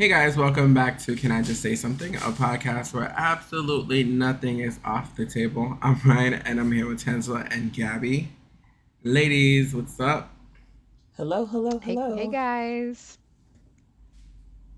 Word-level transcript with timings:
Hey 0.00 0.08
guys, 0.08 0.34
welcome 0.34 0.72
back 0.72 0.98
to 1.00 1.14
Can 1.14 1.30
I 1.30 1.42
Just 1.42 1.60
Say 1.60 1.74
Something, 1.74 2.16
a 2.16 2.32
podcast 2.32 2.94
where 2.94 3.12
absolutely 3.18 4.02
nothing 4.02 4.60
is 4.60 4.80
off 4.82 5.14
the 5.14 5.26
table. 5.26 5.76
I'm 5.82 6.00
Ryan 6.06 6.32
and 6.46 6.58
I'm 6.58 6.72
here 6.72 6.86
with 6.86 7.04
Tangela 7.04 7.46
and 7.54 7.70
Gabby. 7.70 8.30
Ladies, 9.04 9.74
what's 9.74 10.00
up? 10.00 10.34
Hello, 11.18 11.44
hello, 11.44 11.78
hello. 11.80 12.16
hey 12.16 12.28
guys. 12.28 13.18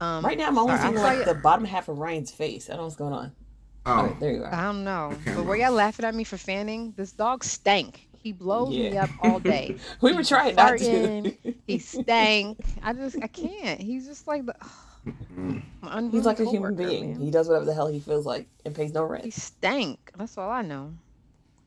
Um, 0.01 0.25
Right 0.25 0.37
now, 0.37 0.49
I'm 0.49 0.59
only 0.59 0.77
sorry, 0.77 0.89
seeing 0.97 1.07
I'm 1.07 1.19
like 1.19 1.25
the 1.25 1.35
bottom 1.35 1.67
half 1.67 1.89
of 1.89 1.99
Ryan's 2.01 2.33
face. 2.33 2.69
I 2.69 2.73
don't 2.73 2.79
know 2.79 2.85
what's 2.87 2.97
going 2.97 3.13
on. 3.13 3.31
Oh, 3.87 3.93
All 3.93 4.07
right, 4.07 4.19
there 4.19 4.33
you 4.33 4.43
are. 4.43 4.53
I 4.53 4.65
don't 4.65 4.83
know, 4.83 5.13
Okay, 5.21 5.37
but 5.37 5.45
were 5.45 5.55
y'all 5.55 5.71
laughing 5.71 6.05
at 6.05 6.17
me 6.17 6.25
for 6.25 6.37
fanning? 6.37 6.95
This 6.97 7.13
dog 7.13 7.45
stank. 7.45 8.09
He 8.19 8.33
blows 8.33 8.71
me 8.71 8.99
up 8.99 9.11
all 9.23 9.39
day. 9.55 9.77
we 10.01 10.11
were 10.15 10.19
be 10.19 10.25
trying 10.25 10.57
not 10.57 10.79
to. 10.79 10.85
farting, 10.85 11.55
He 11.69 11.79
stank. 11.79 12.59
I 12.83 12.93
just, 12.93 13.23
I 13.23 13.29
can't. 13.29 13.81
He's 13.81 14.09
just 14.09 14.27
like 14.27 14.47
the. 14.47 14.57
My 15.81 16.03
He's 16.11 16.25
like 16.25 16.41
a 16.41 16.49
human 16.49 16.75
being. 16.77 17.13
man. 17.13 17.21
He 17.21 17.31
does 17.31 17.49
whatever 17.49 17.65
the 17.65 17.75
hell 17.75 17.89
he 17.89 18.01
feels 18.01 18.25
like 18.27 18.49
and 18.65 18.75
pays 18.75 18.93
no 18.93 19.05
rent. 19.05 19.25
He 19.25 19.31
stank. 19.31 20.13
That's 20.17 20.39
all 20.39 20.51
I 20.51 20.63
know. 20.63 20.95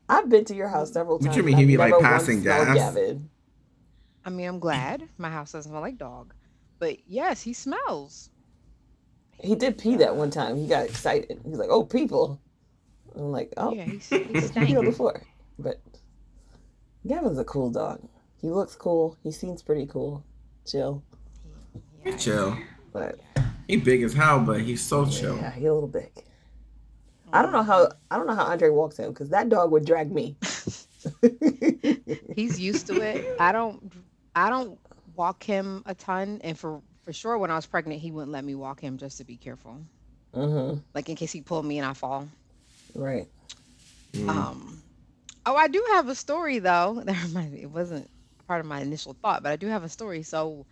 I've 0.08 0.28
been 0.28 0.44
to 0.46 0.54
your 0.54 0.68
house 0.68 0.92
several 0.92 1.18
What 1.18 1.24
times. 1.26 1.36
you 1.36 1.42
mean, 1.42 1.54
and 1.54 1.60
he 1.60 1.66
be, 1.66 1.76
like, 1.76 1.92
passing 2.00 2.42
gas? 2.42 2.74
Gavin. 2.74 3.28
I 4.24 4.30
mean, 4.30 4.46
I'm 4.48 4.58
glad 4.60 5.08
my 5.18 5.30
house 5.30 5.52
doesn't 5.52 5.70
smell 5.70 5.80
like 5.80 5.98
dog, 5.98 6.32
but 6.78 6.98
yes, 7.08 7.42
he 7.42 7.52
smells. 7.52 8.30
He 9.40 9.54
did 9.54 9.76
pee 9.78 9.96
that 9.96 10.16
one 10.16 10.30
time. 10.30 10.56
He 10.56 10.66
got 10.66 10.86
excited. 10.86 11.40
He's 11.44 11.58
like, 11.58 11.68
"Oh, 11.70 11.84
people!" 11.84 12.40
I'm 13.14 13.32
like, 13.32 13.52
"Oh, 13.56 13.72
Yeah, 13.74 13.84
he, 13.84 13.98
he 13.98 14.18
he 14.24 14.36
on 14.38 14.42
stank. 14.42 14.84
the 14.84 14.92
floor." 14.92 15.22
But 15.58 15.80
Gavin's 17.06 17.38
a 17.38 17.44
cool 17.44 17.70
dog. 17.70 18.00
He 18.40 18.48
looks 18.50 18.74
cool. 18.74 19.16
He 19.22 19.30
seems 19.32 19.62
pretty 19.62 19.86
cool. 19.86 20.24
Chill. 20.66 21.02
he 22.04 22.12
chill. 22.16 22.56
But 22.92 23.18
He 23.68 23.76
big 23.76 24.02
as 24.02 24.12
hell, 24.12 24.40
but 24.40 24.60
he's 24.60 24.80
so 24.80 25.06
chill. 25.06 25.36
yeah, 25.36 25.50
he 25.50 25.66
a 25.66 25.74
little 25.74 25.88
big. 25.88 26.10
I 27.32 27.42
don't 27.42 27.52
know 27.52 27.62
how 27.62 27.88
I 28.10 28.16
don't 28.16 28.26
know 28.26 28.34
how 28.34 28.44
Andre 28.44 28.68
walks 28.70 28.98
him 28.98 29.10
because 29.10 29.30
that 29.30 29.48
dog 29.48 29.70
would 29.72 29.84
drag 29.84 30.12
me. 30.12 30.36
he's 32.34 32.60
used 32.60 32.86
to 32.86 33.00
it. 33.00 33.36
I 33.40 33.52
don't 33.52 33.92
I 34.34 34.48
don't 34.48 34.78
walk 35.16 35.42
him 35.42 35.82
a 35.86 35.94
ton 35.94 36.40
and 36.44 36.58
for 36.58 36.80
for 37.04 37.12
sure 37.12 37.38
when 37.38 37.50
I 37.50 37.56
was 37.56 37.66
pregnant 37.66 38.00
he 38.00 38.10
wouldn't 38.10 38.32
let 38.32 38.44
me 38.44 38.54
walk 38.54 38.80
him 38.80 38.96
just 38.96 39.18
to 39.18 39.24
be 39.24 39.36
careful. 39.36 39.78
mm-hmm. 40.34 40.78
Like 40.94 41.08
in 41.08 41.16
case 41.16 41.32
he 41.32 41.40
pulled 41.40 41.66
me 41.66 41.78
and 41.78 41.86
I 41.86 41.94
fall. 41.94 42.28
Right. 42.94 43.26
Mm. 44.12 44.28
Um 44.28 44.82
Oh, 45.44 45.54
I 45.54 45.68
do 45.68 45.84
have 45.92 46.08
a 46.08 46.14
story 46.14 46.58
though. 46.60 47.00
That 47.04 47.22
reminds 47.24 47.52
me, 47.52 47.62
it 47.62 47.70
wasn't 47.70 48.08
part 48.46 48.60
of 48.60 48.66
my 48.66 48.80
initial 48.80 49.14
thought, 49.20 49.42
but 49.42 49.52
I 49.52 49.56
do 49.56 49.66
have 49.66 49.84
a 49.84 49.88
story. 49.88 50.22
So 50.22 50.66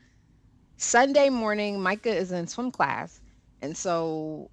Sunday 0.76 1.28
morning, 1.30 1.80
Micah 1.80 2.14
is 2.14 2.32
in 2.32 2.46
swim 2.46 2.70
class. 2.70 3.20
And 3.62 3.76
so 3.76 4.50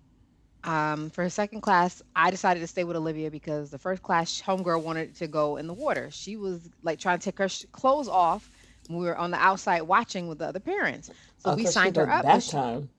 um, 0.63 1.09
for 1.09 1.23
her 1.23 1.29
second 1.29 1.61
class, 1.61 2.01
I 2.15 2.31
decided 2.31 2.59
to 2.61 2.67
stay 2.67 2.83
with 2.83 2.95
Olivia 2.95 3.31
because 3.31 3.71
the 3.71 3.79
first 3.79 4.01
class, 4.03 4.41
homegirl 4.41 4.83
wanted 4.83 5.15
to 5.17 5.27
go 5.27 5.57
in 5.57 5.67
the 5.67 5.73
water. 5.73 6.09
She 6.11 6.37
was 6.37 6.69
like 6.83 6.99
trying 6.99 7.19
to 7.19 7.25
take 7.25 7.37
her 7.39 7.49
sh- 7.49 7.65
clothes 7.71 8.07
off. 8.07 8.49
We 8.89 8.97
were 9.05 9.17
on 9.17 9.31
the 9.31 9.37
outside 9.37 9.81
watching 9.83 10.27
with 10.27 10.37
the 10.39 10.45
other 10.47 10.59
parents. 10.59 11.07
So 11.37 11.51
Oh, 11.51 11.55
we 11.55 11.63
'cause 11.63 11.71
she 11.71 11.73
signed 11.73 11.95
her 11.95 12.09
up. 12.09 12.23
Bath 12.23 12.33
but 12.35 12.43
she- 12.43 12.51
time. 12.51 12.89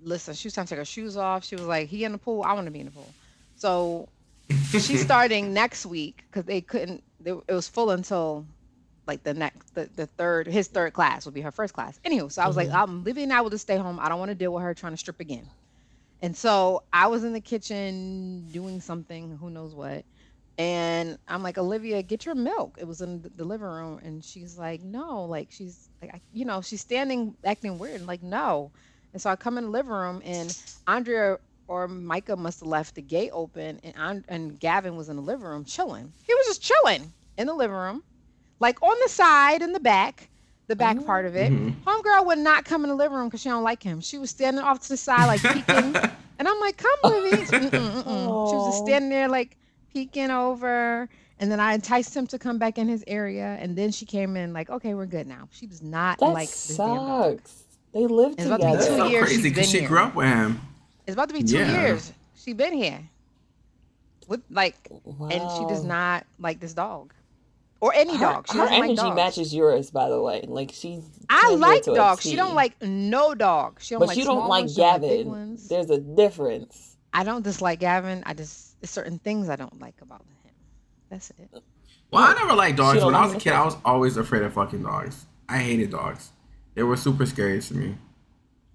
listen, 0.00 0.34
she 0.34 0.46
was 0.46 0.54
trying 0.54 0.66
to 0.66 0.70
take 0.70 0.78
her 0.78 0.84
shoes 0.84 1.16
off. 1.16 1.44
She 1.44 1.56
was 1.56 1.64
like, 1.64 1.88
he 1.88 2.04
in 2.04 2.12
the 2.12 2.18
pool, 2.18 2.42
I 2.44 2.52
want 2.52 2.66
to 2.66 2.70
be 2.70 2.80
in 2.80 2.86
the 2.86 2.92
pool. 2.92 3.12
So 3.56 4.08
she's 4.70 5.00
starting 5.02 5.52
next 5.54 5.86
week 5.86 6.24
because 6.30 6.44
they 6.44 6.60
couldn't, 6.60 7.02
they, 7.20 7.30
it 7.30 7.52
was 7.52 7.68
full 7.68 7.90
until 7.90 8.46
like 9.06 9.22
the 9.22 9.34
next, 9.34 9.74
the, 9.74 9.88
the 9.96 10.06
third, 10.06 10.46
his 10.46 10.68
third 10.68 10.92
class 10.92 11.24
would 11.24 11.34
be 11.34 11.40
her 11.42 11.52
first 11.52 11.74
class. 11.74 12.00
Anywho, 12.04 12.30
so 12.30 12.42
I 12.42 12.46
was 12.46 12.56
like, 12.56 12.68
mm-hmm. 12.68 13.06
I'm 13.06 13.18
and 13.18 13.32
I 13.32 13.40
will 13.40 13.50
just 13.50 13.62
stay 13.62 13.76
home. 13.76 13.98
I 14.00 14.08
don't 14.08 14.18
want 14.18 14.30
to 14.30 14.34
deal 14.34 14.52
with 14.52 14.62
her 14.62 14.74
trying 14.74 14.92
to 14.92 14.96
strip 14.96 15.20
again. 15.20 15.48
And 16.22 16.36
so 16.36 16.82
I 16.92 17.08
was 17.08 17.24
in 17.24 17.32
the 17.34 17.40
kitchen 17.40 18.48
doing 18.50 18.80
something, 18.80 19.36
who 19.36 19.50
knows 19.50 19.74
what. 19.74 20.04
And 20.56 21.18
I'm 21.28 21.42
like, 21.42 21.58
Olivia, 21.58 22.02
get 22.02 22.24
your 22.24 22.34
milk. 22.34 22.76
It 22.78 22.86
was 22.86 23.00
in 23.00 23.30
the- 23.36 23.44
living 23.44 23.66
room. 23.66 24.00
And 24.02 24.24
she's 24.24 24.56
like, 24.56 24.82
no, 24.82 25.24
like 25.24 25.48
she's 25.50 25.88
like, 26.00 26.14
I, 26.14 26.20
you 26.32 26.44
know, 26.44 26.62
she's 26.62 26.80
standing 26.80 27.36
acting 27.44 27.78
weird. 27.78 27.96
And 27.96 28.06
like, 28.06 28.22
no. 28.22 28.70
And 29.12 29.20
so 29.20 29.30
I 29.30 29.36
come 29.36 29.58
in 29.58 29.64
the 29.64 29.70
living 29.70 29.92
room 29.92 30.22
and 30.24 30.56
Andrea 30.86 31.38
or 31.66 31.88
Micah 31.88 32.36
must 32.36 32.60
have 32.60 32.68
left 32.68 32.94
the 32.94 33.02
gate 33.02 33.30
open 33.32 33.80
and 33.82 33.94
An- 33.96 34.24
and 34.28 34.60
Gavin 34.60 34.96
was 34.96 35.08
in 35.08 35.16
the 35.16 35.22
living 35.22 35.46
room 35.46 35.64
chilling. 35.64 36.12
He 36.26 36.34
was 36.34 36.46
just 36.46 36.62
chilling 36.62 37.12
in 37.36 37.46
the 37.46 37.54
living 37.54 37.76
room, 37.76 38.02
like 38.64 38.82
on 38.82 38.96
the 39.02 39.08
side 39.10 39.60
in 39.60 39.72
the 39.72 39.80
back, 39.80 40.28
the 40.68 40.76
back 40.76 41.04
part 41.04 41.26
of 41.26 41.36
it. 41.36 41.52
Mhm. 41.52 41.74
Homegirl 41.86 42.24
would 42.26 42.38
not 42.38 42.64
come 42.64 42.82
in 42.82 42.88
the 42.88 42.96
living 42.96 43.18
room 43.18 43.28
because 43.28 43.42
she 43.42 43.50
don't 43.50 43.62
like 43.62 43.82
him. 43.82 44.00
She 44.00 44.16
was 44.16 44.30
standing 44.30 44.62
off 44.64 44.80
to 44.80 44.88
the 44.88 44.96
side 44.96 45.26
like 45.26 45.42
peeking. 45.42 45.94
and 46.38 46.48
I'm 46.48 46.58
like, 46.60 46.78
come 46.78 46.98
Livy. 47.04 47.44
She 48.48 48.54
was 48.56 48.64
just 48.64 48.78
standing 48.78 49.10
there 49.10 49.28
like 49.28 49.58
peeking 49.92 50.30
over. 50.30 51.08
And 51.40 51.52
then 51.52 51.60
I 51.60 51.74
enticed 51.74 52.16
him 52.16 52.26
to 52.28 52.38
come 52.38 52.56
back 52.58 52.78
in 52.78 52.88
his 52.88 53.04
area. 53.06 53.58
And 53.60 53.76
then 53.76 53.90
she 53.92 54.06
came 54.06 54.34
in 54.34 54.54
like, 54.54 54.70
okay, 54.70 54.94
we're 54.94 55.04
good 55.04 55.26
now. 55.26 55.48
She 55.52 55.66
does 55.66 55.82
not 55.82 56.18
That 56.20 56.32
like 56.32 56.48
this 56.48 56.76
damn 56.78 56.86
dog. 57.04 57.36
sucks. 57.40 57.64
They 57.92 58.06
live 58.06 58.32
It's 58.38 58.46
about 58.46 58.60
to 58.60 58.66
be 58.66 58.72
That's 58.72 58.86
two 58.86 58.96
so 58.96 59.06
years 59.08 59.24
crazy 59.26 59.34
she's 59.42 59.42
because 59.52 59.58
been 59.66 59.72
she 59.72 59.78
here. 59.80 59.88
grew 59.88 59.98
up 59.98 60.14
with 60.14 60.26
him. 60.28 60.60
It's 61.06 61.12
about 61.14 61.28
to 61.28 61.34
be 61.34 61.42
two 61.42 61.58
Yeah. 61.58 61.82
years. 61.82 62.12
She's 62.34 62.54
been 62.54 62.72
here. 62.72 63.00
With 64.26 64.40
like 64.48 64.74
and 65.30 65.50
she 65.50 65.66
does 65.66 65.84
not 65.84 66.24
like 66.38 66.58
this 66.60 66.72
dog. 66.72 67.12
Or 67.84 67.92
any 67.92 68.14
Her, 68.16 68.32
dog. 68.32 68.46
She 68.50 68.56
her 68.56 68.64
doesn't 68.64 68.80
like 68.80 68.98
energy 68.98 69.14
matches 69.14 69.54
yours, 69.54 69.90
by 69.90 70.08
the 70.08 70.18
way. 70.18 70.42
Like 70.48 70.70
she's. 70.72 71.04
I 71.28 71.54
like 71.56 71.84
dogs. 71.84 72.22
She 72.22 72.34
don't 72.34 72.54
like 72.54 72.80
no 72.80 73.34
dog. 73.34 73.78
She 73.78 73.90
don't 73.90 74.00
But 74.00 74.08
like 74.08 74.16
you 74.16 74.24
don't 74.24 74.38
small 74.38 74.48
like 74.48 74.62
ones, 74.62 74.74
she 74.74 74.80
don't 74.80 75.02
like 75.02 75.02
Gavin. 75.02 75.58
There's 75.68 75.90
a 75.90 76.00
difference. 76.00 76.96
I 77.12 77.24
don't 77.24 77.44
dislike 77.44 77.80
Gavin. 77.80 78.22
I 78.24 78.32
just 78.32 78.80
there's 78.80 78.88
certain 78.88 79.18
things 79.18 79.50
I 79.50 79.56
don't 79.56 79.78
like 79.82 79.96
about 80.00 80.22
him. 80.22 80.52
That's 81.10 81.28
it. 81.38 81.50
Well, 82.10 82.22
I 82.22 82.32
never 82.32 82.54
liked 82.54 82.78
dogs. 82.78 83.04
When 83.04 83.14
I 83.14 83.26
was 83.26 83.34
a 83.34 83.38
kid. 83.38 83.52
I 83.52 83.62
was 83.62 83.76
always 83.84 84.16
afraid 84.16 84.44
of 84.44 84.54
fucking 84.54 84.82
dogs. 84.82 85.26
I 85.50 85.58
hated 85.58 85.90
dogs. 85.90 86.30
They 86.72 86.84
were 86.84 86.96
super 86.96 87.26
scary 87.26 87.60
to 87.60 87.74
me. 87.74 87.96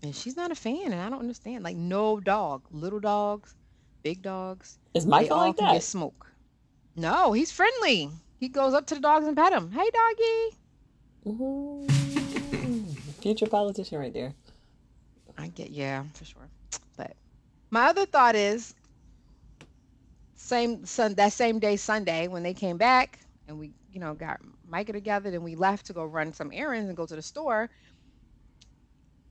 And 0.03 0.16
she's 0.16 0.38
not 0.38 0.52
a 0.52 0.56
fan, 0.56 0.92
and 0.92 1.02
I 1.02 1.09
don't 1.09 1.19
understand. 1.19 1.64
Like 1.64 1.78
no 1.78 2.19
dog, 2.19 2.62
little 2.69 3.00
dogs, 3.00 3.56
big 4.03 4.22
dogs, 4.22 4.78
Is 4.94 5.06
they 5.06 5.09
Michael 5.09 5.38
all 5.38 5.48
like 5.48 5.58
can 5.58 5.66
that? 5.66 5.74
get 5.74 5.84
smoke. 5.84 6.28
No, 6.96 7.34
he's 7.34 7.52
friendly. 7.52 8.12
He 8.40 8.48
goes 8.48 8.74
up 8.74 8.86
to 8.88 8.96
the 8.96 9.02
dogs 9.02 9.28
and 9.28 9.36
pet 9.36 9.52
them. 9.52 9.72
Hey, 9.72 9.90
doggy. 9.92 10.58
Future 13.22 13.48
politician 13.48 14.00
right 14.00 14.14
there. 14.14 14.34
I 15.38 15.48
get 15.48 15.72
yeah, 15.72 16.04
for 16.14 16.26
sure. 16.26 16.50
But 16.98 17.16
my 17.70 17.88
other 17.88 18.06
thought 18.06 18.36
is 18.36 18.74
same 20.36 20.86
sun 20.86 21.16
that 21.16 21.34
same 21.34 21.60
day 21.60 21.76
Sunday 21.76 22.28
when 22.28 22.44
they 22.44 22.54
came 22.54 22.78
back 22.78 23.20
and 23.48 23.60
we, 23.60 23.72
you 23.92 24.00
know, 24.00 24.14
got 24.14 24.40
Micah 24.68 24.94
together 24.94 25.30
and 25.30 25.44
we 25.44 25.56
left 25.56 25.86
to 25.88 25.94
go 25.94 26.06
run 26.06 26.34
some 26.34 26.52
errands 26.54 26.88
and 26.88 26.98
go 26.98 27.06
to 27.06 27.16
the 27.16 27.22
store. 27.22 27.70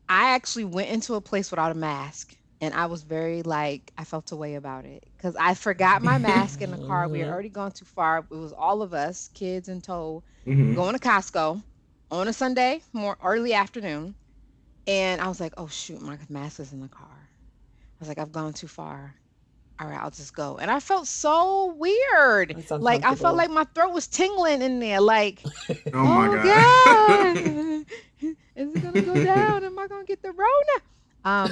I 0.09 0.31
actually 0.31 0.65
went 0.65 0.91
into 0.91 1.15
a 1.15 1.21
place 1.21 1.51
without 1.51 1.73
a 1.73 1.75
mask 1.75 2.38
and 2.61 2.75
I 2.75 2.87
was 2.87 3.03
very 3.03 3.43
like 3.43 3.93
I 3.99 4.05
felt 4.05 4.33
a 4.33 4.37
way 4.37 4.55
about 4.55 4.85
it 4.85 5.05
cuz 5.19 5.37
I 5.37 5.55
forgot 5.55 6.03
my 6.03 6.19
mask 6.19 6.61
in 6.63 6.71
the 6.71 6.79
car. 6.79 7.09
We 7.09 7.21
had 7.21 7.29
already 7.29 7.49
gone 7.51 7.73
too 7.73 7.85
far. 7.85 8.19
It 8.31 8.35
was 8.35 8.53
all 8.53 8.83
of 8.83 8.95
us, 8.95 9.29
kids 9.35 9.69
in 9.69 9.81
tow 9.81 10.23
hmm 10.45 10.75
going 10.75 10.95
to 10.95 11.01
Costco 11.01 11.63
on 12.11 12.29
a 12.29 12.33
Sunday, 12.33 12.83
more 12.93 13.17
early 13.23 13.55
afternoon, 13.55 14.15
and 14.87 15.21
I 15.21 15.29
was 15.29 15.41
like, 15.41 15.55
"Oh 15.57 15.69
shoot, 15.69 16.01
my 16.03 16.19
mask 16.29 16.61
is 16.61 16.73
in 16.73 16.81
the 16.81 16.89
car." 16.89 17.09
I 17.11 17.97
was 18.01 18.09
like, 18.09 18.19
"I've 18.19 18.33
gone 18.33 18.53
too 18.55 18.69
far. 18.69 19.15
All 19.81 19.89
right, 19.89 20.01
I'll 20.01 20.11
just 20.11 20.35
go." 20.35 20.59
And 20.59 20.71
I 20.71 20.81
felt 20.81 21.07
so 21.07 21.75
weird. 21.75 22.57
Like 22.79 23.05
I 23.05 23.15
felt 23.15 23.37
like 23.37 23.51
my 23.51 23.65
throat 23.75 23.93
was 23.93 24.07
tingling 24.09 24.63
in 24.63 24.81
there. 24.81 25.01
Like, 25.01 25.47
Oh 25.93 26.07
my 26.07 26.29
oh 26.29 26.29
god. 26.29 26.45
god, 26.45 27.37
is 28.56 28.75
it 28.75 28.82
gonna 28.82 29.03
go 29.03 29.19
down? 29.21 29.65
Am 29.65 29.79
I 29.79 29.87
gonna 29.88 30.05
get 30.05 30.23
the 30.23 30.29
Rona? 30.32 30.82
Um, 31.25 31.50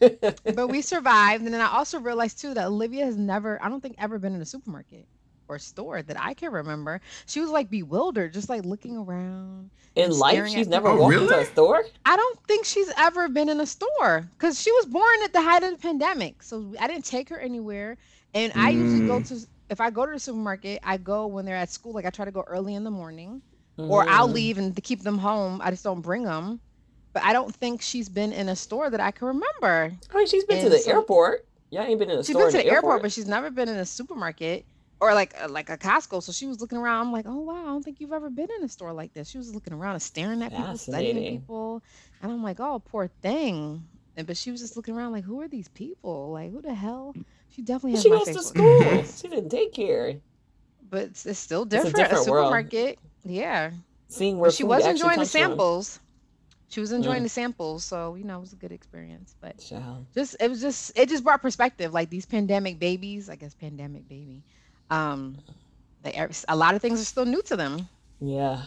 but 0.54 0.68
we 0.68 0.80
survived, 0.82 1.44
and 1.44 1.52
then 1.52 1.60
I 1.60 1.66
also 1.68 2.00
realized 2.00 2.40
too 2.40 2.54
that 2.54 2.66
Olivia 2.66 3.04
has 3.04 3.16
never, 3.16 3.62
I 3.62 3.68
don't 3.68 3.80
think, 3.80 3.96
ever 3.98 4.18
been 4.18 4.34
in 4.34 4.40
a 4.40 4.46
supermarket 4.46 5.06
or 5.48 5.58
store 5.58 6.02
that 6.02 6.16
I 6.18 6.34
can 6.34 6.52
remember. 6.52 7.00
She 7.26 7.40
was 7.40 7.50
like 7.50 7.68
bewildered, 7.70 8.32
just 8.32 8.48
like 8.48 8.64
looking 8.64 8.96
around. 8.96 9.70
In 9.94 10.06
and 10.06 10.14
life, 10.14 10.48
she's 10.48 10.68
never 10.68 10.88
people. 10.88 10.98
Oh, 10.98 11.02
walked 11.02 11.16
into 11.20 11.38
a 11.38 11.44
store. 11.44 11.84
I 12.06 12.16
don't 12.16 12.38
think 12.46 12.64
she's 12.64 12.90
ever 12.96 13.28
been 13.28 13.48
in 13.48 13.60
a 13.60 13.66
store 13.66 14.28
because 14.32 14.60
she 14.60 14.72
was 14.72 14.86
born 14.86 15.22
at 15.24 15.32
the 15.32 15.42
height 15.42 15.62
of 15.62 15.70
the 15.72 15.76
pandemic. 15.78 16.42
So 16.42 16.74
I 16.80 16.86
didn't 16.86 17.04
take 17.04 17.28
her 17.28 17.38
anywhere. 17.38 17.98
And 18.34 18.52
I 18.56 18.70
usually 18.70 19.02
go 19.02 19.20
to, 19.20 19.46
if 19.68 19.80
I 19.80 19.90
go 19.90 20.06
to 20.06 20.12
the 20.12 20.18
supermarket, 20.18 20.80
I 20.82 20.96
go 20.96 21.26
when 21.26 21.44
they're 21.44 21.56
at 21.56 21.68
school. 21.70 21.92
Like 21.92 22.06
I 22.06 22.10
try 22.10 22.24
to 22.24 22.30
go 22.32 22.42
early 22.46 22.74
in 22.74 22.84
the 22.84 22.90
morning 22.90 23.42
or 23.88 24.06
I'll 24.08 24.28
leave 24.28 24.56
and 24.58 24.74
to 24.74 24.80
keep 24.80 25.02
them 25.02 25.18
home. 25.18 25.60
I 25.62 25.70
just 25.70 25.84
don't 25.84 26.00
bring 26.00 26.22
them. 26.24 26.60
But 27.12 27.24
I 27.24 27.32
don't 27.32 27.54
think 27.54 27.82
she's 27.82 28.08
been 28.08 28.32
in 28.32 28.48
a 28.48 28.56
store 28.56 28.88
that 28.90 29.00
I 29.00 29.10
can 29.10 29.28
remember. 29.28 29.92
I 30.12 30.16
mean, 30.16 30.26
she's 30.26 30.44
been 30.44 30.62
to 30.62 30.70
the 30.70 30.78
so- 30.78 30.90
airport. 30.92 31.46
Y'all 31.70 31.82
ain't 31.84 31.98
been 31.98 32.10
in 32.10 32.18
a 32.18 32.22
She's 32.22 32.34
store 32.34 32.48
She's 32.48 32.52
been 32.52 32.62
to 32.64 32.68
the 32.68 32.74
airport, 32.74 33.00
but 33.00 33.12
she's 33.12 33.26
never 33.26 33.50
been 33.50 33.66
in 33.68 33.76
a 33.76 33.86
supermarket 33.86 34.66
or 35.00 35.14
like 35.14 35.34
a, 35.40 35.48
like 35.48 35.70
a 35.70 35.78
Costco. 35.78 36.22
So 36.22 36.30
she 36.30 36.46
was 36.46 36.60
looking 36.60 36.76
around. 36.76 37.06
I'm 37.06 37.12
like, 37.12 37.24
oh 37.26 37.40
wow, 37.40 37.62
I 37.62 37.64
don't 37.64 37.82
think 37.82 37.98
you've 38.00 38.12
ever 38.12 38.28
been 38.28 38.48
in 38.58 38.62
a 38.64 38.68
store 38.68 38.92
like 38.92 39.14
this. 39.14 39.30
She 39.30 39.38
was 39.38 39.54
looking 39.54 39.72
around 39.72 39.94
and 39.94 40.02
staring 40.02 40.42
at 40.42 40.50
people, 40.54 40.76
studying 40.76 41.16
people, 41.16 41.82
and 42.22 42.30
I'm 42.30 42.42
like, 42.42 42.60
oh 42.60 42.78
poor 42.78 43.08
thing. 43.22 43.82
and 44.18 44.26
but 44.26 44.36
she 44.36 44.50
was 44.50 44.60
just 44.60 44.76
looking 44.76 44.94
around 44.94 45.12
like, 45.12 45.24
who 45.24 45.40
are 45.40 45.48
these 45.48 45.68
people? 45.68 46.32
Like, 46.32 46.52
who 46.52 46.60
the 46.60 46.74
hell? 46.74 47.14
She 47.48 47.62
definitely 47.62 47.92
has 47.92 48.02
She 48.02 48.10
goes 48.10 48.26
to 48.26 48.42
school. 48.42 49.04
she 49.16 49.28
didn't 49.28 49.48
take 49.48 49.72
care. 49.72 50.16
but 50.90 51.04
it's, 51.04 51.24
it's 51.26 51.38
still 51.38 51.62
a 51.62 51.66
different. 51.66 51.94
A, 51.94 52.02
different 52.02 52.26
world. 52.28 52.46
supermarket, 52.46 52.98
yeah. 53.24 53.70
Seeing 54.08 54.38
where 54.38 54.48
But 54.50 54.54
she 54.54 54.64
was 54.64 54.86
enjoying 54.86 55.18
the 55.18 55.26
samples. 55.26 55.96
from. 55.96 56.06
She 56.72 56.80
was 56.80 56.90
enjoying 56.90 57.20
Mm. 57.20 57.24
the 57.24 57.28
samples, 57.28 57.84
so 57.84 58.14
you 58.14 58.24
know 58.24 58.38
it 58.38 58.40
was 58.40 58.54
a 58.54 58.56
good 58.56 58.72
experience. 58.72 59.34
But 59.40 59.58
Child. 59.58 60.06
just 60.14 60.36
it 60.40 60.48
was 60.48 60.60
just 60.62 60.96
it 60.98 61.08
just 61.10 61.22
brought 61.22 61.42
perspective. 61.42 61.92
Like 61.92 62.08
these 62.08 62.24
pandemic 62.24 62.78
babies, 62.78 63.28
I 63.28 63.36
guess 63.36 63.52
pandemic 63.54 64.08
baby. 64.08 64.42
Um, 64.88 65.36
they 66.02 66.14
are, 66.14 66.30
a 66.48 66.56
lot 66.56 66.74
of 66.74 66.80
things 66.80 66.98
are 67.00 67.04
still 67.04 67.26
new 67.26 67.42
to 67.42 67.56
them. 67.56 67.88
Yeah. 68.20 68.62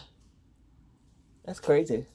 That's 1.44 1.58
crazy. 1.60 2.06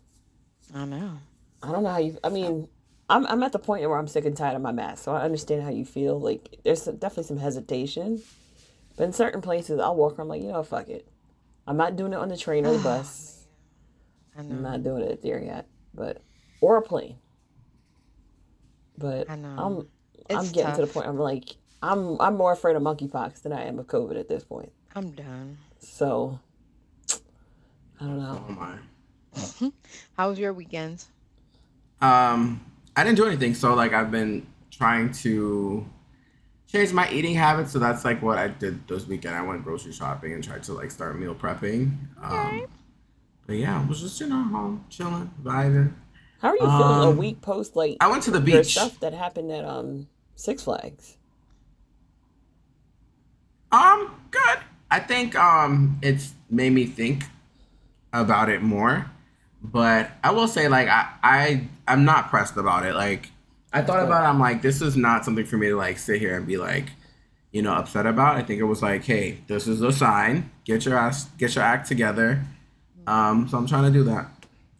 I 0.73 0.85
know. 0.85 1.17
I 1.61 1.71
don't 1.71 1.83
know 1.83 1.89
how 1.89 1.99
you. 1.99 2.17
I 2.23 2.29
mean, 2.29 2.69
I'm 3.09 3.25
I'm 3.27 3.43
at 3.43 3.51
the 3.51 3.59
point 3.59 3.81
where 3.87 3.97
I'm 3.97 4.07
sick 4.07 4.23
and 4.25 4.35
tired 4.35 4.55
of 4.55 4.61
my 4.61 4.71
mask, 4.71 5.03
so 5.03 5.11
I 5.13 5.21
understand 5.23 5.61
how 5.63 5.69
you 5.71 5.83
feel. 5.85 6.17
Like, 6.19 6.59
there's 6.63 6.83
some, 6.83 6.95
definitely 6.97 7.25
some 7.25 7.37
hesitation, 7.37 8.21
but 8.95 9.03
in 9.03 9.13
certain 9.13 9.41
places, 9.41 9.79
I'll 9.79 9.95
walk. 9.95 10.17
around 10.17 10.29
like, 10.29 10.41
you 10.41 10.49
know, 10.53 10.63
fuck 10.63 10.87
it. 10.89 11.07
I'm 11.67 11.77
not 11.77 11.97
doing 11.97 12.13
it 12.13 12.17
on 12.19 12.29
the 12.29 12.37
train 12.37 12.65
or 12.65 12.71
the 12.77 12.79
bus. 12.83 13.43
I'm 14.37 14.61
not 14.61 14.83
doing 14.83 15.03
it 15.03 15.21
there 15.21 15.43
yet, 15.43 15.67
but 15.93 16.21
or 16.61 16.77
a 16.77 16.81
plane. 16.81 17.17
But 18.97 19.29
I 19.29 19.35
know. 19.35 19.55
I'm 19.57 19.87
I'm 20.35 20.45
It's 20.45 20.51
getting 20.51 20.75
to 20.75 20.81
the 20.81 20.87
point. 20.87 21.07
I'm 21.07 21.17
like, 21.17 21.55
I'm 21.81 22.19
I'm 22.21 22.37
more 22.37 22.51
afraid 22.51 22.75
of 22.75 22.83
monkeypox 22.83 23.41
than 23.41 23.51
I 23.53 23.63
am 23.63 23.79
of 23.79 23.87
COVID 23.87 24.19
at 24.19 24.27
this 24.27 24.43
point. 24.43 24.71
I'm 24.95 25.11
done. 25.11 25.57
So 25.79 26.39
I 27.99 28.05
don't 28.05 28.19
know. 28.19 28.45
Oh 28.47 28.51
my. 28.51 29.71
How 30.17 30.29
was 30.29 30.37
your 30.39 30.53
weekend? 30.53 31.05
Um, 32.01 32.65
I 32.95 33.03
didn't 33.03 33.17
do 33.17 33.25
anything. 33.25 33.53
So 33.53 33.73
like 33.73 33.93
I've 33.93 34.11
been 34.11 34.45
trying 34.69 35.11
to 35.13 35.85
change 36.67 36.93
my 36.93 37.09
eating 37.11 37.35
habits. 37.35 37.71
So 37.71 37.79
that's 37.79 38.05
like 38.05 38.21
what 38.21 38.37
I 38.37 38.47
did 38.47 38.87
this 38.87 39.07
weekend. 39.07 39.35
I 39.35 39.41
went 39.41 39.63
grocery 39.63 39.91
shopping 39.93 40.33
and 40.33 40.43
tried 40.43 40.63
to 40.63 40.73
like 40.73 40.91
start 40.91 41.19
meal 41.19 41.35
prepping. 41.35 41.91
Um, 42.21 42.67
but 43.47 43.55
yeah, 43.57 43.81
I 43.81 43.85
was 43.85 44.01
just 44.01 44.19
you 44.19 44.27
know 44.27 44.43
home 44.43 44.85
chilling, 44.89 45.31
vibing. 45.43 45.93
How 46.39 46.49
are 46.49 46.57
you 46.57 46.71
feeling 46.71 47.03
a 47.03 47.09
Um, 47.09 47.17
week 47.17 47.41
post 47.41 47.75
like 47.75 47.97
I 47.99 48.07
went 48.07 48.23
to 48.23 48.31
the 48.31 48.41
beach. 48.41 48.73
stuff 48.73 48.99
that 48.99 49.13
happened 49.13 49.51
at 49.51 49.65
um 49.65 50.07
Six 50.35 50.63
Flags? 50.63 51.17
Um, 53.71 54.15
good. 54.31 54.59
I 54.89 54.99
think 54.99 55.35
um 55.35 55.97
it's 56.01 56.33
made 56.49 56.73
me 56.73 56.85
think 56.85 57.23
about 58.13 58.49
it 58.49 58.61
more. 58.61 59.11
But 59.61 60.11
I 60.23 60.31
will 60.31 60.47
say 60.47 60.67
like 60.67 60.87
I, 60.87 61.07
I 61.23 61.67
I'm 61.87 62.05
not 62.05 62.29
pressed 62.29 62.57
about 62.57 62.85
it. 62.85 62.95
Like 62.95 63.31
I 63.73 63.81
thought 63.81 64.03
about 64.03 64.23
it, 64.23 64.27
I'm 64.27 64.39
like, 64.39 64.61
this 64.61 64.81
is 64.81 64.97
not 64.97 65.23
something 65.23 65.45
for 65.45 65.57
me 65.57 65.69
to 65.69 65.77
like 65.77 65.97
sit 65.97 66.19
here 66.19 66.35
and 66.35 66.45
be 66.45 66.57
like, 66.57 66.91
you 67.51 67.61
know, 67.61 67.73
upset 67.73 68.05
about. 68.05 68.37
I 68.37 68.43
think 68.43 68.59
it 68.59 68.65
was 68.65 68.81
like, 68.81 69.03
hey, 69.05 69.39
this 69.47 69.67
is 69.67 69.81
a 69.81 69.91
sign. 69.93 70.51
Get 70.65 70.85
your 70.85 70.97
ass 70.97 71.25
get 71.37 71.55
your 71.55 71.63
act 71.63 71.87
together. 71.87 72.43
Um, 73.07 73.47
so 73.47 73.57
I'm 73.57 73.67
trying 73.67 73.83
to 73.83 73.91
do 73.91 74.03
that. 74.05 74.27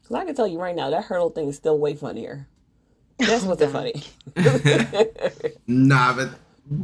Cause 0.07 0.17
I 0.17 0.25
can 0.25 0.35
tell 0.35 0.47
you 0.47 0.59
right 0.59 0.75
now 0.75 0.89
that 0.89 1.05
hurdle 1.05 1.29
thing 1.29 1.47
is 1.49 1.55
still 1.55 1.77
way 1.79 1.95
funnier. 1.95 2.47
That's 3.17 3.43
what's 3.43 3.63
funny. 3.71 4.03
Nah, 5.67 6.13
but 6.15 6.29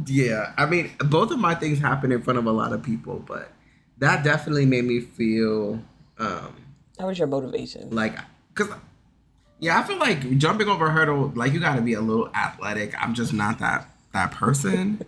yeah, 0.06 0.52
I 0.56 0.66
mean, 0.66 0.90
both 1.06 1.30
of 1.30 1.38
my 1.38 1.54
things 1.54 1.78
happened 1.78 2.12
in 2.12 2.22
front 2.22 2.38
of 2.38 2.46
a 2.46 2.52
lot 2.52 2.72
of 2.72 2.82
people, 2.82 3.22
but 3.26 3.50
that 3.98 4.22
definitely 4.24 4.66
made 4.66 4.84
me 4.84 5.00
feel 5.00 5.82
um 6.18 6.54
That 6.98 7.06
was 7.06 7.18
your 7.18 7.28
motivation. 7.28 7.90
like 7.90 8.16
because 8.54 8.72
yeah 9.60 9.78
i 9.78 9.82
feel 9.82 9.98
like 9.98 10.36
jumping 10.38 10.68
over 10.68 10.86
a 10.86 10.90
hurdle 10.90 11.32
like 11.34 11.52
you 11.52 11.60
got 11.60 11.74
to 11.76 11.80
be 11.82 11.94
a 11.94 12.00
little 12.00 12.28
athletic 12.34 12.92
i'm 13.00 13.14
just 13.14 13.32
not 13.32 13.58
that 13.60 13.88
that 14.12 14.30
person 14.32 15.00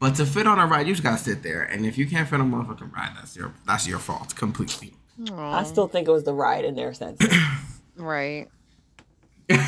but 0.00 0.14
to 0.16 0.24
fit 0.26 0.46
on 0.48 0.58
a 0.58 0.66
ride 0.66 0.86
you 0.88 0.92
just 0.94 1.02
gotta 1.02 1.18
sit 1.18 1.42
there 1.44 1.62
and 1.62 1.84
if 1.86 1.96
you 1.98 2.06
can't 2.06 2.28
fit 2.28 2.40
on 2.40 2.52
a 2.52 2.56
motherfucking 2.56 2.92
ride 2.92 3.12
that's 3.16 3.36
your 3.36 3.52
that's 3.66 3.86
your 3.88 3.98
fault 4.00 4.34
completely 4.36 4.94
I 5.32 5.64
still 5.64 5.88
think 5.88 6.06
it 6.06 6.12
was 6.12 6.24
the 6.24 6.32
ride 6.32 6.64
in 6.64 6.74
their 6.74 6.94
sense. 6.94 7.20
right. 7.96 8.48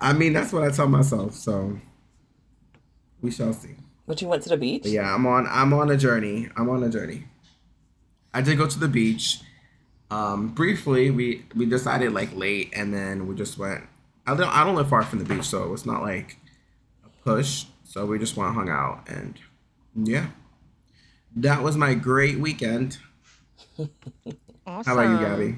i 0.00 0.14
mean 0.14 0.32
that's 0.32 0.54
what 0.54 0.62
i 0.62 0.70
tell 0.70 0.88
myself 0.88 1.34
so 1.34 1.78
we 3.20 3.30
shall 3.30 3.52
see. 3.52 3.74
But 4.06 4.22
you 4.22 4.28
went 4.28 4.42
to 4.44 4.48
the 4.48 4.56
beach? 4.56 4.84
But 4.84 4.92
yeah 4.92 5.14
i'm 5.14 5.26
on 5.26 5.46
i'm 5.50 5.72
on 5.74 5.90
a 5.90 5.96
journey. 5.96 6.48
I'm 6.56 6.70
on 6.70 6.82
a 6.82 6.88
journey. 6.88 7.24
I 8.32 8.40
did 8.40 8.56
go 8.56 8.66
to 8.66 8.78
the 8.78 8.88
beach. 8.88 9.40
Um 10.10 10.48
briefly 10.48 11.10
we 11.10 11.44
we 11.54 11.66
decided 11.66 12.12
like 12.12 12.34
late 12.34 12.72
and 12.74 12.94
then 12.94 13.26
we 13.26 13.34
just 13.34 13.58
went 13.58 13.84
i 14.26 14.34
don't 14.34 14.48
i 14.48 14.64
don't 14.64 14.76
live 14.76 14.88
far 14.88 15.02
from 15.02 15.18
the 15.18 15.26
beach 15.26 15.44
so 15.44 15.72
it's 15.74 15.86
not 15.86 16.02
like 16.02 16.38
a 17.04 17.08
push. 17.22 17.66
So 17.84 18.06
we 18.06 18.18
just 18.18 18.36
went 18.36 18.54
hung 18.54 18.70
out 18.70 19.06
and 19.08 19.38
yeah. 19.94 20.28
That 21.36 21.62
was 21.62 21.76
my 21.76 21.94
great 21.94 22.38
weekend 22.38 22.98
Awesome. 24.66 24.84
how 24.84 24.92
about 24.94 25.10
you 25.10 25.18
gabby 25.26 25.56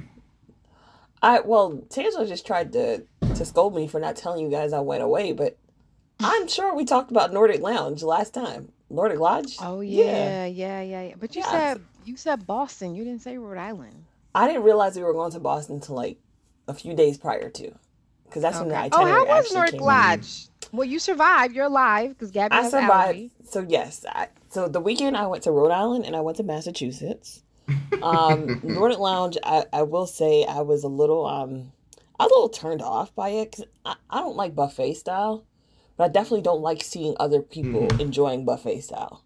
I 1.25 1.41
well, 1.41 1.75
Tangela 1.89 2.27
just 2.27 2.45
tried 2.47 2.73
to 2.73 3.05
to 3.37 3.45
scold 3.45 3.75
me 3.77 3.87
for 3.87 4.01
not 4.01 4.17
telling 4.17 4.43
you 4.45 4.51
guys 4.51 4.73
I 4.73 4.81
went 4.81 5.03
away, 5.05 5.33
but 5.33 5.57
I'm 6.19 6.49
sure 6.49 6.75
we 6.75 6.85
talked 6.85 7.13
about 7.13 7.33
Nordic 7.33 7.61
Lounge 7.61 8.03
last 8.03 8.35
time. 8.35 8.73
Nordic 8.91 9.21
Lodge? 9.21 9.57
Oh 9.61 9.81
yeah, 9.81 10.47
yeah, 10.47 10.81
yeah, 10.83 11.03
yeah. 11.03 11.15
But 11.19 11.37
you 11.37 11.43
Yeah. 11.43 11.51
said 11.51 11.81
you 12.05 12.17
said 12.17 12.45
Boston. 12.47 12.95
You 12.97 13.05
didn't 13.05 13.23
say 13.23 13.39
Rhode 13.39 13.57
Island. 13.59 14.05
I 14.35 14.49
didn't 14.49 14.65
realize 14.65 14.97
we 14.97 15.05
were 15.05 15.13
going 15.13 15.31
to 15.33 15.39
Boston 15.41 15.77
until 15.77 15.95
like 15.95 16.19
a 16.67 16.75
few 16.75 16.95
days 16.95 17.19
prior 17.19 17.49
to. 17.51 17.71
Because 18.25 18.43
that's 18.43 18.59
when 18.59 18.69
the 18.69 18.75
Okay. 18.75 18.89
Oh, 18.93 18.97
itinerary 19.05 19.27
how 19.29 19.37
was 19.37 19.53
Nordic 19.55 19.73
came 19.73 19.81
in. 19.81 19.87
Lodge? 19.87 20.47
Well, 20.73 20.89
you 20.89 20.99
survived. 20.99 21.55
You're 21.55 21.67
alive 21.67 22.11
because 22.11 22.31
Gabby 22.33 22.57
I 22.57 22.63
has 22.63 22.71
survived. 22.73 22.93
allergy. 22.93 23.31
So 23.49 23.61
yes, 23.69 24.05
I, 24.09 24.29
so 24.49 24.67
the 24.69 24.81
weekend 24.81 25.17
I 25.17 25.27
went 25.27 25.43
to 25.45 25.53
Rhode 25.53 25.71
Island 25.71 26.05
and 26.07 26.17
I 26.17 26.21
went 26.21 26.39
to 26.39 26.43
Massachusetts. 26.43 27.43
Um, 28.01 28.57
Nordic 28.63 28.99
Lounge, 28.99 29.39
I, 29.45 29.65
I 29.73 29.83
will 29.83 30.07
say 30.07 30.45
I 30.45 30.61
was 30.61 30.85
a 30.85 30.89
little 30.89 31.27
um, 31.27 31.73
I 32.19 32.25
was 32.25 32.33
a 32.33 32.35
little 32.35 32.49
turned 32.49 32.83
off 32.83 33.15
by 33.15 33.31
it 33.31 33.51
because 33.51 33.67
I, 33.85 33.97
I 34.11 34.21
don't 34.21 34.37
like 34.37 34.55
buffet 34.55 34.95
style, 34.95 35.45
but 35.97 36.05
I 36.05 36.09
definitely 36.09 36.43
don't 36.43 36.63
like 36.63 36.83
seeing 36.83 37.15
other 37.19 37.43
people 37.43 37.89
enjoying 37.99 38.45
buffet 38.45 38.81
style 38.81 39.25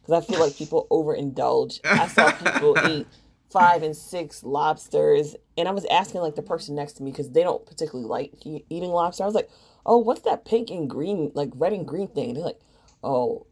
because 0.00 0.22
I 0.22 0.26
feel 0.26 0.38
like 0.40 0.56
people 0.56 0.86
overindulge. 0.90 1.80
I 1.84 2.06
saw 2.06 2.30
people 2.32 2.76
eat 2.84 3.06
five 3.50 3.82
and 3.82 3.96
six 3.96 4.42
lobsters, 4.44 5.36
and 5.56 5.68
I 5.68 5.72
was 5.72 5.86
asking 5.86 6.20
like 6.20 6.34
the 6.34 6.42
person 6.42 6.74
next 6.74 6.94
to 6.94 7.02
me 7.02 7.10
because 7.10 7.30
they 7.30 7.42
don't 7.42 7.64
particularly 7.66 8.08
like 8.08 8.32
e- 8.46 8.64
eating 8.68 8.90
lobster. 8.90 9.22
I 9.22 9.26
was 9.26 9.34
like, 9.34 9.50
"Oh, 9.86 9.98
what's 9.98 10.22
that 10.22 10.44
pink 10.44 10.70
and 10.70 10.88
green, 10.88 11.32
like 11.34 11.50
red 11.54 11.72
and 11.72 11.86
green 11.86 12.08
thing?" 12.08 12.34
They're 12.34 12.44
like, 12.44 12.60
"Oh, 13.02 13.46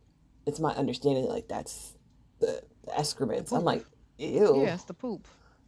it's 0.47 0.61
my 0.61 0.75
understanding 0.75 1.26
like 1.26 1.49
that's 1.49 1.95
the, 2.40 2.62
the 2.85 2.99
excrements." 2.99 3.52
I'm 3.52 3.64
like, 3.64 3.85
"Ew." 4.19 4.63
Yeah, 4.65 4.75
it's 4.75 4.85
the 4.85 4.95
poop. 4.95 5.27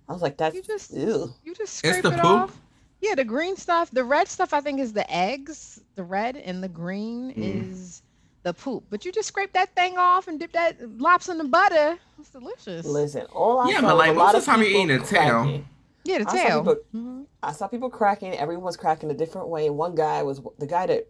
I 0.08 0.12
was 0.12 0.22
like, 0.22 0.36
"That's 0.36 0.54
You 0.54 0.62
just- 0.62 0.92
ew." 0.92 1.34
You 1.44 1.54
just 1.54 1.84
It's 1.84 1.96
scrape 1.98 2.02
the 2.02 2.10
it 2.10 2.20
poop? 2.20 2.24
off. 2.24 2.60
Yeah, 3.00 3.14
the 3.14 3.24
green 3.24 3.56
stuff. 3.56 3.90
The 3.90 4.02
red 4.04 4.26
stuff 4.28 4.52
I 4.52 4.60
think 4.60 4.80
is 4.80 4.92
the 4.92 5.08
eggs. 5.14 5.80
The 5.94 6.02
red 6.02 6.36
and 6.36 6.62
the 6.62 6.68
green 6.68 7.32
Mm. 7.34 7.70
is 7.72 8.02
the 8.42 8.52
poop. 8.54 8.84
But 8.90 9.04
you 9.04 9.12
just 9.12 9.28
scrape 9.28 9.52
that 9.52 9.74
thing 9.76 9.98
off 9.98 10.26
and 10.28 10.40
dip 10.40 10.52
that 10.52 10.76
lobster 10.98 11.32
in 11.32 11.38
the 11.38 11.44
butter. 11.44 11.98
It's 12.18 12.30
delicious. 12.30 12.84
Listen, 12.86 13.26
all 13.32 13.60
I 13.60 13.68
Yeah, 13.70 13.80
but, 13.82 13.96
like, 13.96 14.10
a 14.10 14.14
most 14.14 14.18
lot 14.24 14.34
of 14.34 14.40
the 14.42 14.46
time 14.46 14.60
you're 14.60 14.68
people 14.70 14.82
eating 14.84 15.02
a 15.02 15.06
tail. 15.06 15.62
Yeah, 16.04 16.18
the 16.18 16.30
I 16.30 16.36
saw 16.36 16.42
tail. 16.48 16.60
people- 16.64 16.76
Mhm. 16.94 17.26
I 17.42 17.52
saw 17.52 17.68
people 17.68 17.90
cracking. 17.90 18.32
Everyone 18.34 18.64
was 18.64 18.76
cracking 18.76 19.10
a 19.10 19.14
different 19.14 19.48
way. 19.48 19.66
And 19.66 19.76
one 19.76 19.94
guy 19.94 20.22
was 20.22 20.40
the 20.58 20.66
guy 20.66 20.86
that 20.86 21.06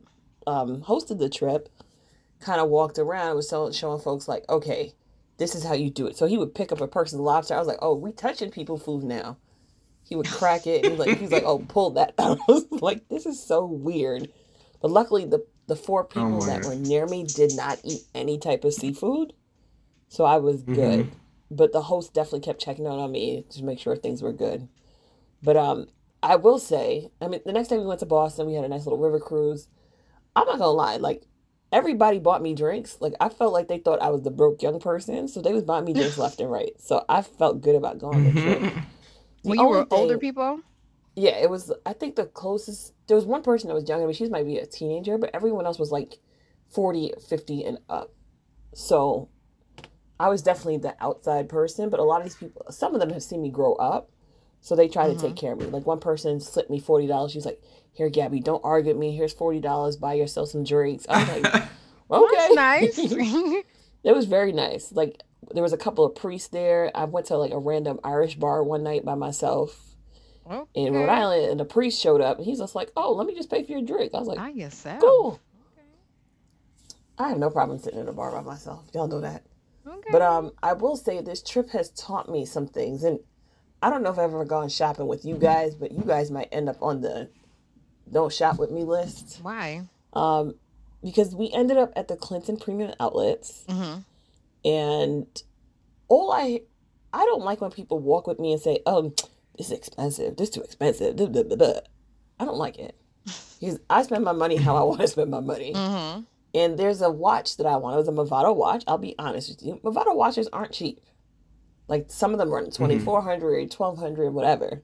um, 0.47 0.83
hosted 0.83 1.19
the 1.19 1.29
trip. 1.29 1.69
Kind 2.41 2.61
of 2.61 2.69
walked 2.71 2.99
around 2.99 3.37
was 3.37 3.49
showing, 3.49 3.73
showing 3.73 4.01
folks 4.01 4.27
like, 4.29 4.49
okay, 4.49 4.95
this 5.39 5.55
is 5.55 5.65
how 5.65 5.75
you 5.75 5.91
do 5.91 6.07
it. 6.07 6.17
So 6.17 6.27
he 6.27 6.37
would 6.37 6.55
pick 6.55 6.73
up 6.73 6.81
a 6.81 6.89
person's 6.89 7.21
lobster. 7.21 7.55
I 7.55 7.59
was 7.59 7.69
like, 7.69 7.79
oh, 7.81 7.95
we 7.95 8.13
touching 8.13 8.51
people 8.51 8.77
food 8.77 9.05
now. 9.05 9.39
He 10.03 10.17
would 10.17 10.29
crack 10.29 10.67
it. 10.67 10.85
And 10.85 10.87
he 10.87 10.91
was 10.91 11.07
like, 11.07 11.19
he's 11.19 11.31
like, 11.31 11.45
oh, 11.45 11.59
pull 11.69 11.91
that. 11.91 12.15
I 12.19 12.37
was 12.47 12.67
like, 12.71 13.09
this 13.09 13.25
is 13.25 13.43
so 13.43 13.65
weird. 13.65 14.29
But 14.81 14.91
luckily, 14.91 15.25
the 15.25 15.45
the 15.67 15.77
four 15.77 16.05
people 16.05 16.41
my 16.41 16.47
that 16.47 16.65
were 16.65 16.75
near 16.75 17.07
me 17.07 17.25
did 17.25 17.55
not 17.55 17.79
eat 17.85 18.03
any 18.15 18.39
type 18.39 18.65
of 18.65 18.73
seafood, 18.73 19.35
so 20.09 20.25
I 20.25 20.39
was 20.39 20.63
good. 20.63 21.11
But 21.51 21.73
the 21.73 21.83
host 21.83 22.15
definitely 22.15 22.41
kept 22.41 22.61
checking 22.61 22.87
out 22.87 22.99
on 22.99 23.13
me 23.13 23.45
to 23.51 23.65
make 23.65 23.79
sure 23.79 23.95
things 23.95 24.23
were 24.23 24.33
good. 24.33 24.69
But 25.43 25.57
um, 25.57 25.89
I 26.23 26.37
will 26.37 26.59
say, 26.59 27.11
I 27.21 27.29
mean, 27.29 27.41
the 27.45 27.53
next 27.53 27.69
time 27.69 27.81
we 27.81 27.87
went 27.87 28.01
to 28.01 28.07
Boston, 28.07 28.47
we 28.47 28.55
had 28.55 28.65
a 28.65 28.69
nice 28.69 28.87
little 28.87 28.99
river 28.99 29.21
cruise. 29.21 29.69
I'm 30.35 30.47
not 30.47 30.59
gonna 30.59 30.71
lie, 30.71 30.97
like 30.97 31.27
everybody 31.73 32.19
bought 32.19 32.43
me 32.43 32.55
drinks. 32.55 32.97
Like 33.01 33.15
I 33.21 33.29
felt 33.29 33.53
like 33.53 33.69
they 33.69 33.79
thought 33.79 34.01
I 34.03 34.11
was 34.11 34.23
the 34.23 34.31
broke 34.31 34.63
young 34.63 34.81
person, 34.81 35.29
so 35.29 35.41
they 35.41 35.53
was 35.53 35.63
buying 35.63 35.85
me 35.85 35.93
drinks 35.93 36.19
left 36.19 36.41
and 36.41 36.51
right. 36.51 36.73
So 36.79 37.05
I 37.09 37.23
felt 37.23 37.61
good 37.61 37.75
about 37.75 37.99
going 37.99 38.27
on 38.27 38.33
mm-hmm. 38.33 38.63
the 38.63 38.71
trip. 38.71 38.75
The 39.43 39.49
When 39.51 39.59
you 39.59 39.67
only 39.67 39.79
were 39.81 39.87
older 39.91 40.19
people? 40.19 40.61
yeah, 41.15 41.37
it 41.37 41.51
was. 41.51 41.73
I 41.85 41.93
think 41.93 42.17
the 42.17 42.27
closest 42.27 42.93
there 43.07 43.17
was 43.17 43.25
one 43.25 43.43
person 43.43 43.69
that 43.69 43.75
was 43.75 43.89
younger, 43.89 44.07
but 44.07 44.17
she 44.17 44.29
might 44.29 44.47
be 44.47 44.59
a 44.59 44.67
teenager, 44.67 45.19
but 45.19 45.31
everyone 45.35 45.67
else 45.67 45.79
was 45.79 45.91
like 45.91 46.19
40, 46.71 47.15
50 47.29 47.65
and 47.65 47.79
up. 47.89 48.13
So 48.75 49.29
I 50.21 50.29
was 50.29 50.43
definitely 50.43 50.79
the 50.79 50.95
outside 51.01 51.49
person, 51.49 51.91
but 51.91 52.01
a 52.01 52.05
lot 52.05 52.21
of 52.21 52.25
these 52.25 52.37
people, 52.37 52.65
some 52.71 52.95
of 52.95 53.01
them 53.01 53.11
have 53.11 53.23
seen 53.23 53.43
me 53.43 53.51
grow 53.51 53.75
up, 53.75 54.11
So 54.61 54.75
they 54.75 54.89
try 54.89 55.09
to 55.09 55.15
Mhm. 55.15 55.21
take 55.21 55.37
care 55.37 55.53
of 55.53 55.59
me. 55.59 55.67
Like 55.67 55.87
one 55.87 56.01
person 56.01 56.41
slipped 56.41 56.71
me 56.71 56.79
forty 56.79 57.07
dollars. 57.07 57.33
She's 57.33 57.47
like, 57.47 57.63
"Here, 57.93 58.09
Gabby, 58.09 58.41
don't 58.41 58.65
argue 58.65 58.93
with 58.93 59.01
me. 59.01 59.17
Here's 59.17 59.33
forty 59.33 59.61
dollars. 59.61 59.97
Buy 59.97 60.15
yourself 60.15 60.51
some 60.51 60.65
drinks." 60.65 61.07
I 61.09 61.21
was 61.21 61.43
like, 61.43 61.63
"Okay, 62.11 62.55
nice. 62.55 62.99
it 64.05 64.15
was 64.17 64.27
very 64.27 64.53
nice. 64.53 64.93
Like 64.93 65.23
there 65.53 65.63
was 65.63 65.73
a 65.73 65.79
couple 65.79 66.05
of 66.05 66.15
priests 66.15 66.49
there. 66.49 66.91
I 66.95 67.05
went 67.05 67.27
to 67.27 67.37
like 67.39 67.53
a 67.53 67.59
random 67.59 68.01
Irish 68.05 68.35
bar 68.37 68.63
one 68.63 68.83
night 68.83 69.05
by 69.05 69.15
myself 69.15 69.97
in 70.75 70.93
Rhode 70.93 71.09
Island, 71.09 71.51
and 71.51 71.61
the 71.61 71.65
priest 71.65 72.01
showed 72.01 72.21
up, 72.21 72.39
and 72.39 72.47
he's 72.47 72.59
just 72.59 72.75
like, 72.75 72.91
"Oh, 72.97 73.13
let 73.13 73.27
me 73.27 73.35
just 73.35 73.51
pay 73.51 73.63
for 73.63 73.73
your 73.73 73.83
drink." 73.83 74.13
I 74.15 74.19
was 74.19 74.29
like, 74.29 74.39
I 74.39 74.53
guess 74.53 74.77
so. 74.77 74.99
"Cool." 75.01 75.41
Okay. 75.73 75.87
I 77.19 77.29
have 77.29 77.39
no 77.39 77.51
problem 77.51 77.79
sitting 77.79 78.01
in 78.01 78.09
a 78.09 78.13
bar 78.13 78.33
by 78.33 78.43
myself. 78.43 78.85
Y'all 78.93 79.09
know 79.09 79.21
that. 79.21 79.45
Okay. 79.87 80.09
But 80.11 80.23
um, 80.23 80.53
I 80.63 80.73
will 80.75 80.97
say 80.97 81.21
this 81.21 81.43
trip 81.43 81.71
has 81.71 81.91
taught 81.91 82.29
me 82.29 82.45
some 82.45 82.67
things, 82.67 83.05
and 83.05 83.21
I 83.83 83.91
don't 83.91 84.03
know 84.03 84.11
if 84.11 84.19
I've 84.19 84.25
ever 84.31 84.45
gone 84.45 84.69
shopping 84.69 85.07
with 85.07 85.25
you 85.25 85.37
guys, 85.37 85.75
but 85.75 85.93
you 85.93 86.03
guys 86.05 86.31
might 86.31 86.49
end 86.53 86.69
up 86.69 86.83
on 86.83 87.01
the 87.01 87.29
don't 88.11 88.33
shop 88.33 88.59
with 88.59 88.71
me 88.71 88.85
list. 88.85 89.39
Why? 89.43 89.83
Um, 90.15 90.55
because 91.03 91.35
we 91.35 91.51
ended 91.53 91.77
up 91.77 91.93
at 91.95 92.09
the 92.09 92.17
Clinton 92.17 92.57
Premium 92.57 92.93
Outlets, 92.99 93.65
Mm-hmm. 93.69 94.01
and 94.65 95.43
all 96.09 96.33
I 96.33 96.63
I 97.13 97.25
don't 97.25 97.43
like 97.45 97.61
when 97.61 97.71
people 97.71 97.99
walk 98.01 98.27
with 98.27 98.39
me 98.39 98.53
and 98.53 98.61
say, 98.61 98.81
"Um, 98.87 99.15
this 99.57 99.67
is 99.69 99.73
expensive. 99.73 100.37
This 100.37 100.51
too 100.51 100.63
expensive." 100.63 101.17
Blah, 101.17 101.27
blah, 101.29 101.43
blah. 101.57 101.73
I 102.41 102.45
don't 102.45 102.57
like 102.59 102.79
it 102.79 102.97
because 103.61 103.79
I 103.91 104.03
spend 104.03 104.25
my 104.25 104.33
money 104.33 104.57
how 104.57 104.77
I 104.77 104.83
want 104.83 105.01
to 105.01 105.09
spend 105.09 105.31
my 105.31 105.41
money. 105.41 105.73
Mm-hmm. 105.75 106.23
And 106.55 106.79
there's 106.79 107.03
a 107.03 107.11
watch 107.11 107.59
that 107.59 107.67
I 107.67 107.77
want. 107.77 107.95
It 107.95 107.99
was 107.99 108.09
a 108.09 108.13
Movado 108.13 108.57
watch. 108.57 108.83
I'll 108.89 108.97
be 108.99 109.15
honest 109.19 109.51
with 109.51 109.63
you. 109.63 109.77
Movado 109.85 110.15
watches 110.17 110.49
aren't 110.53 110.73
cheap. 110.73 111.01
Like 111.89 112.07
some 112.09 112.33
of 112.33 112.39
them 112.39 112.51
run 112.51 112.65
mm-hmm. 112.65 112.85
2400 112.85 113.75
1200 113.75 114.31
whatever. 114.31 114.83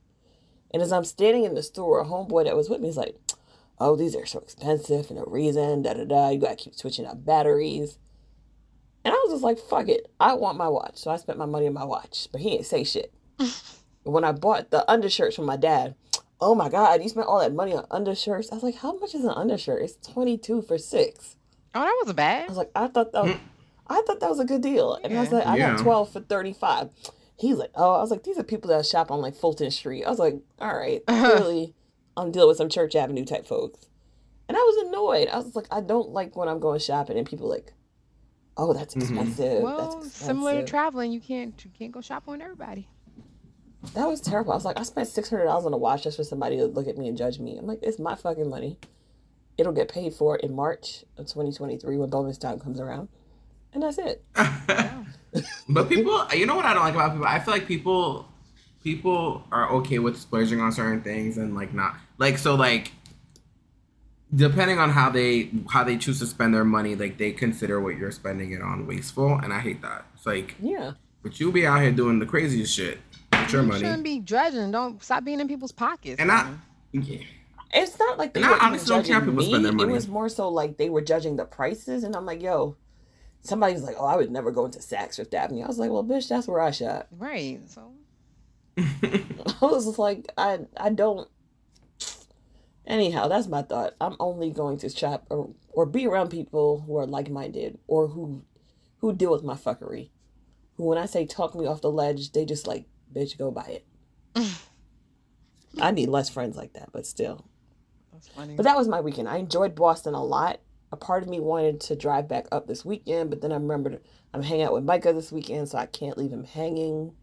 And 0.72 0.82
as 0.82 0.92
I'm 0.92 1.04
standing 1.04 1.44
in 1.44 1.54
the 1.54 1.62
store, 1.62 2.00
a 2.00 2.04
homeboy 2.04 2.44
that 2.44 2.56
was 2.56 2.68
with 2.68 2.80
me 2.80 2.88
is 2.88 2.96
like, 2.96 3.16
oh, 3.78 3.94
these 3.94 4.16
are 4.16 4.26
so 4.26 4.40
expensive 4.40 5.06
for 5.06 5.14
no 5.14 5.24
reason. 5.26 5.82
Da 5.82 5.94
da 5.94 6.04
da. 6.04 6.30
You 6.30 6.40
got 6.40 6.58
to 6.58 6.64
keep 6.64 6.74
switching 6.74 7.06
out 7.06 7.24
batteries. 7.24 7.98
And 9.04 9.12
I 9.12 9.16
was 9.18 9.34
just 9.34 9.44
like, 9.44 9.58
fuck 9.58 9.88
it. 9.88 10.10
I 10.18 10.34
want 10.34 10.58
my 10.58 10.68
watch. 10.68 10.96
So 10.96 11.10
I 11.10 11.16
spent 11.16 11.38
my 11.38 11.46
money 11.46 11.66
on 11.66 11.74
my 11.74 11.84
watch. 11.84 12.28
But 12.32 12.40
he 12.40 12.54
ain't 12.54 12.66
say 12.66 12.84
shit. 12.84 13.12
when 14.02 14.24
I 14.24 14.32
bought 14.32 14.70
the 14.70 14.90
undershirts 14.90 15.36
from 15.36 15.44
my 15.44 15.56
dad, 15.56 15.94
oh 16.40 16.54
my 16.54 16.68
God, 16.68 17.02
you 17.02 17.08
spent 17.08 17.26
all 17.26 17.40
that 17.40 17.54
money 17.54 17.74
on 17.74 17.86
undershirts. 17.90 18.50
I 18.50 18.54
was 18.54 18.64
like, 18.64 18.76
how 18.76 18.98
much 18.98 19.14
is 19.14 19.24
an 19.24 19.30
undershirt? 19.30 19.82
It's 19.82 20.08
22 20.08 20.62
for 20.62 20.78
six. 20.78 21.36
Oh, 21.74 21.80
that 21.80 21.96
wasn't 22.00 22.16
bad. 22.16 22.44
I 22.44 22.48
was 22.48 22.56
like, 22.56 22.70
I 22.74 22.86
thought 22.86 23.12
that 23.12 23.22
hmm. 23.22 23.30
was, 23.30 23.38
I 23.86 24.02
thought 24.06 24.20
that 24.20 24.30
was 24.30 24.40
a 24.40 24.44
good 24.44 24.62
deal. 24.62 24.98
And 25.04 25.16
I 25.16 25.20
was 25.20 25.32
like, 25.32 25.46
I 25.46 25.56
Yeah. 25.56 25.72
got 25.72 25.82
12 25.82 26.12
for 26.12 26.20
35. 26.20 26.90
He's 27.36 27.56
like, 27.56 27.70
oh, 27.74 27.94
I 27.94 28.00
was 28.00 28.10
like, 28.10 28.22
these 28.22 28.38
are 28.38 28.42
people 28.44 28.68
that 28.70 28.86
shop 28.86 29.10
on 29.10 29.20
like 29.20 29.34
Fulton 29.34 29.70
Street. 29.70 30.04
I 30.04 30.10
was 30.10 30.18
like, 30.18 30.36
all 30.60 30.74
right, 30.74 31.04
clearly 31.06 31.74
I'm 32.16 32.30
dealing 32.30 32.48
with 32.48 32.56
some 32.58 32.68
Church 32.68 32.94
Avenue 32.94 33.24
type 33.24 33.46
folks. 33.46 33.86
And 34.48 34.56
I 34.56 34.60
was 34.60 34.86
annoyed. 34.88 35.28
I 35.28 35.36
was 35.38 35.56
like, 35.56 35.66
I 35.70 35.80
don't 35.80 36.10
like 36.10 36.36
when 36.36 36.48
I'm 36.48 36.60
going 36.60 36.78
shopping 36.80 37.18
and 37.18 37.26
people 37.26 37.48
like, 37.48 37.72
oh, 38.56 38.72
that's 38.72 38.94
Mhm. 38.94 39.02
expensive. 39.02 39.62
Well, 39.62 39.76
that's 39.78 39.94
expensive. 39.96 40.26
similar 40.26 40.54
to 40.60 40.62
traveling, 40.66 41.12
you 41.12 41.20
can't 41.20 41.62
you 41.64 41.70
can't 41.76 41.92
go 41.92 42.00
shopping 42.00 42.32
with 42.32 42.42
everybody. 42.42 42.88
That 43.94 44.08
was 44.08 44.20
terrible. 44.20 44.52
I 44.52 44.54
was 44.56 44.64
like, 44.64 44.78
I 44.78 44.82
spent 44.82 45.08
six 45.08 45.28
hundred 45.28 45.44
dollars 45.44 45.66
on 45.66 45.72
a 45.74 45.76
watch 45.76 46.04
just 46.04 46.16
for 46.16 46.24
somebody 46.24 46.56
to 46.56 46.66
look 46.66 46.86
at 46.88 46.96
me 46.96 47.08
and 47.08 47.18
judge 47.18 47.38
me. 47.38 47.58
I'm 47.58 47.66
like, 47.66 47.80
it's 47.82 47.98
my 47.98 48.14
fucking 48.14 48.48
money. 48.48 48.78
It'll 49.58 49.72
get 49.72 49.88
paid 49.88 50.14
for 50.14 50.36
in 50.36 50.54
March 50.54 51.04
of 51.16 51.26
2023 51.26 51.96
when 51.98 52.10
bonus 52.10 52.38
time 52.38 52.58
comes 52.58 52.80
around, 52.80 53.08
and 53.74 53.82
that's 53.82 53.98
it. 53.98 54.24
but 55.68 55.88
people, 55.88 56.26
you 56.32 56.46
know 56.46 56.54
what 56.56 56.64
I 56.64 56.72
don't 56.74 56.82
like 56.84 56.94
about 56.94 57.12
people? 57.12 57.26
I 57.26 57.38
feel 57.40 57.52
like 57.52 57.66
people, 57.66 58.26
people 58.82 59.44
are 59.52 59.70
okay 59.72 59.98
with 59.98 60.16
splurging 60.18 60.60
on 60.60 60.72
certain 60.72 61.02
things 61.02 61.36
and 61.38 61.54
like 61.54 61.74
not 61.74 61.96
like 62.18 62.38
so 62.38 62.54
like 62.54 62.92
depending 64.34 64.78
on 64.78 64.90
how 64.90 65.10
they 65.10 65.50
how 65.70 65.84
they 65.84 65.96
choose 65.96 66.18
to 66.20 66.26
spend 66.26 66.54
their 66.54 66.64
money, 66.64 66.94
like 66.94 67.18
they 67.18 67.32
consider 67.32 67.80
what 67.80 67.96
you're 67.96 68.10
spending 68.10 68.52
it 68.52 68.62
on 68.62 68.86
wasteful, 68.86 69.34
and 69.42 69.52
I 69.52 69.60
hate 69.60 69.82
that. 69.82 70.06
It's 70.16 70.26
like, 70.26 70.54
Yeah, 70.60 70.92
but 71.22 71.38
you 71.40 71.52
be 71.52 71.66
out 71.66 71.80
here 71.82 71.92
doing 71.92 72.18
the 72.18 72.26
craziest 72.26 72.74
shit 72.74 72.98
with 73.32 73.52
your 73.52 73.62
you 73.62 73.68
money, 73.68 73.80
shouldn't 73.80 74.04
be 74.04 74.20
judging. 74.20 74.70
Don't 74.70 75.02
stop 75.02 75.24
being 75.24 75.40
in 75.40 75.48
people's 75.48 75.72
pockets. 75.72 76.20
and 76.20 76.30
I. 76.32 76.52
Yeah. 76.92 77.18
it's 77.72 77.98
not 77.98 78.18
like 78.18 78.34
they 78.34 78.40
And 78.40 78.46
I 78.46 78.50
were 78.50 78.56
even 78.56 78.66
honestly 78.68 78.88
don't 78.88 79.04
care 79.04 79.14
how 79.14 79.20
judging 79.20 79.32
people 79.32 79.44
me. 79.44 79.50
spend 79.50 79.64
their 79.64 79.72
money. 79.72 79.90
It 79.90 79.94
was 79.94 80.08
more 80.08 80.28
so 80.28 80.48
like 80.48 80.76
they 80.76 80.90
were 80.90 81.02
judging 81.02 81.36
the 81.36 81.44
prices, 81.44 82.04
and 82.04 82.14
I'm 82.16 82.26
like, 82.26 82.42
yo. 82.42 82.76
Somebody 83.44 83.74
was 83.74 83.82
like, 83.82 83.96
"Oh, 83.98 84.06
I 84.06 84.16
would 84.16 84.30
never 84.30 84.50
go 84.50 84.64
into 84.64 84.80
Saks 84.80 85.16
Fifth 85.16 85.32
Avenue." 85.32 85.62
I 85.62 85.68
was 85.68 85.78
like, 85.78 85.90
"Well, 85.90 86.02
bitch, 86.02 86.28
that's 86.28 86.48
where 86.48 86.60
I 86.60 86.70
shop." 86.70 87.08
Right. 87.12 87.60
So 87.68 87.92
I 88.76 89.22
was 89.60 89.86
just 89.86 89.98
like, 89.98 90.26
I 90.36 90.60
I 90.76 90.90
don't. 90.90 91.28
Anyhow, 92.86 93.28
that's 93.28 93.46
my 93.46 93.62
thought. 93.62 93.94
I'm 94.00 94.16
only 94.20 94.50
going 94.50 94.78
to 94.78 94.88
shop 94.90 95.26
or, 95.30 95.50
or 95.72 95.86
be 95.86 96.06
around 96.06 96.30
people 96.30 96.80
who 96.86 96.98
are 96.98 97.06
like 97.06 97.30
minded 97.30 97.78
or 97.86 98.08
who 98.08 98.42
who 98.98 99.12
deal 99.14 99.30
with 99.32 99.42
my 99.42 99.54
fuckery. 99.54 100.10
Who, 100.76 100.84
when 100.84 100.98
I 100.98 101.06
say 101.06 101.24
talk 101.24 101.54
me 101.54 101.66
off 101.66 101.80
the 101.80 101.90
ledge, 101.90 102.32
they 102.32 102.44
just 102.44 102.66
like, 102.66 102.86
bitch, 103.14 103.38
go 103.38 103.50
buy 103.50 103.80
it. 103.80 103.86
I 105.80 105.90
need 105.92 106.08
less 106.08 106.28
friends 106.28 106.56
like 106.56 106.72
that, 106.74 106.90
but 106.92 107.06
still. 107.06 107.44
that's 108.12 108.28
funny. 108.28 108.54
But 108.56 108.64
that 108.64 108.76
was 108.76 108.88
my 108.88 109.00
weekend. 109.00 109.28
I 109.28 109.36
enjoyed 109.36 109.74
Boston 109.74 110.14
a 110.14 110.22
lot. 110.22 110.60
A 110.92 110.96
part 110.96 111.22
of 111.22 111.28
me 111.28 111.40
wanted 111.40 111.80
to 111.82 111.96
drive 111.96 112.28
back 112.28 112.46
up 112.52 112.66
this 112.66 112.84
weekend, 112.84 113.30
but 113.30 113.40
then 113.40 113.52
I 113.52 113.56
remembered 113.56 114.00
I'm 114.32 114.42
hanging 114.42 114.64
out 114.64 114.72
with 114.72 114.84
Micah 114.84 115.12
this 115.12 115.32
weekend, 115.32 115.68
so 115.68 115.78
I 115.78 115.86
can't 115.86 116.16
leave 116.16 116.30
him 116.30 116.44
hanging. 116.44 117.14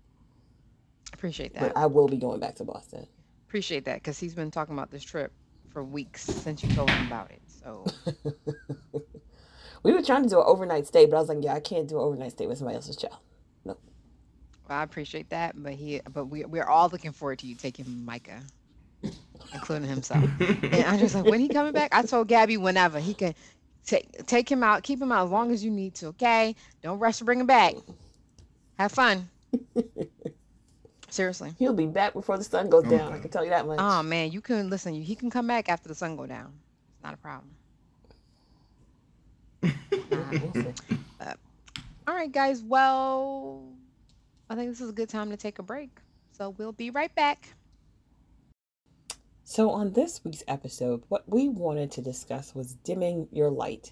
Appreciate 1.13 1.53
that. 1.53 1.62
But 1.62 1.77
I 1.77 1.86
will 1.86 2.08
be 2.08 2.18
going 2.18 2.39
back 2.39 2.56
to 2.56 2.63
Boston. 2.63 3.08
Appreciate 3.48 3.86
that 3.86 3.96
because 3.96 4.20
he's 4.20 4.34
been 4.34 4.51
talking 4.51 4.74
about 4.74 4.91
this 4.91 5.03
trip 5.03 5.32
for 5.72 5.84
weeks 5.84 6.24
since 6.24 6.63
you 6.63 6.74
told 6.74 6.89
him 6.89 7.08
about 7.08 7.32
it. 7.32 7.41
So 7.48 7.86
We 9.84 9.94
were 9.94 10.01
trying 10.01 10.24
to 10.24 10.30
do 10.30 10.39
an 10.39 10.46
overnight 10.48 10.88
stay, 10.88 11.06
but 11.06 11.18
I 11.18 11.20
was 11.20 11.30
like, 11.30 11.39
yeah, 11.41 11.53
I 11.53 11.60
can't 11.60 11.88
do 11.88 11.96
an 11.98 12.03
overnight 12.03 12.32
stay 12.34 12.46
with 12.46 12.58
somebody 12.58 12.75
else's 12.75 12.96
child. 12.96 13.18
No. 13.65 13.77
Well, 14.70 14.77
I 14.77 14.84
appreciate 14.84 15.30
that. 15.32 15.62
But 15.62 15.74
he, 15.74 16.01
but 16.13 16.25
we, 16.25 16.46
we're 16.46 16.65
all 16.68 16.89
looking 16.89 17.12
forward 17.12 17.39
to 17.39 17.48
you 17.48 17.56
taking 17.56 18.06
Micah, 18.06 18.41
including 19.53 19.88
himself. 19.89 20.24
And 20.39 20.84
I'm 20.86 21.00
just 21.00 21.15
like, 21.15 21.25
when 21.25 21.39
he 21.39 21.50
coming 21.50 21.74
back? 21.74 21.93
I 21.93 22.03
told 22.03 22.27
Gabby 22.27 22.58
whenever 22.58 23.00
he 23.00 23.13
can 23.13 23.34
take 23.86 24.25
take 24.27 24.51
him 24.51 24.63
out, 24.63 24.84
keep 24.84 25.01
him 25.01 25.12
out 25.12 25.25
as 25.25 25.31
long 25.31 25.51
as 25.51 25.63
you 25.63 25.72
need 25.72 25.96
to. 25.96 26.08
Okay, 26.08 26.55
don't 26.81 27.00
rush 27.00 27.17
to 27.17 27.25
bring 27.25 27.39
him 27.39 27.48
back. 27.48 27.74
Have 28.77 28.91
fun. 28.91 29.29
Seriously. 31.10 31.53
He'll 31.60 31.74
be 31.74 31.88
back 31.88 32.13
before 32.13 32.38
the 32.38 32.43
sun 32.43 32.70
goes 32.70 32.86
down. 32.86 33.12
I 33.12 33.20
can 33.20 33.29
tell 33.29 33.43
you 33.43 33.50
that 33.50 33.67
much. 33.67 33.79
Oh 33.81 34.01
man, 34.01 34.31
you 34.31 34.41
can 34.41 34.70
listen. 34.70 34.93
He 34.93 35.15
can 35.15 35.29
come 35.29 35.46
back 35.46 35.67
after 35.70 35.89
the 35.89 35.96
sun 35.96 36.15
go 36.15 36.25
down. 36.25 36.53
It's 36.96 37.03
not 37.03 37.13
a 37.13 37.17
problem. 37.17 37.51
Nah. 41.20 41.34
All 42.08 42.15
right, 42.15 42.31
guys. 42.31 42.63
Well, 42.63 43.63
I 44.50 44.55
think 44.55 44.70
this 44.70 44.81
is 44.81 44.89
a 44.89 44.93
good 44.93 45.10
time 45.10 45.29
to 45.29 45.38
take 45.38 45.60
a 45.60 45.63
break. 45.63 45.89
So 46.34 46.50
we'll 46.50 46.72
be 46.72 46.89
right 46.89 47.13
back. 47.13 47.48
So, 49.53 49.72
on 49.72 49.91
this 49.91 50.24
week's 50.24 50.46
episode, 50.48 51.03
what 51.10 51.27
we 51.27 51.50
wanted 51.50 51.91
to 51.91 52.01
discuss 52.01 52.55
was 52.55 52.72
dimming 52.72 53.27
your 53.34 53.50
light, 53.50 53.91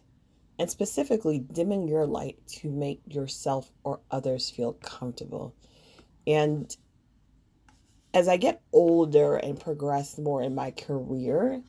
and 0.58 0.72
specifically 0.72 1.40
dimming 1.40 1.90
your 1.90 2.06
light 2.06 2.38
to 2.60 2.70
make 2.70 3.02
yourself 3.06 3.70
or 3.84 4.00
others 4.10 4.50
feel 4.50 4.72
comfortable. 4.72 5.54
And 6.26 6.74
as 8.14 8.30
I 8.30 8.38
get 8.38 8.62
older 8.72 9.36
and 9.36 9.60
progress 9.60 10.18
more 10.18 10.42
in 10.42 10.56
my 10.56 10.72
career, 10.72 11.62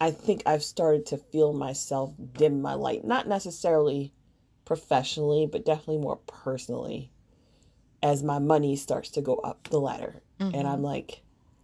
I 0.00 0.10
think 0.10 0.42
I've 0.44 0.64
started 0.64 1.06
to 1.06 1.16
feel 1.16 1.52
myself 1.52 2.12
dim 2.32 2.60
my 2.60 2.74
light, 2.74 3.04
not 3.04 3.28
necessarily 3.28 4.12
professionally, 4.64 5.46
but 5.46 5.64
definitely 5.64 5.98
more 5.98 6.18
personally 6.26 7.12
as 8.02 8.24
my 8.24 8.40
money 8.40 8.74
starts 8.74 9.10
to 9.10 9.22
go 9.22 9.36
up 9.36 9.68
the 9.68 9.78
ladder. 9.78 10.24
And 10.40 10.54
Mhm. 10.54 10.66
I'm 10.66 10.82
like, 10.82 11.22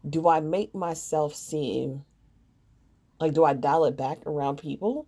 do 0.09 0.29
I 0.29 0.41
make 0.41 0.75
myself 0.75 1.35
seem 1.35 2.05
like 3.21 3.33
do 3.35 3.45
I 3.45 3.53
dial 3.55 3.85
it 3.87 3.97
back 3.97 4.19
around 4.27 4.59
people? 4.59 5.07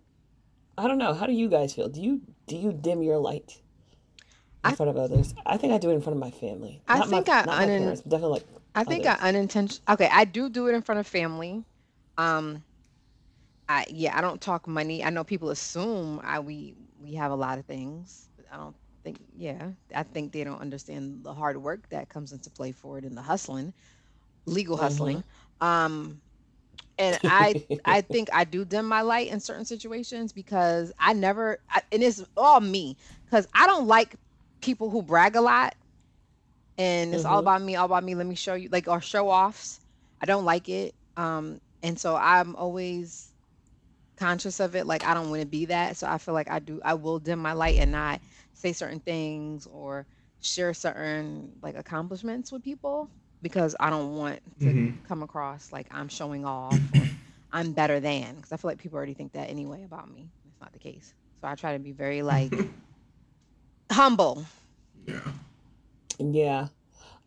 I 0.77 0.87
don't 0.87 0.97
know. 0.97 1.13
How 1.13 1.25
do 1.25 1.33
you 1.33 1.49
guys 1.49 1.73
feel? 1.73 1.89
Do 1.89 2.01
you 2.01 2.21
do 2.47 2.55
you 2.57 2.71
dim 2.73 3.01
your 3.03 3.17
light 3.17 3.61
in 4.65 4.71
I- 4.71 4.75
front 4.75 4.89
of 4.89 4.97
others? 4.97 5.33
I 5.45 5.57
think 5.57 5.73
I 5.73 5.77
do 5.77 5.89
it 5.91 5.93
in 5.95 6.01
front 6.01 6.15
of 6.15 6.19
my 6.19 6.31
family. 6.31 6.81
I 6.87 6.99
Not 6.99 7.09
my- 7.09 7.17
think 7.17 7.29
I 7.29 7.37
not 7.43 7.47
my 7.47 7.65
parents, 7.65 8.01
definitely 8.01 8.29
like 8.39 8.47
I 8.75 8.83
think 8.83 9.05
others. 9.05 9.19
I 9.21 9.29
unintentional. 9.29 9.83
Okay, 9.93 10.09
I 10.11 10.25
do 10.25 10.49
do 10.49 10.67
it 10.67 10.73
in 10.75 10.81
front 10.81 10.99
of 10.99 11.07
family. 11.07 11.63
Um, 12.17 12.63
I 13.69 13.85
yeah, 13.89 14.17
I 14.17 14.21
don't 14.21 14.41
talk 14.41 14.67
money. 14.67 15.03
I 15.03 15.09
know 15.09 15.23
people 15.23 15.49
assume 15.49 16.19
I 16.23 16.39
we 16.39 16.75
we 17.01 17.13
have 17.15 17.31
a 17.31 17.35
lot 17.35 17.59
of 17.59 17.65
things, 17.65 18.29
but 18.35 18.45
I 18.51 18.57
don't 18.57 18.75
think. 19.03 19.19
Yeah, 19.37 19.71
I 19.95 20.03
think 20.03 20.31
they 20.31 20.43
don't 20.43 20.59
understand 20.61 21.23
the 21.23 21.33
hard 21.33 21.57
work 21.61 21.87
that 21.89 22.09
comes 22.09 22.31
into 22.33 22.49
play 22.49 22.71
for 22.71 22.97
it 22.97 23.03
and 23.05 23.15
the 23.17 23.21
hustling, 23.21 23.73
legal 24.45 24.77
hustling. 24.77 25.23
Um, 25.61 26.21
and 26.97 27.19
I 27.25 27.55
I 27.85 28.01
think 28.01 28.29
I 28.33 28.43
do 28.45 28.65
dim 28.65 28.87
my 28.87 29.01
light 29.01 29.29
in 29.29 29.39
certain 29.39 29.65
situations 29.65 30.33
because 30.33 30.91
I 30.99 31.13
never 31.13 31.59
I, 31.69 31.81
and 31.91 32.03
it's 32.03 32.23
all 32.37 32.59
me 32.61 32.97
because 33.25 33.47
I 33.53 33.67
don't 33.67 33.87
like 33.87 34.15
people 34.61 34.89
who 34.89 35.01
brag 35.03 35.35
a 35.35 35.41
lot 35.41 35.75
and 36.77 37.13
it's 37.13 37.25
all 37.25 37.39
Mhm. 37.39 37.39
about 37.39 37.61
me, 37.61 37.75
all 37.75 37.85
about 37.85 38.03
me. 38.03 38.15
Let 38.15 38.27
me 38.27 38.35
show 38.35 38.53
you, 38.55 38.69
like, 38.71 38.87
or 38.87 39.01
show 39.01 39.29
offs. 39.29 39.79
I 40.21 40.25
don't 40.25 40.45
like 40.45 40.69
it. 40.69 40.93
Um, 41.17 41.59
and 41.83 41.99
so 41.99 42.15
I'm 42.15 42.55
always 42.55 43.33
conscious 44.17 44.59
of 44.59 44.75
it. 44.75 44.85
Like, 44.87 45.05
I 45.05 45.13
don't 45.13 45.29
want 45.29 45.41
to 45.41 45.47
be 45.47 45.65
that. 45.65 45.97
So 45.97 46.07
I 46.07 46.17
feel 46.17 46.33
like 46.33 46.49
I 46.49 46.59
do, 46.59 46.81
I 46.83 46.95
will 46.95 47.19
dim 47.19 47.39
my 47.39 47.53
light 47.53 47.77
and 47.79 47.91
not 47.91 48.21
say 48.53 48.73
certain 48.73 48.99
things 49.01 49.65
or 49.67 50.07
share 50.41 50.73
certain 50.73 51.53
like 51.61 51.75
accomplishments 51.75 52.51
with 52.51 52.63
people 52.63 53.09
because 53.41 53.75
I 53.79 53.89
don't 53.89 54.15
want 54.15 54.39
to 54.61 54.65
Mhm. 54.65 55.03
come 55.03 55.23
across 55.23 55.71
like 55.71 55.87
I'm 55.91 56.07
showing 56.09 56.45
off 56.45 56.79
or 56.93 57.05
I'm 57.51 57.73
better 57.73 57.99
than 57.99 58.35
because 58.35 58.51
I 58.51 58.57
feel 58.57 58.69
like 58.71 58.77
people 58.77 58.97
already 58.97 59.13
think 59.13 59.33
that 59.33 59.49
anyway 59.49 59.83
about 59.83 60.09
me. 60.09 60.29
It's 60.49 60.61
not 60.61 60.71
the 60.73 60.79
case. 60.79 61.13
So 61.41 61.47
I 61.47 61.55
try 61.55 61.73
to 61.73 61.79
be 61.79 61.91
very 61.91 62.21
like 62.21 62.51
humble. 63.91 64.45
Yeah. 65.05 65.31
Yeah. 66.19 66.67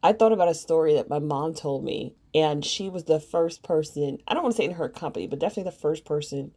I 0.03 0.13
thought 0.13 0.33
about 0.33 0.49
a 0.49 0.55
story 0.55 0.95
that 0.95 1.09
my 1.09 1.19
mom 1.19 1.55
told 1.55 1.83
me, 1.85 2.15
and 2.35 2.65
she 2.65 2.89
was 2.91 3.05
the 3.05 3.21
first 3.21 3.63
person, 3.63 4.19
I 4.29 4.35
don't 4.35 4.43
want 4.43 4.55
to 4.55 4.57
say 4.59 4.67
in 4.67 4.73
her 4.73 4.89
company, 4.89 5.27
but 5.27 5.39
definitely 5.39 5.71
the 5.71 5.77
first 5.77 6.05
person 6.05 6.53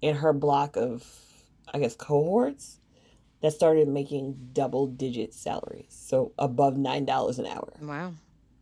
in 0.00 0.16
her 0.16 0.32
block 0.32 0.76
of, 0.76 1.06
I 1.72 1.78
guess, 1.78 1.94
cohorts 1.94 2.80
that 3.42 3.52
started 3.52 3.86
making 3.88 4.50
double 4.52 4.86
digit 4.86 5.34
salaries. 5.34 5.88
So 5.90 6.32
above 6.38 6.74
$9 6.74 7.38
an 7.38 7.46
hour. 7.46 7.72
Wow. 7.80 8.14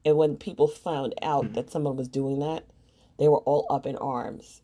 And 0.08 0.16
when 0.16 0.36
people 0.36 0.68
found 0.68 1.14
out 1.20 1.52
that 1.52 1.70
someone 1.70 1.96
was 1.96 2.08
doing 2.08 2.38
that, 2.38 2.64
they 3.18 3.28
were 3.28 3.40
all 3.40 3.66
up 3.68 3.84
in 3.84 3.96
arms. 3.96 4.62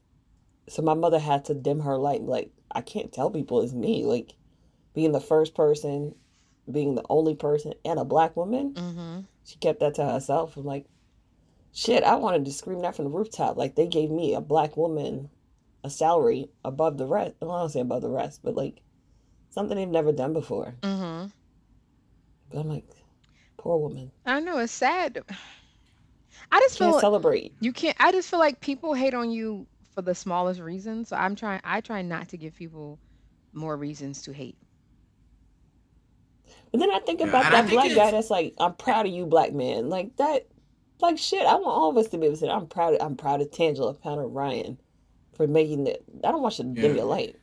So 0.71 0.81
my 0.81 0.95
mother 0.95 1.19
had 1.19 1.45
to 1.45 1.55
dim 1.55 1.81
her 1.81 1.99
light 1.99 2.23
like, 2.23 2.51
I 2.71 2.81
can't 2.81 3.13
tell 3.13 3.31
people 3.31 3.61
it's 3.61 3.75
me. 3.75 4.07
Like 4.07 4.33
being 4.95 5.13
the 5.13 5.21
first 5.21 5.55
person, 5.55 6.15
being 6.73 6.95
the 6.95 7.05
only 7.11 7.35
person, 7.35 7.75
and 7.85 7.99
a 7.99 8.07
black 8.07 8.35
woman, 8.39 8.73
Mm-hmm. 8.73 9.21
she 9.45 9.57
kept 9.57 9.81
that 9.81 9.97
to 9.97 10.07
herself. 10.07 10.57
I'm 10.57 10.65
like, 10.65 10.87
shit, 11.75 12.03
I 12.05 12.15
wanted 12.15 12.47
to 12.47 12.53
scream 12.53 12.81
that 12.81 12.97
from 12.97 13.05
the 13.05 13.11
rooftop. 13.11 13.59
Like 13.59 13.75
they 13.75 13.87
gave 13.87 14.11
me 14.11 14.33
a 14.33 14.41
black 14.41 14.79
woman 14.79 15.29
a 15.83 15.91
salary 15.91 16.49
above 16.65 16.97
the 16.97 17.07
rest. 17.07 17.35
I 17.43 17.45
don't 17.45 17.69
say 17.69 17.81
above 17.81 18.01
the 18.01 18.09
rest, 18.09 18.41
but 18.43 18.55
like 18.55 18.81
something 19.51 19.77
they've 19.77 19.87
never 19.87 20.11
done 20.13 20.33
before. 20.33 20.75
Mm-hmm. 20.81 21.27
But 22.51 22.59
I'm 22.61 22.69
like, 22.71 22.87
poor 23.65 23.79
woman. 23.79 24.13
I 24.27 24.41
know 24.41 24.59
it's 24.59 24.73
sad. 24.73 25.25
I 26.53 26.61
just 26.61 26.79
Can't 26.79 26.93
feel 26.93 27.01
celebrate. 27.01 27.57
you 27.61 27.73
can't. 27.73 27.97
I 28.01 28.13
just 28.13 28.31
feel 28.31 28.39
like 28.41 28.61
people 28.61 28.95
hate 28.95 29.15
on 29.15 29.31
you 29.31 29.67
for 29.95 30.03
the 30.03 30.15
smallest 30.15 30.61
reasons. 30.61 31.09
So 31.11 31.17
I'm 31.17 31.37
trying. 31.37 31.61
I 31.65 31.81
try 31.81 32.03
not 32.03 32.29
to 32.31 32.39
give 32.39 32.55
people 32.55 33.01
more 33.55 33.77
reasons 33.77 34.23
to 34.23 34.33
hate. 34.33 34.59
But 36.73 36.81
then 36.81 36.91
I 36.91 37.01
think 37.01 37.21
Yeah, 37.21 37.27
about 37.29 37.51
and 37.53 37.53
that 37.53 37.69
think 37.69 37.71
black 37.71 37.95
guy 37.95 38.11
that's 38.11 38.31
like, 38.31 38.55
I'm 38.59 38.75
proud 38.75 39.07
of 39.07 39.13
you, 39.13 39.27
black 39.27 39.53
man. 39.55 39.89
Like 39.89 40.17
that, 40.17 40.49
like 41.01 41.19
shit. 41.19 41.47
I 41.47 41.55
want 41.55 41.67
all 41.67 41.91
of 41.91 41.97
us 41.97 42.09
to 42.09 42.19
be 42.19 42.27
able 42.27 42.37
to 42.37 42.41
say, 42.41 42.49
I'm 42.51 42.67
proud. 42.69 42.95
Of, 42.95 43.03
I'm 43.07 43.17
proud 43.17 43.41
of 43.43 43.51
Tangela, 43.51 43.91
I'm 43.95 44.01
proud 44.03 44.19
of 44.19 44.33
Ryan 44.33 44.79
for 45.37 45.47
making 45.47 45.87
it. 45.87 46.05
I 46.25 46.33
don't 46.33 46.43
want 46.43 46.59
you 46.59 46.65
to 46.65 46.71
dim 46.71 46.95
Yeah. 46.95 46.97
your 46.97 47.07
light. 47.07 47.37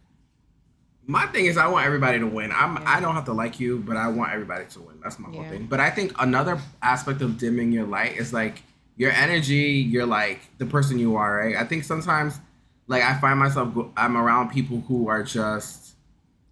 My 1.07 1.25
thing 1.27 1.45
is, 1.45 1.57
I 1.57 1.67
want 1.67 1.85
everybody 1.85 2.19
to 2.19 2.27
win. 2.27 2.51
I'm. 2.51 2.75
Yeah. 2.75 2.83
I 2.85 2.99
don't 2.99 3.15
have 3.15 3.25
to 3.25 3.33
like 3.33 3.59
you, 3.59 3.79
but 3.79 3.97
I 3.97 4.07
want 4.07 4.31
everybody 4.33 4.65
to 4.65 4.79
win. 4.81 4.99
That's 5.03 5.17
my 5.19 5.29
whole 5.29 5.43
thing. 5.43 5.65
But 5.67 5.79
I 5.79 5.89
think 5.89 6.13
another 6.19 6.59
aspect 6.81 7.21
of 7.21 7.37
dimming 7.37 7.71
your 7.71 7.85
light 7.85 8.17
is 8.17 8.31
like 8.33 8.61
your 8.97 9.11
energy. 9.11 9.85
You're 9.89 10.05
like 10.05 10.39
the 10.59 10.65
person 10.65 10.99
you 10.99 11.15
are, 11.15 11.37
right? 11.37 11.55
I 11.55 11.63
think 11.65 11.83
sometimes, 11.83 12.39
like 12.87 13.03
I 13.03 13.19
find 13.19 13.39
myself 13.39 13.75
I'm 13.97 14.15
around 14.15 14.49
people 14.51 14.81
who 14.87 15.07
are 15.07 15.23
just, 15.23 15.95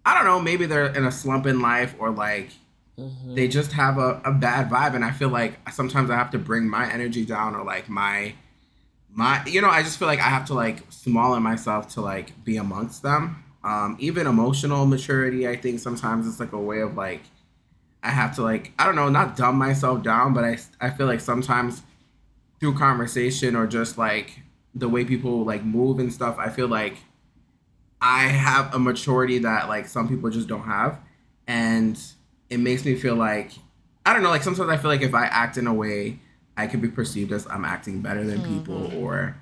I 0.04 0.14
don't 0.14 0.24
know, 0.24 0.40
maybe 0.40 0.66
they're 0.66 0.92
in 0.94 1.04
a 1.04 1.12
slump 1.12 1.46
in 1.46 1.60
life 1.60 1.94
or 1.98 2.10
like 2.10 2.50
Mhm. 2.98 3.34
they 3.34 3.48
just 3.48 3.72
have 3.72 3.96
a, 3.96 4.20
a 4.26 4.32
bad 4.32 4.68
vibe 4.68 4.94
and 4.94 5.02
i 5.02 5.10
feel 5.10 5.30
like 5.30 5.54
sometimes 5.72 6.10
i 6.10 6.16
have 6.16 6.30
to 6.32 6.38
bring 6.38 6.68
my 6.68 6.90
energy 6.92 7.24
down 7.24 7.54
or 7.54 7.64
like 7.64 7.88
my 7.88 8.34
my 9.10 9.42
you 9.46 9.62
know 9.62 9.70
i 9.70 9.82
just 9.82 9.98
feel 9.98 10.08
like 10.08 10.18
i 10.18 10.28
have 10.28 10.44
to 10.44 10.52
like 10.54 10.82
smaller 10.90 11.40
myself 11.40 11.88
to 11.94 12.02
like 12.02 12.44
be 12.44 12.58
amongst 12.58 13.02
them 13.02 13.42
um 13.64 13.96
even 13.98 14.26
emotional 14.26 14.86
maturity 14.86 15.46
i 15.48 15.56
think 15.56 15.78
sometimes 15.78 16.26
it's 16.26 16.40
like 16.40 16.52
a 16.52 16.58
way 16.58 16.80
of 16.80 16.96
like 16.96 17.22
i 18.02 18.10
have 18.10 18.34
to 18.34 18.42
like 18.42 18.72
i 18.78 18.86
don't 18.86 18.96
know 18.96 19.08
not 19.08 19.36
dumb 19.36 19.56
myself 19.56 20.02
down 20.02 20.32
but 20.32 20.44
i 20.44 20.58
i 20.80 20.90
feel 20.90 21.06
like 21.06 21.20
sometimes 21.20 21.82
through 22.58 22.74
conversation 22.74 23.54
or 23.56 23.66
just 23.66 23.98
like 23.98 24.40
the 24.74 24.88
way 24.88 25.04
people 25.04 25.44
like 25.44 25.64
move 25.64 25.98
and 25.98 26.12
stuff 26.12 26.36
i 26.38 26.48
feel 26.48 26.68
like 26.68 26.96
i 28.00 28.28
have 28.28 28.74
a 28.74 28.78
maturity 28.78 29.38
that 29.38 29.68
like 29.68 29.86
some 29.86 30.08
people 30.08 30.30
just 30.30 30.48
don't 30.48 30.62
have. 30.62 30.98
And 31.46 32.00
it 32.48 32.58
makes 32.58 32.84
me 32.84 32.94
feel 32.94 33.14
like 33.16 33.52
I 34.06 34.12
don't 34.12 34.22
know, 34.22 34.30
like 34.30 34.42
sometimes 34.42 34.70
I 34.70 34.76
feel 34.76 34.90
like 34.90 35.02
if 35.02 35.14
I 35.14 35.26
act 35.26 35.58
in 35.58 35.66
a 35.66 35.74
way, 35.74 36.20
I 36.56 36.66
could 36.66 36.80
be 36.80 36.88
perceived 36.88 37.32
as 37.32 37.46
I'm 37.48 37.64
acting 37.64 38.00
better 38.00 38.24
than 38.24 38.42
people 38.42 38.90
or 38.96 39.36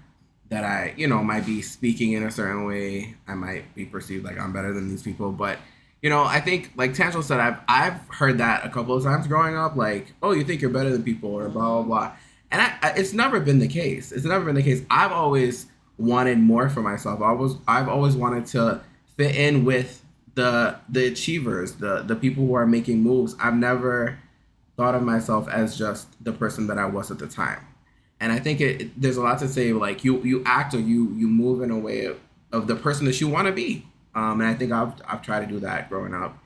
that 0.49 0.65
I, 0.65 0.95
you 0.97 1.07
know, 1.07 1.23
might 1.23 1.45
be 1.45 1.61
speaking 1.63 2.13
in 2.13 2.23
a 2.23 2.31
certain 2.31 2.65
way. 2.65 3.15
I 3.27 3.35
might 3.35 3.75
be 3.75 3.85
perceived 3.85 4.25
like 4.25 4.39
I'm 4.39 4.53
better 4.53 4.73
than 4.73 4.89
these 4.89 5.03
people. 5.03 5.31
But, 5.33 5.59
you 6.03 6.11
know, 6.11 6.25
I 6.25 6.41
think 6.41 6.73
like 6.77 6.95
Tangela 6.95 7.23
said, 7.23 7.41
I've 7.41 7.59
I've 7.69 8.01
heard 8.09 8.39
that 8.39 8.65
a 8.65 8.71
couple 8.71 8.97
of 8.97 9.03
times 9.03 9.27
growing 9.27 9.57
up, 9.57 9.77
like, 9.77 10.15
oh, 10.23 10.33
you 10.33 10.45
think 10.45 10.61
you're 10.61 10.71
better 10.71 10.91
than 10.91 11.03
people 11.03 11.31
or 11.31 11.49
blah 11.49 11.83
blah 11.83 11.83
blah. 11.83 12.13
And 12.51 12.63
I, 12.63 12.79
I, 12.83 12.91
it's 12.97 13.13
never 13.13 13.41
been 13.41 13.59
the 13.59 13.69
case. 13.69 14.11
It's 14.11 14.25
never 14.25 14.45
been 14.45 14.55
the 14.55 14.63
case. 14.63 14.83
I've 14.91 15.13
always 15.13 15.67
wanted 15.99 16.39
more 16.39 16.71
for 16.71 16.81
myself. 16.81 17.21
I 17.21 17.33
was 17.33 17.57
I've 17.67 17.89
always 17.89 18.17
wanted 18.17 18.47
to 18.47 18.81
fit 19.17 19.35
in 19.37 19.65
with 19.65 20.03
the 20.35 20.79
the 20.89 21.07
achievers, 21.07 21.75
the 21.75 22.03
the 22.03 22.17
people 22.17 22.47
who 22.47 22.55
are 22.55 22.67
making 22.67 23.03
moves. 23.03 23.35
I've 23.41 23.57
never 23.57 24.19
thought 24.77 24.95
of 24.95 25.03
myself 25.03 25.49
as 25.49 25.77
just 25.77 26.07
the 26.25 26.33
person 26.33 26.69
that 26.69 26.79
I 26.79 26.87
was 26.87 27.11
at 27.11 27.19
the 27.19 27.27
time. 27.27 27.67
And 28.21 28.33
I 28.33 28.39
think 28.39 28.61
it, 28.61 28.81
it- 28.83 29.01
there's 29.01 29.17
a 29.17 29.23
lot 29.23 29.39
to 29.41 29.49
say 29.49 29.73
like 29.73 30.05
you 30.05 30.23
you 30.23 30.43
act 30.47 30.75
or 30.75 30.81
you 30.81 31.13
you 31.15 31.29
move 31.29 31.63
in 31.63 31.71
a 31.71 31.79
way 31.79 32.07
of, 32.07 32.19
of 32.53 32.67
the 32.67 32.77
person 32.77 33.07
that 33.07 33.21
you 33.21 33.29
want 33.29 33.47
to 33.47 33.53
be. 33.53 33.87
Um, 34.15 34.41
and 34.41 34.49
I 34.51 34.55
think 34.55 34.73
I've 34.73 34.95
I've 35.07 35.23
tried 35.23 35.41
to 35.41 35.47
do 35.47 35.61
that 35.61 35.89
growing 35.89 36.15
up, 36.15 36.39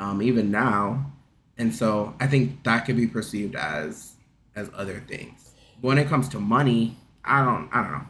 um, 0.00 0.22
even 0.22 0.50
now. 0.50 1.12
And 1.58 1.74
so 1.74 2.14
I 2.20 2.26
think 2.26 2.62
that 2.64 2.86
could 2.86 2.96
be 2.96 3.06
perceived 3.06 3.54
as 3.56 4.14
as 4.56 4.70
other 4.74 5.00
things. 5.08 5.52
When 5.80 5.98
it 5.98 6.08
comes 6.08 6.28
to 6.30 6.40
money, 6.40 6.96
I 7.24 7.44
don't 7.44 7.68
I 7.72 7.82
don't 7.82 7.92
know. 7.92 8.06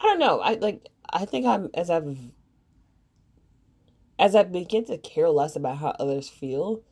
I 0.00 0.04
don't 0.04 0.18
know. 0.18 0.40
I 0.40 0.54
like. 0.54 0.88
I 1.12 1.24
think 1.24 1.46
I'm 1.46 1.70
as 1.74 1.90
I've 1.90 2.18
as 4.18 4.34
I 4.34 4.42
begin 4.44 4.84
to 4.86 4.98
care 4.98 5.28
less 5.30 5.56
about 5.56 5.78
how 5.78 5.90
others 5.98 6.28
feel. 6.28 6.82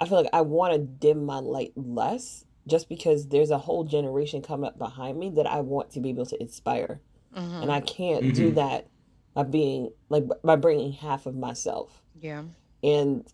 I 0.00 0.06
feel 0.06 0.18
like 0.22 0.30
I 0.32 0.42
want 0.42 0.74
to 0.74 0.78
dim 0.80 1.24
my 1.24 1.38
light 1.38 1.72
less, 1.76 2.44
just 2.68 2.88
because 2.88 3.28
there's 3.28 3.50
a 3.50 3.58
whole 3.58 3.84
generation 3.84 4.42
coming 4.42 4.68
up 4.68 4.78
behind 4.78 5.18
me 5.18 5.30
that 5.30 5.46
I 5.46 5.60
want 5.60 5.90
to 5.92 6.00
be 6.00 6.10
able 6.10 6.26
to 6.26 6.40
inspire, 6.40 7.00
Mm-hmm. 7.36 7.62
and 7.62 7.72
I 7.72 7.80
can't 7.80 8.34
do 8.34 8.52
Mhm. 8.52 8.54
that 8.54 8.86
by 9.34 9.42
being 9.42 9.90
like 10.08 10.24
by 10.42 10.56
bringing 10.56 10.92
half 10.92 11.26
of 11.26 11.34
myself. 11.36 12.02
Yeah. 12.20 12.44
and 12.82 13.26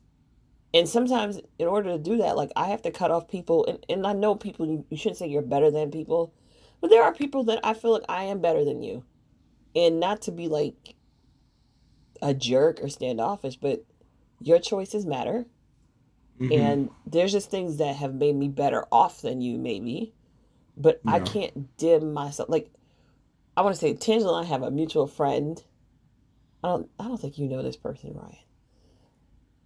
and 0.74 0.88
sometimes 0.88 1.40
in 1.58 1.68
order 1.68 1.90
to 1.90 1.98
do 1.98 2.16
that 2.18 2.36
like 2.36 2.50
i 2.56 2.66
have 2.68 2.82
to 2.82 2.90
cut 2.90 3.10
off 3.10 3.28
people 3.28 3.64
and, 3.66 3.78
and 3.88 4.06
i 4.06 4.12
know 4.12 4.34
people 4.34 4.66
you, 4.66 4.84
you 4.90 4.96
shouldn't 4.96 5.18
say 5.18 5.26
you're 5.28 5.40
better 5.42 5.70
than 5.70 5.90
people 5.90 6.32
but 6.80 6.88
there 6.90 7.02
are 7.02 7.12
people 7.14 7.44
that 7.44 7.60
i 7.62 7.72
feel 7.74 7.92
like 7.92 8.02
i 8.08 8.24
am 8.24 8.40
better 8.40 8.64
than 8.64 8.82
you 8.82 9.04
and 9.76 10.00
not 10.00 10.20
to 10.22 10.32
be 10.32 10.48
like 10.48 10.94
a 12.22 12.32
jerk 12.34 12.80
or 12.82 12.88
standoffish 12.88 13.56
but 13.56 13.84
your 14.40 14.58
choices 14.58 15.04
matter 15.06 15.44
Mhm. 16.40 16.52
and 16.62 16.90
there's 17.06 17.32
just 17.32 17.50
things 17.50 17.76
that 17.78 17.96
have 17.96 18.14
made 18.14 18.34
me 18.36 18.48
better 18.48 18.84
off 18.90 19.22
than 19.22 19.40
you 19.40 19.58
maybe. 19.58 20.12
But 20.76 21.00
i 21.06 21.20
can't 21.20 21.76
dim 21.76 22.12
myself 22.12 22.48
like 22.48 22.70
i 23.56 23.62
want 23.62 23.74
to 23.74 23.80
say 23.80 23.94
tangela 23.94 24.38
and 24.38 24.46
i 24.46 24.48
have 24.48 24.62
a 24.62 24.70
mutual 24.70 25.06
friend. 25.06 25.62
I 26.64 26.68
don't 26.68 26.90
i 26.98 27.04
don't 27.04 27.20
think 27.20 27.38
you 27.38 27.48
know 27.48 27.62
this 27.62 27.76
person 27.76 28.14
ryan. 28.14 28.36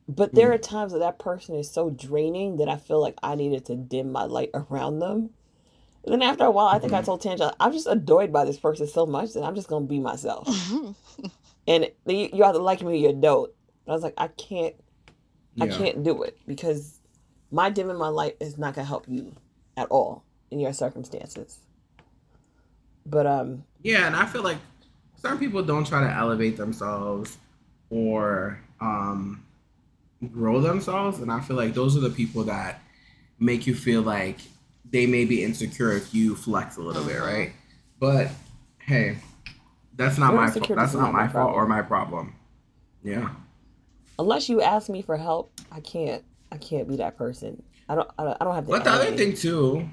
But 0.08 0.34
there 0.34 0.48
Hmm. 0.48 0.54
are 0.54 0.58
times 0.58 0.92
that 0.92 0.98
that 1.00 1.18
person 1.18 1.54
is 1.54 1.70
so 1.70 1.90
draining 1.90 2.56
that 2.56 2.68
i 2.68 2.76
feel 2.76 3.00
like 3.00 3.16
i 3.22 3.34
needed 3.34 3.64
to 3.66 3.76
dim 3.76 4.12
my 4.12 4.24
light 4.24 4.50
around 4.54 4.98
them. 4.98 5.30
And 6.04 6.12
then 6.12 6.22
after 6.22 6.44
a 6.44 6.50
while 6.50 6.66
i 6.68 6.78
think 6.78 6.92
i 6.92 7.00
Mhm. 7.00 7.04
told 7.06 7.22
tangela 7.22 7.54
i'm 7.58 7.72
just 7.72 7.86
annoyed 7.86 8.32
by 8.32 8.44
this 8.44 8.58
person 8.58 8.86
so 8.86 9.06
much 9.06 9.32
that 9.32 9.42
i'm 9.44 9.54
just 9.54 9.68
gonna 9.68 9.86
be 9.86 10.00
myself. 10.00 10.46
And 11.66 11.90
you, 12.06 12.30
you 12.32 12.44
either 12.44 12.58
like 12.60 12.80
me 12.82 12.92
or 13.06 13.08
you 13.10 13.12
don't 13.20 13.50
but 13.84 13.92
i 13.92 13.94
was 13.94 14.02
like 14.02 14.14
i 14.18 14.28
can't 14.28 14.74
I 15.60 15.66
can't 15.68 16.02
do 16.02 16.22
it 16.22 16.38
because 16.46 17.00
my 17.50 17.70
dimming 17.70 17.98
my 17.98 18.08
light 18.08 18.36
is 18.40 18.58
not 18.58 18.74
gonna 18.74 18.86
help 18.86 19.06
you 19.08 19.34
at 19.76 19.88
all 19.90 20.24
in 20.50 20.60
your 20.60 20.72
circumstances. 20.72 21.58
But 23.06 23.26
um, 23.26 23.64
Yeah, 23.82 24.06
and 24.06 24.14
I 24.16 24.26
feel 24.26 24.42
like 24.42 24.58
some 25.16 25.38
people 25.38 25.62
don't 25.62 25.86
try 25.86 26.02
to 26.02 26.10
elevate 26.12 26.56
themselves 26.56 27.38
or 27.90 28.60
um, 28.80 29.44
grow 30.32 30.60
themselves, 30.60 31.20
and 31.20 31.32
I 31.32 31.40
feel 31.40 31.56
like 31.56 31.74
those 31.74 31.96
are 31.96 32.00
the 32.00 32.10
people 32.10 32.44
that 32.44 32.82
make 33.38 33.66
you 33.66 33.74
feel 33.74 34.02
like 34.02 34.38
they 34.90 35.06
may 35.06 35.24
be 35.24 35.42
insecure 35.44 35.92
if 35.92 36.14
you 36.14 36.34
flex 36.34 36.76
a 36.76 36.80
little 36.80 37.04
bit, 37.04 37.16
Mhm. 37.16 37.26
right? 37.26 37.52
But 37.98 38.30
hey, 38.78 39.18
that's 39.96 40.18
not 40.18 40.32
Your 40.32 40.42
my 40.42 40.50
fault. 40.50 40.68
That's 40.68 40.94
not 40.94 41.12
my 41.12 41.28
fault 41.28 41.54
or 41.54 41.66
my 41.66 41.82
problem. 41.82 42.34
Yeah. 43.02 43.30
Unless 44.18 44.48
you 44.48 44.60
ask 44.60 44.88
me 44.88 45.02
for 45.02 45.16
help, 45.16 45.52
I 45.72 45.80
can't. 45.80 46.24
I 46.50 46.56
can't 46.56 46.88
be 46.88 46.96
that 46.96 47.16
person. 47.16 47.62
I 47.88 47.94
don't. 47.94 48.10
I 48.18 48.24
don't, 48.24 48.36
I 48.40 48.44
don't 48.44 48.54
have. 48.54 48.66
But 48.66 48.84
the 48.84 48.90
other 48.90 49.16
thing 49.16 49.34
too, 49.34 49.88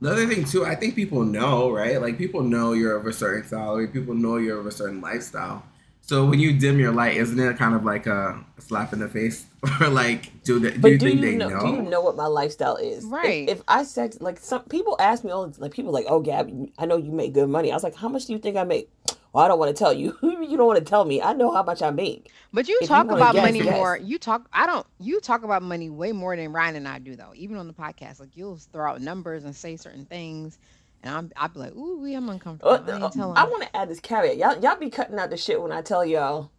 the 0.00 0.12
other 0.12 0.26
thing 0.26 0.44
too, 0.44 0.64
I 0.64 0.74
think 0.74 0.94
people 0.94 1.24
know, 1.24 1.70
right? 1.70 2.00
Like 2.00 2.18
people 2.18 2.42
know 2.42 2.72
you're 2.72 2.96
of 2.96 3.06
a 3.06 3.12
certain 3.12 3.48
salary. 3.48 3.88
People 3.88 4.14
know 4.14 4.36
you're 4.36 4.58
of 4.60 4.66
a 4.66 4.70
certain 4.72 5.00
lifestyle. 5.00 5.64
So 6.04 6.24
when 6.26 6.40
you 6.40 6.52
dim 6.58 6.80
your 6.80 6.90
light, 6.92 7.16
isn't 7.16 7.38
it 7.38 7.56
kind 7.56 7.76
of 7.76 7.84
like 7.84 8.08
a 8.08 8.44
slap 8.58 8.92
in 8.92 8.98
the 8.98 9.08
face, 9.08 9.46
or 9.80 9.88
like 9.88 10.42
do 10.42 10.58
they, 10.58 10.72
do 10.72 10.78
But 10.80 10.90
you 10.92 10.98
do 10.98 11.06
think 11.06 11.20
you 11.20 11.30
they 11.30 11.36
know, 11.36 11.48
know? 11.48 11.60
Do 11.60 11.66
you 11.68 11.82
know 11.82 12.00
what 12.00 12.16
my 12.16 12.26
lifestyle 12.26 12.74
is? 12.76 13.04
Right. 13.04 13.48
If, 13.48 13.62
I 13.68 13.84
said 13.84 14.20
like 14.20 14.40
some 14.40 14.62
people 14.64 14.96
ask 14.98 15.22
me 15.22 15.30
all 15.30 15.46
the- 15.46 15.60
like 15.60 15.70
people 15.72 15.92
like, 15.92 16.06
oh 16.08 16.18
Gabby, 16.20 16.72
I 16.76 16.86
know 16.86 16.96
you 16.96 17.12
make 17.12 17.32
good 17.34 17.48
money. 17.48 17.70
I 17.70 17.74
was 17.74 17.84
like, 17.84 17.94
how 17.94 18.08
much 18.08 18.26
do 18.26 18.32
you 18.32 18.40
think 18.40 18.56
I 18.56 18.64
make? 18.64 18.90
Well, 19.32 19.44
I 19.44 19.48
don't 19.48 19.58
want 19.58 19.74
to 19.74 19.78
tell 19.78 19.92
you. 19.92 20.16
you 20.22 20.56
don't 20.56 20.66
want 20.66 20.78
to 20.78 20.84
tell 20.84 21.04
me. 21.04 21.22
I 21.22 21.32
know 21.32 21.50
how 21.50 21.62
much 21.62 21.80
I 21.82 21.90
make. 21.90 22.30
But 22.52 22.68
you 22.68 22.78
If 22.82 22.88
talk 22.88 23.06
wanna 23.06 23.16
about 23.16 23.34
guess, 23.34 23.44
money 23.44 23.60
guess. 23.60 23.72
more. 23.72 23.96
You 23.96 24.18
talk. 24.18 24.46
I 24.52 24.66
don't. 24.66 24.86
You 25.00 25.20
talk 25.20 25.42
about 25.42 25.62
money 25.62 25.88
way 25.88 26.12
more 26.12 26.36
than 26.36 26.52
Ryan 26.52 26.76
and 26.76 26.86
I 26.88 26.98
do, 26.98 27.16
though. 27.16 27.32
Even 27.34 27.56
on 27.56 27.66
the 27.66 27.72
podcast, 27.72 28.20
like 28.20 28.36
you'll 28.36 28.56
throw 28.56 28.90
out 28.92 29.00
numbers 29.00 29.44
and 29.44 29.56
say 29.56 29.76
certain 29.76 30.04
things, 30.04 30.58
and 31.02 31.14
I'm. 31.14 31.32
I'll 31.36 31.48
be 31.48 31.60
like, 31.60 31.74
ooh, 31.74 32.00
we 32.02 32.14
am 32.14 32.28
uncomfortable. 32.28 32.72
Uh, 32.72 32.82
I 32.86 32.96
ain't. 33.06 33.16
I 33.38 33.44
want 33.44 33.62
to 33.62 33.74
add 33.76 33.88
this 33.88 34.00
caveat. 34.00 34.36
Y'all, 34.36 34.60
y'all 34.62 34.76
be 34.76 34.90
cutting 34.90 35.18
out 35.18 35.30
the 35.30 35.36
shit 35.38 35.62
when 35.62 35.72
I 35.72 35.80
tell 35.80 36.04
y'all 36.04 36.50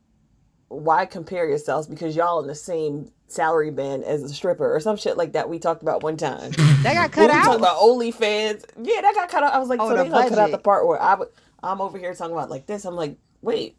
why 0.69 1.05
compare 1.05 1.47
yourselves 1.47 1.85
because 1.85 2.15
y'all 2.15 2.41
in 2.41 2.47
the 2.47 2.55
same 2.55 3.11
salary 3.27 3.69
band 3.69 4.03
as 4.03 4.23
a 4.23 4.29
stripper 4.29 4.73
or 4.75 4.79
some 4.79 4.97
shit 4.97 5.17
like 5.17 5.33
that. 5.33 5.47
We 5.47 5.59
talked 5.59 5.83
about 5.83 6.01
one 6.01 6.17
time. 6.17 6.49
that 6.81 6.93
got 6.95 7.15
When 7.15 7.27
cut 7.29 7.35
we 7.37 7.43
talked 7.43 7.47
out. 7.49 7.55
about 7.59 7.77
OnlyFans. 7.79 8.65
Yeah, 8.81 9.01
that 9.01 9.13
got 9.13 9.29
cut 9.29 9.43
out. 9.43 9.53
I 9.53 9.59
was 9.59 9.69
like, 9.69 9.79
Oh, 9.79 9.89
so 9.89 9.97
the 9.97 10.03
they 10.05 10.09
cut 10.09 10.39
out 10.39 10.49
the 10.49 10.57
part 10.57 10.87
where 10.87 10.99
I 10.99 11.13
would. 11.13 11.27
I'm 11.63 11.81
over 11.81 11.97
here 11.97 12.13
talking 12.13 12.33
about 12.33 12.49
like 12.49 12.65
this. 12.65 12.85
I'm 12.85 12.95
like, 12.95 13.17
wait, 13.41 13.77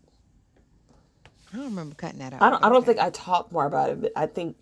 I 1.53 1.57
don't 1.57 1.66
remember 1.66 1.94
cutting 1.94 2.18
that 2.18 2.33
out. 2.33 2.42
I 2.42 2.51
don't. 2.51 2.64
I 2.64 2.68
don't 2.68 2.85
think 2.85 2.99
I 2.99 3.11
talk 3.11 3.53
more 3.53 3.66
about 3.66 3.90
it. 3.90 4.01
But 4.01 4.12
I 4.16 4.27
think 4.27 4.57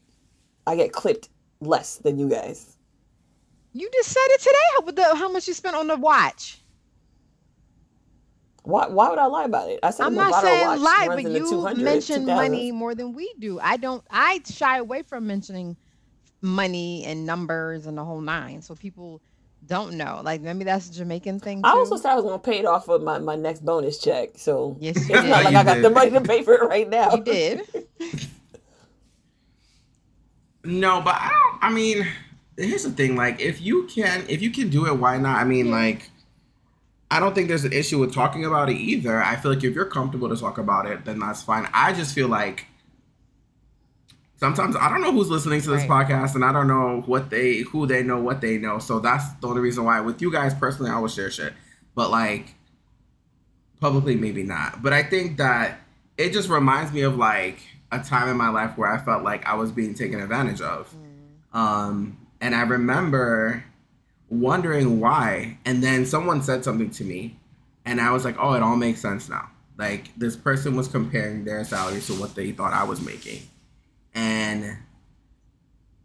I 0.66 0.76
get 0.76 0.92
clipped 0.92 1.28
less 1.60 1.96
than 1.96 2.18
you 2.18 2.28
guys. 2.28 2.76
You 3.72 3.88
just 3.92 4.10
said 4.10 4.20
it 4.26 4.40
today. 4.40 5.02
The 5.02 5.16
how 5.16 5.30
much 5.30 5.48
you 5.48 5.54
spent 5.54 5.76
on 5.76 5.86
the 5.86 5.96
watch. 5.96 6.58
Why? 8.64 8.88
Why 8.88 9.08
would 9.08 9.18
I 9.18 9.26
lie 9.26 9.44
about 9.44 9.70
it? 9.70 9.80
I 9.82 9.90
said 9.90 10.06
I'm 10.06 10.14
not 10.14 10.42
saying 10.42 10.82
lie, 10.82 11.08
but 11.08 11.24
you 11.24 11.44
200s, 11.44 11.78
mention 11.78 12.26
money 12.26 12.70
more 12.72 12.94
than 12.94 13.14
we 13.14 13.32
do. 13.38 13.58
I 13.58 13.76
don't. 13.76 14.04
I 14.10 14.40
shy 14.44 14.78
away 14.78 15.02
from 15.02 15.26
mentioning 15.26 15.76
money 16.42 17.04
and 17.04 17.24
numbers 17.24 17.86
and 17.86 17.96
the 17.96 18.04
whole 18.04 18.20
nine, 18.20 18.60
so 18.60 18.74
people 18.74 19.22
don't 19.66 19.94
know. 19.94 20.20
Like 20.24 20.40
maybe 20.40 20.64
that's 20.64 20.90
a 20.90 20.92
Jamaican 20.92 21.40
thing 21.40 21.62
too. 21.62 21.68
I 21.68 21.72
also 21.72 21.96
said 21.96 22.12
I 22.12 22.14
was 22.16 22.24
gonna 22.24 22.38
pay 22.38 22.58
it 22.58 22.66
off 22.66 22.88
with 22.88 23.02
my, 23.02 23.18
my 23.18 23.36
next 23.36 23.64
bonus 23.64 23.98
check. 23.98 24.30
So 24.36 24.76
Yes, 24.80 24.96
it's 24.96 25.08
you 25.08 25.14
not 25.14 25.28
like 25.44 25.52
You 25.52 25.58
I 25.58 25.64
got 25.64 25.82
the 25.82 25.90
money 25.90 26.10
to 26.10 26.20
pay 26.20 26.42
for 26.42 26.54
it 26.54 26.68
right 26.68 26.88
now. 26.88 27.14
you 27.14 27.22
did. 27.22 27.62
No, 30.64 31.00
but 31.00 31.14
I 31.14 31.28
don't. 31.28 31.58
I 31.64 31.74
mean, 31.74 32.06
here's 32.56 32.84
the 32.84 32.90
thing. 32.90 33.16
Like, 33.16 33.40
if 33.40 33.60
you 33.60 33.84
can, 33.86 34.24
if 34.28 34.42
you 34.42 34.50
can 34.50 34.68
do 34.68 34.86
it, 34.86 34.96
why 34.96 35.18
not? 35.18 35.40
I 35.40 35.44
mean, 35.44 35.66
hmm. 35.66 35.72
like, 35.72 36.10
I 37.10 37.20
don't 37.20 37.34
think 37.34 37.48
there's 37.48 37.64
an 37.64 37.72
issue 37.72 37.98
with 37.98 38.14
talking 38.14 38.44
about 38.44 38.70
it 38.70 38.76
either. 38.76 39.22
I 39.22 39.36
feel 39.36 39.52
like 39.52 39.64
if 39.64 39.74
you're 39.74 39.84
comfortable 39.84 40.28
to 40.28 40.36
talk 40.36 40.58
about 40.58 40.86
it, 40.86 41.04
then 41.04 41.18
that's 41.18 41.42
fine. 41.42 41.68
I 41.74 41.92
just 41.92 42.14
feel 42.14 42.28
like 42.28 42.66
sometimes 44.42 44.74
I 44.74 44.88
don't 44.88 45.00
know 45.00 45.12
who's 45.12 45.30
listening 45.30 45.60
to 45.60 45.70
this 45.70 45.86
Right. 45.88 46.08
podcast, 46.08 46.34
and 46.34 46.44
I 46.44 46.52
don't 46.52 46.66
know 46.66 47.02
what 47.06 47.30
they, 47.30 47.58
who 47.58 47.86
they 47.86 48.02
know, 48.02 48.18
what 48.20 48.40
they 48.40 48.58
know. 48.58 48.80
So 48.80 48.98
that's 48.98 49.32
the 49.34 49.46
only 49.46 49.60
reason 49.60 49.84
why. 49.84 50.00
With 50.00 50.20
you 50.20 50.32
guys 50.32 50.52
personally, 50.52 50.90
I 50.90 50.98
will 50.98 51.06
share 51.08 51.30
shit, 51.30 51.52
but 51.94 52.10
like 52.10 52.56
publicly, 53.80 54.16
maybe 54.16 54.42
not. 54.42 54.82
But 54.82 54.92
I 54.92 55.04
think 55.04 55.36
that 55.38 55.80
it 56.18 56.32
just 56.32 56.48
reminds 56.48 56.92
me 56.92 57.02
of 57.02 57.16
like 57.16 57.60
a 57.92 58.00
time 58.00 58.28
in 58.28 58.36
my 58.36 58.48
life 58.48 58.76
where 58.76 58.90
I 58.92 58.98
felt 58.98 59.22
like 59.22 59.46
I 59.46 59.54
was 59.54 59.70
being 59.70 59.94
taken 59.94 60.20
advantage 60.20 60.60
of. 60.60 60.92
Um, 61.52 62.18
and 62.40 62.54
I 62.54 62.62
remember 62.62 63.62
wondering 64.28 64.98
why. 64.98 65.58
And 65.64 65.82
then 65.82 66.04
someone 66.06 66.42
said 66.42 66.64
something 66.64 66.90
to 66.90 67.04
me, 67.04 67.38
and 67.84 68.00
I 68.00 68.10
was 68.10 68.24
like, 68.24 68.36
oh, 68.40 68.54
it 68.54 68.62
all 68.62 68.76
makes 68.76 69.00
sense 69.00 69.28
now. 69.28 69.50
Like, 69.78 70.08
this 70.18 70.36
person 70.36 70.74
was 70.76 70.88
comparing 70.88 71.44
their 71.44 71.64
salaries 71.64 72.06
to 72.08 72.14
what 72.14 72.34
they 72.34 72.50
thought 72.52 72.72
I 72.72 72.84
was 72.84 73.00
making. 73.00 73.42
And 74.14 74.78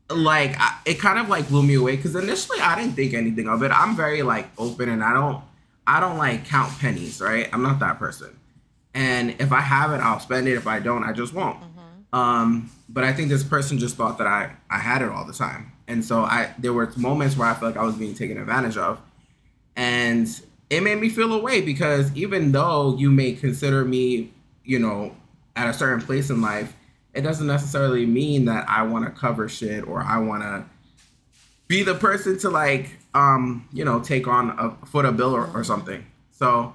like 0.10 0.56
I, 0.60 0.78
it 0.86 1.00
kind 1.00 1.20
of 1.20 1.30
like 1.30 1.50
blew 1.50 1.64
me 1.64 1.76
away 1.76 1.96
because 1.96 2.16
initially 2.16 2.60
I 2.60 2.80
didn't 2.80 2.96
think 2.96 3.14
anything 3.14 3.48
of 3.48 3.64
it. 3.64 3.72
I'm 3.72 3.96
very 3.96 4.22
like 4.22 4.50
open 4.58 4.90
and 4.90 5.04
I 5.04 5.14
don't 5.14 5.44
I 5.86 6.00
don't 6.00 6.18
like 6.18 6.46
count 6.46 6.78
pennies, 6.80 7.22
right? 7.22 7.50
I'm 7.54 7.62
not 7.62 7.80
that 7.80 8.00
person. 8.00 8.38
And 8.94 9.36
if 9.40 9.52
I 9.52 9.62
have 9.62 9.92
it, 9.92 9.98
I'll 9.98 10.20
spend 10.20 10.48
it. 10.48 10.54
If 10.54 10.68
I 10.68 10.80
don't, 10.80 11.04
I 11.04 11.14
just 11.14 11.34
won't. 11.34 11.58
Um, 12.14 12.72
but 12.90 13.04
I 13.04 13.14
think 13.14 13.30
this 13.30 13.44
person 13.44 13.78
just 13.78 13.96
thought 13.96 14.18
that 14.18 14.28
I 14.28 14.52
I 14.70 14.80
had 14.80 15.02
it 15.02 15.10
all 15.10 15.26
the 15.26 15.34
time, 15.34 15.74
and 15.88 16.04
so 16.04 16.22
I 16.22 16.54
there 16.58 16.74
were 16.74 16.92
moments 16.96 17.36
where 17.38 17.48
I 17.48 17.54
felt 17.54 17.76
like 17.76 17.78
I 17.78 17.86
was 17.86 17.96
being 17.96 18.16
taken 18.16 18.38
advantage 18.38 18.78
of, 18.78 19.00
and 19.76 20.28
it 20.70 20.82
made 20.82 21.00
me 21.00 21.10
feel 21.10 21.34
away 21.34 21.62
because 21.62 22.16
even 22.16 22.52
though 22.54 22.96
you 22.98 23.12
may 23.12 23.34
consider 23.34 23.84
me, 23.84 24.32
you 24.64 24.80
know, 24.80 25.16
at 25.56 25.70
a 25.70 25.74
certain 25.74 26.04
place 26.04 26.30
in 26.30 26.42
life, 26.42 26.74
it 27.18 27.22
doesn't 27.22 27.48
necessarily 27.48 28.06
mean 28.06 28.46
that 28.46 28.70
I 28.70 28.84
want 28.84 29.06
to 29.06 29.12
cover 29.12 29.50
shit 29.50 29.88
or 29.88 30.02
I 30.02 30.20
want 30.20 30.44
to 30.44 30.66
be 31.68 31.82
the 31.82 31.96
person 31.96 32.38
to 32.40 32.50
like 32.50 33.00
um 33.16 33.68
you 33.74 33.84
know 33.84 34.00
take 34.00 34.28
on 34.28 34.52
a 34.52 34.86
foot 34.86 35.04
a 35.04 35.12
bill 35.12 35.36
or, 35.36 35.50
or 35.54 35.64
something. 35.64 36.06
So 36.32 36.74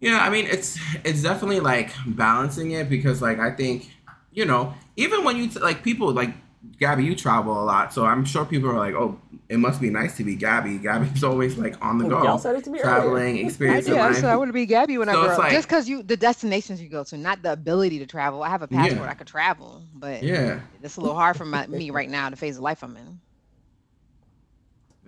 yeah, 0.00 0.18
I 0.20 0.30
mean 0.30 0.46
it's 0.46 0.78
it's 1.04 1.22
definitely 1.22 1.60
like 1.60 1.92
balancing 2.06 2.70
it 2.70 2.88
because 2.88 3.20
like 3.20 3.38
I 3.38 3.50
think 3.50 3.90
you 4.32 4.46
know 4.46 4.72
even 4.96 5.24
when 5.24 5.36
you 5.36 5.48
t- 5.48 5.60
like 5.60 5.84
people 5.84 6.10
like 6.12 6.30
Gabby, 6.78 7.04
you 7.04 7.16
travel 7.16 7.60
a 7.60 7.64
lot, 7.64 7.92
so 7.92 8.06
I'm 8.06 8.24
sure 8.24 8.44
people 8.44 8.70
are 8.70 8.78
like, 8.78 8.94
oh, 8.94 9.18
it 9.48 9.58
must 9.58 9.80
be 9.80 9.90
nice 9.90 10.16
to 10.18 10.24
be 10.24 10.36
Gabby. 10.36 10.78
Gabby's 10.78 11.24
always 11.30 11.56
like 11.58 11.74
on 11.84 11.98
the 11.98 12.08
go, 12.08 12.22
Y'all 12.22 12.38
said 12.38 12.54
it 12.56 12.64
to 12.64 12.70
me 12.70 12.78
traveling, 12.78 13.38
experiencing 13.46 13.94
did. 13.94 14.00
I 14.00 14.06
life. 14.08 14.16
said 14.16 14.24
I 14.26 14.36
want 14.36 14.48
to 14.48 14.52
be 14.52 14.64
Gabby 14.66 14.96
when 14.98 15.08
I 15.08 15.12
So 15.12 15.22
grow 15.22 15.30
up. 15.32 15.38
like- 15.38 15.52
Just 15.52 15.66
because 15.68 15.88
you, 15.88 16.02
the 16.04 16.16
destinations 16.16 16.80
you 16.80 16.88
go 16.88 17.02
to, 17.04 17.16
not 17.18 17.42
the 17.42 17.52
ability 17.52 17.98
to 17.98 18.06
travel. 18.06 18.42
I 18.44 18.48
have 18.48 18.62
a 18.62 18.68
passport. 18.68 19.02
Yeah. 19.02 19.10
I 19.10 19.14
could 19.14 19.26
travel, 19.26 19.82
but 19.94 20.22
Yeah, 20.22 20.60
it's 20.82 20.96
a 20.96 21.00
little 21.00 21.16
hard 21.16 21.36
for 21.36 21.44
my, 21.44 21.66
me 21.68 21.90
right 21.90 22.08
now, 22.08 22.30
the 22.30 22.36
phase 22.36 22.56
of 22.56 22.62
life 22.62 22.82
I'm 22.84 22.96
in. 22.96 23.20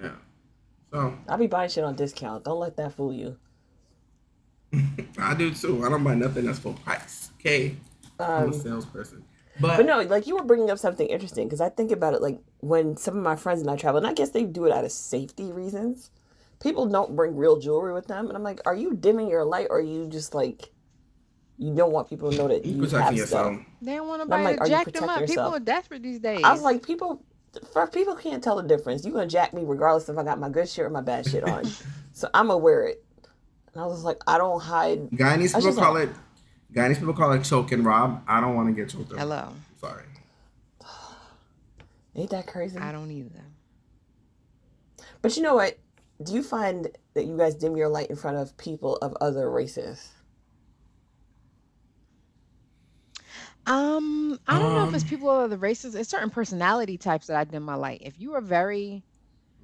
yeah. 0.03 0.11
So 0.93 1.17
I'll 1.29 1.39
be 1.39 1.47
buying 1.47 1.69
shit 1.71 1.85
on 1.85 1.95
discount. 1.97 2.45
Don't 2.45 2.59
let 2.61 2.77
that 2.77 2.93
fool 2.95 3.13
you. 3.13 3.37
I 5.19 5.35
do 5.35 5.53
too. 5.55 5.85
I 5.85 5.89
don't 5.89 6.03
buy 6.03 6.15
nothing 6.17 6.47
that's 6.47 6.59
full 6.59 6.75
price. 6.75 7.31
Okay, 7.41 7.77
I'm 8.19 8.43
a 8.43 8.47
Um, 8.47 8.53
salesperson. 8.53 9.25
But, 9.61 9.77
But 9.77 9.87
no, 9.87 10.01
like 10.01 10.27
you 10.27 10.37
were 10.37 10.45
bringing 10.45 10.71
up 10.71 10.79
something 10.79 11.07
interesting 11.07 11.47
because 11.47 11.61
I 11.61 11.69
think 11.69 11.93
about 11.93 12.15
it 12.15 12.23
like 12.23 12.41
when 12.59 12.97
some 12.97 13.17
of 13.17 13.23
my 13.23 13.37
friends 13.37 13.61
and 13.61 13.71
I 13.71 13.77
travel, 13.77 13.99
and 13.99 14.07
I 14.07 14.13
guess 14.13 14.31
they 14.31 14.45
do 14.45 14.65
it 14.67 14.73
out 14.73 14.85
of 14.85 14.93
safety 14.93 15.53
reasons. 15.53 16.11
People 16.61 16.87
don't 16.87 17.15
bring 17.15 17.37
real 17.37 17.59
jewelry 17.59 17.93
with 17.93 18.07
them, 18.07 18.29
and 18.29 18.37
I'm 18.37 18.43
like, 18.43 18.61
are 18.67 18.75
you 18.75 18.95
dimming 18.95 19.29
your 19.29 19.45
light, 19.45 19.69
or 19.71 19.79
are 19.79 19.83
you 19.83 20.09
just 20.09 20.35
like 20.35 20.71
you 21.59 21.75
don't 21.75 21.93
want 21.93 22.09
people 22.09 22.31
to 22.31 22.37
know 22.37 22.49
that 22.49 22.65
you 22.65 22.79
protecting 22.79 23.01
have 23.01 23.15
yourself. 23.15 23.29
stuff? 23.29 23.47
Um, 23.47 23.67
they 23.81 23.95
don't 23.95 24.09
want 24.09 24.23
I'm 24.23 24.29
nobody 24.29 24.45
like, 24.45 24.61
are 24.61 24.65
to 24.65 24.71
you 24.71 24.77
jack 24.77 24.93
them 24.93 25.05
up. 25.05 25.11
protecting 25.19 25.37
People 25.37 25.55
are 25.55 25.61
desperate 25.61 26.03
these 26.03 26.19
days. 26.19 26.41
I 26.43 26.53
was 26.53 26.63
like, 26.63 26.85
people, 26.85 27.23
for 27.73 27.87
people 27.87 28.17
can't 28.17 28.43
tell 28.43 28.57
the 28.57 28.63
difference. 28.63 29.05
You 29.05 29.13
gonna 29.13 29.27
jack 29.27 29.55
me 29.55 29.63
regardless 29.65 30.09
if 30.09 30.19
I 30.19 30.25
got 30.25 30.41
my 30.41 30.49
good 30.49 30.69
shit 30.69 30.85
or 30.85 30.91
my 30.91 31.01
bad 31.01 31.27
shit 31.27 31.45
on. 31.45 31.65
so 32.13 32.29
I'm 32.35 32.49
gonna 32.49 32.59
wear 32.59 32.87
it. 32.87 33.05
And 33.73 33.83
I 33.83 33.87
was 33.87 34.03
like, 34.05 34.19
I 34.27 34.39
don't 34.39 34.61
hide. 34.61 35.11
Guyanese 35.11 35.55
I 35.55 35.59
people 35.59 35.61
just 35.61 35.79
call 35.79 35.97
it. 35.97 36.11
Guyanese 36.75 36.99
people 36.99 37.15
call 37.15 37.33
it 37.33 37.45
choking, 37.45 37.85
rob. 37.85 38.23
I 38.27 38.41
don't 38.41 38.57
want 38.57 38.69
to 38.69 38.75
get 38.75 38.91
choked 38.91 39.13
up. 39.13 39.19
hello. 39.19 39.53
Sorry. 39.81 40.05
Ain't 42.17 42.31
that 42.31 42.47
crazy? 42.47 42.79
I 42.79 42.93
don't 42.93 43.11
either. 43.11 43.45
But 45.23 45.37
you 45.37 45.43
know 45.43 45.55
what? 45.55 45.79
Do 46.23 46.33
you 46.33 46.43
find 46.43 46.89
that 47.15 47.25
you 47.25 47.37
guys 47.37 47.55
dim 47.55 47.77
your 47.77 47.89
light 47.89 48.09
in 48.11 48.17
front 48.17 48.37
of 48.37 48.57
people 48.57 48.97
of 48.97 49.17
other 49.21 49.51
races? 49.51 50.11
Um, 53.67 54.39
I 54.47 54.59
don't 54.59 54.75
know 54.75 54.87
if 54.87 54.95
it's 54.95 55.05
Um, 55.05 55.09
people 55.09 55.31
of 55.31 55.41
other 55.45 55.57
races. 55.57 55.95
It's 55.95 56.11
certain 56.11 56.31
personality 56.31 56.99
types 56.99 57.27
that 57.29 57.37
I 57.37 57.45
dim 57.45 57.63
my 57.63 57.75
light. 57.75 58.03
If 58.05 58.21
you 58.21 58.35
are 58.35 58.41
very, 58.41 59.03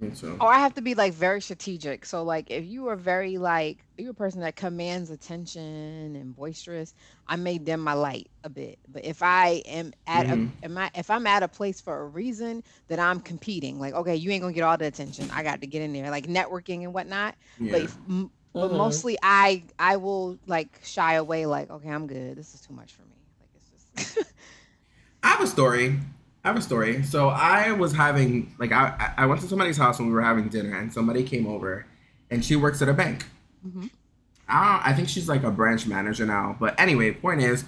Me 0.01 0.11
too. 0.11 0.39
or 0.41 0.51
I 0.51 0.59
have 0.61 0.73
to 0.75 0.81
be 0.81 0.95
like 0.95 1.13
very 1.13 1.43
strategic. 1.43 2.07
So 2.07 2.23
like, 2.23 2.51
if 2.51 2.65
you 2.65 2.89
are 2.89 2.97
very 2.97 3.37
like, 3.37 3.85
you're 3.99 4.13
a 4.13 4.15
person 4.15 4.41
that 4.41 4.57
commands 4.57 5.11
attention 5.11 6.17
and 6.17 6.35
boisterous, 6.35 6.95
I 7.27 7.37
may 7.37 7.59
dim 7.59 7.81
my 7.81 7.93
light 7.93 8.31
a 8.43 8.49
bit. 8.49 8.79
But 8.89 9.05
if 9.05 9.23
I 9.23 9.63
am 9.67 9.93
at 10.07 10.27
Mhm. 10.29 10.51
a, 10.63 10.65
am 10.65 10.79
I, 10.79 10.91
if 10.95 11.11
I'm 11.11 11.27
at 11.27 11.43
a 11.43 11.49
place 11.49 11.81
for 11.83 12.01
a 12.01 12.07
reason 12.07 12.65
that 12.89 12.99
I'm 12.99 13.21
competing, 13.21 13.79
like, 13.79 13.93
okay, 13.93 14.17
you 14.17 14.31
ain't 14.31 14.41
gonna 14.41 14.55
get 14.55 14.63
all 14.65 14.79
the 14.79 14.87
attention. 14.87 15.29
I 15.31 15.43
got 15.43 15.61
to 15.61 15.67
get 15.67 15.83
in 15.83 15.93
there, 15.93 16.11
like 16.11 16.27
networking 16.27 16.83
and 16.85 16.95
whatnot. 16.95 17.35
Yeah. 17.59 17.73
But, 17.73 17.81
if, 17.83 17.97
m- 18.09 18.31
but 18.55 18.71
mostly 18.71 19.19
I, 19.23 19.65
I 19.79 19.99
will 19.99 20.39
like 20.47 20.81
shy 20.83 21.15
away. 21.15 21.45
Like, 21.45 21.69
okay, 21.71 21.91
I'm 21.91 22.07
good. 22.07 22.37
This 22.37 22.55
is 22.55 22.63
too 22.63 22.73
much 22.73 22.95
for 22.95 23.03
me. 23.03 23.17
Like, 23.39 23.51
it's 23.55 24.15
just. 24.17 24.27
I 25.23 25.29
have 25.29 25.43
a 25.43 25.47
story. 25.47 25.99
I 26.45 26.49
have 26.49 26.57
a 26.57 26.63
story. 26.63 27.03
So 27.03 27.29
I 27.29 27.73
was 27.73 27.93
having 27.93 28.55
like 28.59 28.73
I 28.73 29.13
I 29.17 29.27
went 29.27 29.41
to 29.43 29.47
somebody's 29.49 29.77
house 29.77 29.99
when 29.99 30.09
we 30.09 30.15
were 30.15 30.23
having 30.23 30.49
dinner, 30.49 30.77
and 30.79 30.93
somebody 30.93 31.23
came 31.23 31.47
over, 31.47 31.87
and 32.31 32.45
she 32.45 32.57
works 32.57 32.81
at 32.83 32.89
a 32.89 32.95
bank. 32.95 33.27
Mhm. 33.67 33.91
I 34.49 34.73
don't, 34.73 34.87
I 34.89 34.93
think 34.95 35.09
she's 35.09 35.29
like 35.29 35.45
a 35.45 35.51
branch 35.51 35.87
manager 35.87 36.27
now. 36.27 36.57
But 36.59 36.79
anyway, 36.81 37.13
point 37.13 37.41
is, 37.43 37.65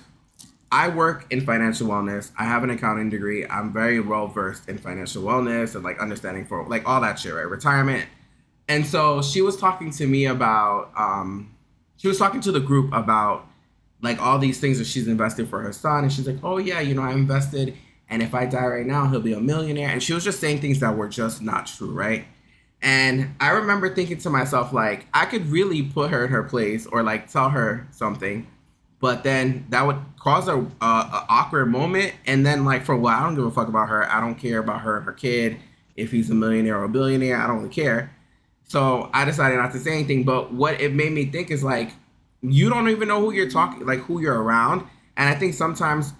I 0.72 0.88
work 0.88 1.26
in 1.30 1.42
financial 1.42 1.87
wellness. 1.87 2.32
I 2.38 2.44
have 2.44 2.64
an 2.64 2.70
accounting 2.70 3.11
degree. 3.11 3.46
I'm 3.46 3.72
very 3.72 4.00
well 4.00 4.26
versed 4.26 4.68
in 4.68 4.78
financial 4.78 5.22
wellness 5.22 5.74
and 5.74 5.85
like 5.85 5.98
understanding 6.00 6.46
for 6.46 6.66
like 6.66 6.88
all 6.88 7.00
that 7.02 7.18
shit, 7.18 7.35
right? 7.35 7.46
Retirement. 7.46 8.06
And 8.68 8.87
so 8.87 9.20
she 9.22 9.42
was 9.42 9.56
talking 9.56 9.90
to 9.92 10.06
me 10.06 10.24
about 10.26 10.90
um 10.96 11.54
she 11.98 12.08
was 12.08 12.16
talking 12.18 12.40
to 12.40 12.50
the 12.52 12.58
group 12.61 12.92
about 12.94 13.46
like 14.00 14.20
all 14.20 14.38
these 14.38 14.58
things 14.58 14.78
that 14.78 14.87
she's 14.87 15.06
invested 15.06 15.48
for 15.48 15.61
her 15.61 15.72
son 15.72 16.04
and 16.04 16.12
she's 16.12 16.26
like, 16.26 16.38
"Oh 16.42 16.56
yeah, 16.56 16.80
you 16.80 16.94
know, 16.94 17.02
I 17.02 17.12
invested 17.12 17.76
and 18.12 18.22
if 18.22 18.35
I 18.35 18.46
die 18.46 18.66
right 18.66 18.87
now, 18.87 19.09
he'll 19.09 19.20
be 19.20 19.33
a 19.33 19.40
millionaire." 19.40 19.88
And 19.88 20.03
she 20.03 20.14
was 20.14 20.22
just 20.22 20.38
saying 20.38 20.61
things 20.61 20.79
that 20.81 20.96
were 20.96 21.09
just 21.09 21.42
not 21.42 21.66
true, 21.66 21.92
right? 21.92 22.27
And 22.83 23.37
I 23.40 23.51
remember 23.51 23.94
thinking 23.94 24.18
to 24.18 24.31
myself 24.31 24.72
like, 24.72 25.07
I 25.14 25.25
could 25.25 25.46
really 25.46 25.83
put 25.83 26.11
her 26.11 26.25
in 26.25 26.33
her 26.33 26.42
place 26.42 26.85
or 26.87 27.03
like 27.05 27.31
tell 27.31 27.48
her 27.51 27.87
something. 27.92 28.48
But 28.98 29.22
then 29.22 29.66
that 29.70 29.87
would 29.87 29.98
cause 30.18 30.48
a, 30.48 30.57
a, 30.57 30.85
a, 30.85 31.27
awkward 31.29 31.66
moment. 31.66 32.12
And 32.27 32.44
then 32.44 32.64
like 32.64 32.85
for 32.85 32.94
a 32.94 32.98
while 32.98 33.20
i 33.20 33.25
don't 33.25 33.37
give 33.37 33.44
a 33.44 33.51
fuck 33.51 33.68
about 33.68 33.88
her. 33.88 34.11
I 34.11 34.20
don't 34.20 34.35
care 34.35 34.59
about 34.59 34.81
her 34.81 34.96
and 34.96 35.07
her 35.07 35.12
kid. 35.12 35.59
If 35.96 36.11
he's 36.11 36.31
a 36.31 36.35
millionaire 36.35 36.79
or 36.79 36.85
a 36.85 36.88
billionaire 36.88 37.37
i 37.37 37.46
don't 37.46 37.59
really 37.59 37.68
care. 37.68 38.12
So 38.64 39.11
i 39.14 39.25
decided 39.25 39.59
not 39.59 39.72
to 39.72 39.79
say 39.79 39.92
anything. 39.92 40.25
But 40.25 40.53
what 40.53 40.81
it 40.81 40.92
made 40.92 41.12
me 41.12 41.27
think 41.27 41.51
is 41.53 41.62
like 41.62 41.92
you 42.42 42.68
don't 42.68 42.88
even 42.88 43.07
know 43.07 43.20
who 43.20 43.33
you're 43.33 43.51
talking 43.51 43.87
like 43.87 44.01
who 44.01 44.20
you're 44.20 44.40
around. 44.40 44.87
And 45.16 45.29
i 45.29 45.35
think 45.35 45.55
sometimes 45.55 46.14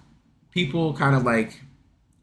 people 0.52 0.94
kind 0.94 1.16
of 1.16 1.24
like 1.24 1.61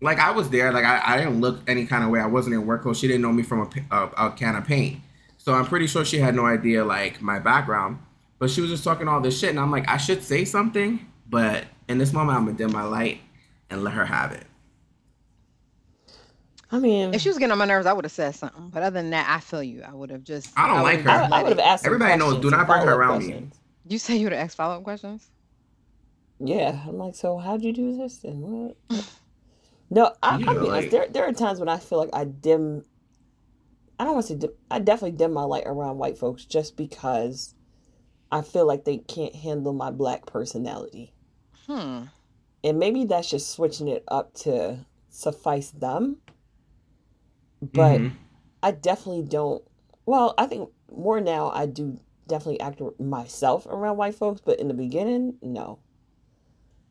like 0.01 0.19
i 0.19 0.31
was 0.31 0.49
there 0.49 0.71
like 0.71 0.85
i, 0.85 1.01
I 1.05 1.17
didn't 1.17 1.41
look 1.41 1.61
any 1.67 1.85
kind 1.85 2.03
of 2.03 2.09
way 2.09 2.19
i 2.19 2.25
wasn't 2.25 2.55
in 2.55 2.65
work 2.65 2.83
clothes 2.83 2.99
she 2.99 3.07
didn't 3.07 3.21
know 3.21 3.31
me 3.31 3.43
from 3.43 3.61
a, 3.61 3.95
a, 3.95 4.27
a 4.27 4.31
can 4.31 4.55
of 4.55 4.65
paint 4.65 5.01
so 5.37 5.53
i'm 5.53 5.65
pretty 5.65 5.87
sure 5.87 6.05
she 6.05 6.19
had 6.19 6.35
no 6.35 6.45
idea 6.45 6.83
like 6.83 7.21
my 7.21 7.39
background 7.39 7.99
but 8.39 8.49
she 8.49 8.61
was 8.61 8.69
just 8.69 8.85
talking 8.85 9.07
all 9.07 9.19
this 9.19 9.37
shit, 9.37 9.49
and 9.49 9.59
I'm 9.59 9.69
like, 9.69 9.87
I 9.89 9.97
should 9.97 10.23
say 10.23 10.45
something, 10.45 11.05
but 11.29 11.65
in 11.89 11.97
this 11.97 12.13
moment, 12.13 12.37
I'm 12.37 12.45
gonna 12.45 12.57
dim 12.57 12.71
my 12.71 12.83
light 12.83 13.19
and 13.69 13.83
let 13.83 13.93
her 13.93 14.05
have 14.05 14.31
it. 14.31 14.45
I 16.71 16.79
mean, 16.79 17.13
if 17.13 17.21
she 17.21 17.29
was 17.29 17.37
getting 17.37 17.51
on 17.51 17.57
my 17.57 17.65
nerves, 17.65 17.85
I 17.85 17.93
would 17.93 18.05
have 18.05 18.11
said 18.11 18.35
something. 18.35 18.69
But 18.69 18.83
other 18.83 18.93
than 18.93 19.09
that, 19.09 19.27
I 19.27 19.39
feel 19.41 19.61
you. 19.61 19.83
I 19.83 19.93
would 19.93 20.09
have 20.11 20.23
just. 20.23 20.57
I 20.57 20.67
don't 20.67 20.77
I 20.77 20.81
like 20.81 21.01
her. 21.01 21.09
I, 21.09 21.27
I 21.39 21.43
would 21.43 21.49
have 21.49 21.59
asked. 21.59 21.85
Everybody 21.85 22.17
knows. 22.17 22.39
Do 22.39 22.49
not 22.49 22.65
bring 22.65 22.81
her 22.81 22.93
around 22.93 23.19
questions. 23.19 23.53
me. 23.53 23.59
You 23.87 23.97
say 23.97 24.15
you 24.15 24.25
would 24.25 24.33
have 24.33 24.45
asked 24.45 24.55
follow 24.55 24.77
up 24.77 24.83
questions. 24.83 25.29
Yeah, 26.39 26.81
I'm 26.87 26.97
like, 26.97 27.15
so 27.15 27.37
how'd 27.37 27.61
you 27.61 27.73
do 27.73 27.97
this 27.97 28.23
and 28.23 28.41
what? 28.41 28.77
no, 29.89 30.13
I, 30.21 30.37
yeah, 30.37 30.49
I 30.49 30.53
mean, 30.53 30.63
like, 30.65 30.91
there 30.91 31.07
there 31.07 31.25
are 31.25 31.33
times 31.33 31.59
when 31.59 31.69
I 31.69 31.77
feel 31.77 31.97
like 31.97 32.09
I 32.13 32.25
dim. 32.25 32.83
I 33.99 34.03
don't 34.05 34.13
want 34.13 34.27
to. 34.27 34.35
Dim, 34.35 34.51
I 34.69 34.79
definitely 34.79 35.17
dim 35.17 35.33
my 35.33 35.43
light 35.43 35.63
around 35.65 35.97
white 35.97 36.17
folks 36.17 36.45
just 36.45 36.77
because 36.77 37.55
I 38.31 38.41
feel 38.41 38.65
like 38.65 38.85
they 38.85 38.97
can't 38.97 39.35
handle 39.35 39.73
my 39.73 39.91
black 39.91 40.25
personality. 40.25 41.13
Hmm. 41.65 42.03
And 42.63 42.77
maybe 42.77 43.05
that's 43.05 43.29
just 43.29 43.51
switching 43.51 43.87
it 43.87 44.03
up 44.07 44.33
to 44.35 44.85
suffice 45.09 45.71
them. 45.71 46.17
But 47.61 47.99
mm-hmm. 47.99 48.15
I 48.61 48.71
definitely 48.71 49.23
don't. 49.23 49.63
Well, 50.05 50.33
I 50.37 50.45
think 50.45 50.69
more 50.91 51.19
now 51.21 51.51
I 51.51 51.65
do 51.65 51.99
definitely 52.27 52.59
act 52.59 52.81
myself 52.99 53.65
around 53.65 53.97
white 53.97 54.15
folks, 54.15 54.41
but 54.41 54.59
in 54.59 54.67
the 54.67 54.73
beginning, 54.73 55.37
no. 55.41 55.79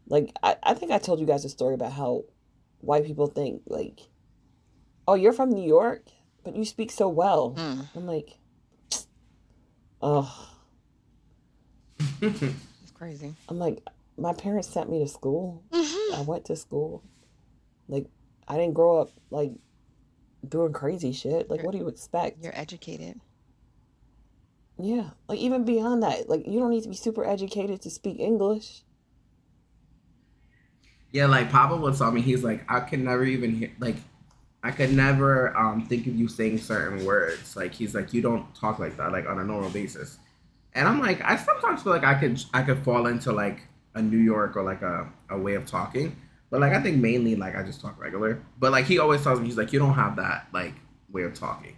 Like, 0.09 0.33
I, 0.43 0.57
I 0.63 0.75
think 0.75 0.91
I 0.91 0.99
told 0.99 1.21
you 1.21 1.27
guys 1.27 1.45
a 1.45 1.49
story 1.49 1.75
about 1.75 1.93
how 1.93 2.25
white 2.81 3.05
people 3.05 3.27
think, 3.27 3.63
like, 3.67 4.01
oh, 5.07 5.15
you're 5.15 5.33
from 5.33 5.51
New 5.51 5.67
York, 5.67 6.05
but 6.45 6.57
you 6.57 6.65
speak 6.65 6.91
so 6.91 7.09
well. 7.09 7.55
Mm. 7.57 7.87
I'm 7.95 8.07
like, 8.07 8.39
oh 10.01 10.49
it's 12.21 12.91
crazy. 12.95 13.35
I'm 13.49 13.59
like, 13.59 13.83
my 14.17 14.33
parents 14.33 14.69
sent 14.69 14.91
me 14.91 15.01
to 15.01 15.09
school. 15.09 15.63
Mm-hmm. 15.71 16.15
I 16.17 16.23
went 16.23 16.45
to 16.47 16.57
school. 16.57 17.03
Like, 17.89 18.07
I 18.47 18.57
didn't 18.57 18.75
grow 18.75 19.01
up 19.01 19.11
like 19.31 19.53
doing 20.47 20.73
crazy 20.73 21.13
shit. 21.13 21.51
Like, 21.51 21.59
you're, 21.59 21.67
what 21.67 21.73
do 21.73 21.79
you 21.79 21.89
expect? 21.89 22.43
You're 22.43 22.59
educated. 22.59 23.21
Yeah, 24.81 25.11
like 25.29 25.41
even 25.41 25.65
beyond 25.65 26.05
that, 26.05 26.29
like 26.29 26.47
you 26.47 26.61
don't 26.61 26.71
need 26.71 26.85
to 26.85 26.89
be 26.89 26.95
super 26.95 27.25
educated 27.25 27.83
to 27.83 27.91
speak 27.91 28.21
English. 28.21 28.85
Yeah, 31.13 31.27
like 31.27 31.51
Papa 31.51 31.77
would 31.77 31.97
tell 31.97 32.11
me, 32.13 32.21
he's 32.21 32.45
like, 32.45 32.71
I 32.71 32.81
could 32.81 33.01
never 33.01 33.25
even 33.25 33.55
hear, 33.55 33.73
like, 33.79 33.97
I 34.63 34.71
could 34.71 34.93
never 34.93 35.57
um 35.57 35.87
think 35.87 36.07
of 36.07 36.15
you 36.15 36.29
saying 36.29 36.59
certain 36.59 37.05
words. 37.05 37.57
Like, 37.57 37.73
he's 37.73 37.95
like, 37.95 38.13
you 38.13 38.21
don't 38.21 38.53
talk 38.55 38.79
like 38.79 38.97
that, 38.97 39.13
like 39.13 39.29
on 39.29 39.39
a 39.39 39.45
normal 39.45 39.71
basis. 39.71 40.19
And 40.75 40.87
I'm 40.87 41.01
like, 41.01 41.21
I 41.23 41.37
sometimes 41.37 41.83
feel 41.83 41.93
like 41.93 42.05
I 42.05 42.15
could 42.15 42.43
I 42.53 42.63
could 42.63 42.79
fall 42.85 43.07
into 43.07 43.33
like 43.33 43.63
a 43.95 44.03
New 44.03 44.19
York 44.19 44.57
or 44.57 44.63
like 44.63 44.83
a, 44.83 45.09
a 45.31 45.39
way 45.39 45.55
of 45.55 45.67
talking. 45.67 46.17
But 46.51 46.61
like 46.61 46.73
I 46.73 46.81
think 46.83 46.99
mainly 46.99 47.37
like 47.37 47.57
I 47.57 47.63
just 47.63 47.81
talk 47.81 48.01
regular. 48.01 48.43
But 48.59 48.73
like 48.73 48.85
he 48.85 48.99
always 48.99 49.23
tells 49.23 49.41
me 49.41 49.47
he's 49.47 49.57
like, 49.57 49.73
you 49.73 49.79
don't 49.79 49.95
have 49.95 50.17
that 50.17 50.47
like 50.53 50.75
way 51.11 51.23
of 51.23 51.35
talking. 51.35 51.77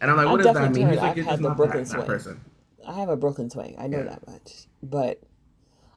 And 0.00 0.10
I'm 0.10 0.16
like, 0.16 0.26
what 0.26 0.42
does 0.42 0.54
that 0.54 0.72
mean? 0.72 0.88
He's 0.88 0.98
like, 0.98 1.18
I've 1.18 1.40
the 1.40 1.50
Brooklyn 1.50 1.84
that, 1.84 1.96
that 1.98 2.06
person. 2.06 2.40
I 2.86 2.94
have 2.94 3.08
a 3.08 3.16
Brooklyn 3.16 3.48
twang. 3.48 3.76
I 3.78 3.86
know 3.86 3.98
yeah. 3.98 4.04
that 4.04 4.26
much. 4.26 4.66
But 4.82 5.22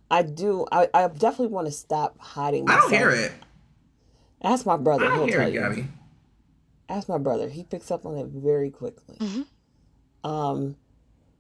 I 0.10 0.22
do 0.22 0.66
I, 0.72 0.88
I 0.94 1.08
definitely 1.08 1.48
want 1.48 1.68
to 1.68 1.74
stop 1.74 2.20
hiding 2.20 2.66
myself. 2.66 2.86
I 2.86 2.90
don't 2.90 3.00
hear 3.00 3.10
it. 3.12 3.32
Ask 4.42 4.66
my 4.66 4.78
brother. 4.78 5.06
I 5.06 5.10
don't 5.10 5.18
he'll 5.18 5.28
hear 5.28 5.40
tell 5.40 5.50
it, 5.50 5.54
Gabby. 5.54 5.82
You. 5.82 5.88
Ask 6.88 7.10
my 7.10 7.18
brother. 7.18 7.50
He 7.50 7.64
picks 7.64 7.90
up 7.90 8.06
on 8.06 8.18
it 8.18 8.28
very 8.28 8.70
quickly. 8.70 9.18
Mm-hmm. 9.18 10.30
Um 10.30 10.76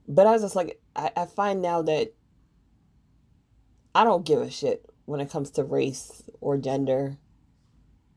but 0.08 0.28
I 0.28 0.32
was 0.32 0.44
just 0.44 0.56
like, 0.56 0.80
I, 0.96 1.12
I 1.16 1.26
find 1.26 1.62
now 1.62 1.82
that 1.82 2.14
I 3.94 4.04
don't 4.04 4.26
give 4.26 4.40
a 4.40 4.52
shit 4.52 4.86
when 5.06 5.20
it 5.20 5.30
comes 5.30 5.52
to 5.52 5.64
race 5.64 6.24
or 6.42 6.58
gender. 6.58 7.18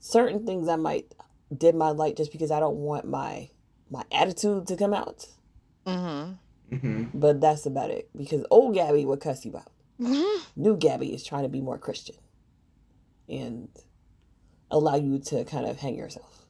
Certain 0.00 0.44
things 0.44 0.68
I 0.68 0.76
might 0.76 1.14
dim 1.56 1.78
my 1.78 1.90
light 1.90 2.16
just 2.16 2.32
because 2.32 2.50
I 2.50 2.60
don't 2.60 2.76
want 2.76 3.06
my 3.06 3.50
my 3.90 4.02
attitude 4.12 4.66
to 4.66 4.76
come 4.76 4.92
out. 4.92 5.26
Mm-hmm. 5.86 6.74
Mm-hmm. 6.74 7.18
But 7.18 7.40
that's 7.40 7.66
about 7.66 7.90
it. 7.90 8.10
Because 8.16 8.44
old 8.50 8.74
Gabby 8.74 9.04
would 9.04 9.20
cuss 9.20 9.44
you 9.44 9.56
out. 9.56 9.72
New 10.56 10.76
Gabby 10.76 11.12
is 11.12 11.24
trying 11.24 11.42
to 11.42 11.48
be 11.48 11.60
more 11.60 11.78
Christian 11.78 12.16
and 13.28 13.68
allow 14.70 14.94
you 14.94 15.18
to 15.18 15.44
kind 15.44 15.66
of 15.66 15.78
hang 15.78 15.96
yourself, 15.96 16.46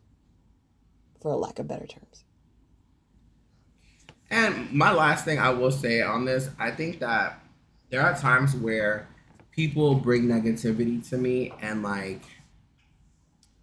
for 1.21 1.35
lack 1.35 1.59
of 1.59 1.67
better 1.67 1.87
terms. 1.87 2.25
And 4.31 4.71
my 4.73 4.93
last 4.93 5.25
thing 5.25 5.39
I 5.39 5.51
will 5.51 5.71
say 5.71 6.03
on 6.03 6.25
this, 6.25 6.51
I 6.59 6.71
think 6.71 7.01
that 7.01 7.41
there 7.91 8.03
are 8.03 8.17
times 8.17 8.55
where 8.55 9.09
people 9.51 9.95
bring 9.95 10.25
negativity 10.25 11.07
to 11.09 11.17
me 11.17 11.53
and 11.61 11.83
like 11.83 12.23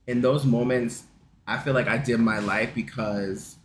in 0.08 0.22
those 0.22 0.46
moments 0.46 1.04
I 1.48 1.58
feel 1.60 1.74
like 1.74 1.88
I 1.88 1.98
did 1.98 2.20
my 2.20 2.40
life 2.40 2.72
because 2.74 3.58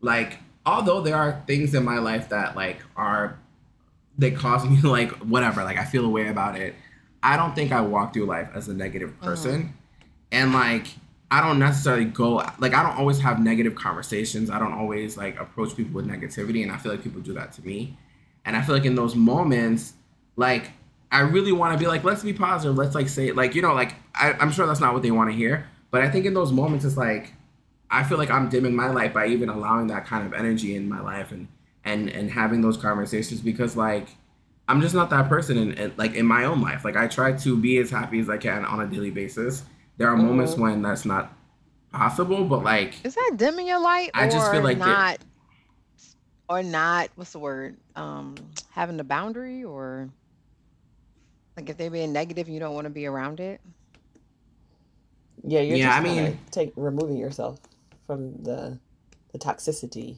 like 0.00 0.38
although 0.64 1.00
there 1.00 1.16
are 1.16 1.42
things 1.46 1.74
in 1.74 1.84
my 1.84 1.98
life 1.98 2.30
that 2.30 2.56
like 2.56 2.82
are 2.96 3.38
they 4.18 4.32
cause 4.32 4.68
me 4.68 4.80
like 4.82 5.12
whatever, 5.18 5.64
like 5.64 5.78
I 5.78 5.84
feel 5.84 6.04
a 6.04 6.08
way 6.08 6.28
about 6.28 6.56
it. 6.56 6.74
I 7.22 7.36
don't 7.36 7.54
think 7.54 7.72
I 7.72 7.80
walk 7.80 8.12
through 8.12 8.26
life 8.26 8.50
as 8.54 8.68
a 8.68 8.74
negative 8.74 9.18
person. 9.20 9.62
Mm-hmm. 9.62 9.72
And 10.30 10.52
like 10.52 10.86
I 11.30 11.40
don't 11.40 11.58
necessarily 11.58 12.04
go 12.04 12.34
like 12.58 12.74
I 12.74 12.82
don't 12.82 12.96
always 12.96 13.20
have 13.20 13.40
negative 13.40 13.74
conversations. 13.74 14.50
I 14.50 14.58
don't 14.58 14.72
always 14.72 15.16
like 15.16 15.38
approach 15.38 15.76
people 15.76 15.94
with 15.94 16.06
negativity, 16.06 16.62
and 16.62 16.72
I 16.72 16.76
feel 16.76 16.92
like 16.92 17.02
people 17.02 17.20
do 17.20 17.34
that 17.34 17.52
to 17.54 17.66
me. 17.66 17.96
And 18.44 18.56
I 18.56 18.62
feel 18.62 18.74
like 18.74 18.84
in 18.84 18.94
those 18.94 19.14
moments, 19.14 19.94
like 20.36 20.70
I 21.10 21.20
really 21.20 21.52
want 21.52 21.72
to 21.72 21.78
be 21.78 21.86
like, 21.86 22.04
let's 22.04 22.22
be 22.22 22.32
positive. 22.32 22.76
Let's 22.76 22.94
like 22.94 23.08
say 23.08 23.32
like 23.32 23.54
you 23.54 23.62
know 23.62 23.74
like 23.74 23.94
I, 24.14 24.32
I'm 24.32 24.50
sure 24.50 24.66
that's 24.66 24.80
not 24.80 24.94
what 24.94 25.02
they 25.02 25.10
want 25.10 25.30
to 25.30 25.36
hear, 25.36 25.66
but 25.90 26.02
I 26.02 26.10
think 26.10 26.26
in 26.26 26.34
those 26.34 26.52
moments 26.52 26.84
it's 26.84 26.96
like 26.96 27.32
I 27.90 28.04
feel 28.04 28.18
like 28.18 28.30
I'm 28.30 28.48
dimming 28.48 28.74
my 28.74 28.88
light 28.88 29.12
by 29.12 29.26
even 29.26 29.48
allowing 29.48 29.86
that 29.88 30.06
kind 30.06 30.26
of 30.26 30.32
energy 30.32 30.76
in 30.76 30.88
my 30.88 31.00
life 31.00 31.32
and 31.32 31.48
and 31.88 32.08
and 32.10 32.30
having 32.30 32.60
those 32.60 32.76
conversations 32.76 33.40
because 33.40 33.76
like 33.76 34.08
I'm 34.68 34.80
just 34.80 34.94
not 34.94 35.10
that 35.10 35.28
person 35.28 35.56
in, 35.56 35.72
in 35.72 35.92
like 35.96 36.14
in 36.14 36.26
my 36.26 36.44
own 36.44 36.60
life. 36.60 36.84
Like 36.84 36.96
I 36.96 37.08
try 37.08 37.32
to 37.32 37.56
be 37.56 37.78
as 37.78 37.90
happy 37.90 38.20
as 38.20 38.28
I 38.28 38.36
can 38.36 38.64
on 38.64 38.80
a 38.80 38.86
daily 38.86 39.10
basis 39.10 39.64
there 39.98 40.08
are 40.08 40.16
mm-hmm. 40.16 40.26
moments 40.26 40.56
when 40.56 40.80
that's 40.80 41.04
not 41.04 41.32
possible, 41.92 42.44
but 42.44 42.62
like 42.62 43.04
is 43.04 43.14
that 43.14 43.32
dimming 43.36 43.66
your 43.66 43.80
light? 43.80 44.10
I 44.14 44.28
just 44.28 44.50
feel 44.50 44.62
like 44.62 44.78
not, 44.78 45.16
it, 45.16 45.20
or 46.48 46.62
not. 46.62 47.10
What's 47.16 47.32
the 47.32 47.40
word? 47.40 47.76
Um, 47.96 48.36
having 48.70 48.96
the 48.96 49.04
boundary, 49.04 49.64
or 49.64 50.08
like 51.56 51.68
if 51.68 51.76
they're 51.76 51.90
being 51.90 52.12
negative, 52.12 52.48
you 52.48 52.60
don't 52.60 52.74
want 52.74 52.84
to 52.84 52.90
be 52.90 53.06
around 53.06 53.40
it. 53.40 53.60
Yeah, 55.44 55.60
you're 55.60 55.76
yeah. 55.76 55.96
I 55.96 56.00
mean, 56.00 56.38
take 56.52 56.72
removing 56.76 57.16
yourself 57.16 57.58
from 58.06 58.40
the 58.44 58.78
the 59.32 59.38
toxicity. 59.38 60.16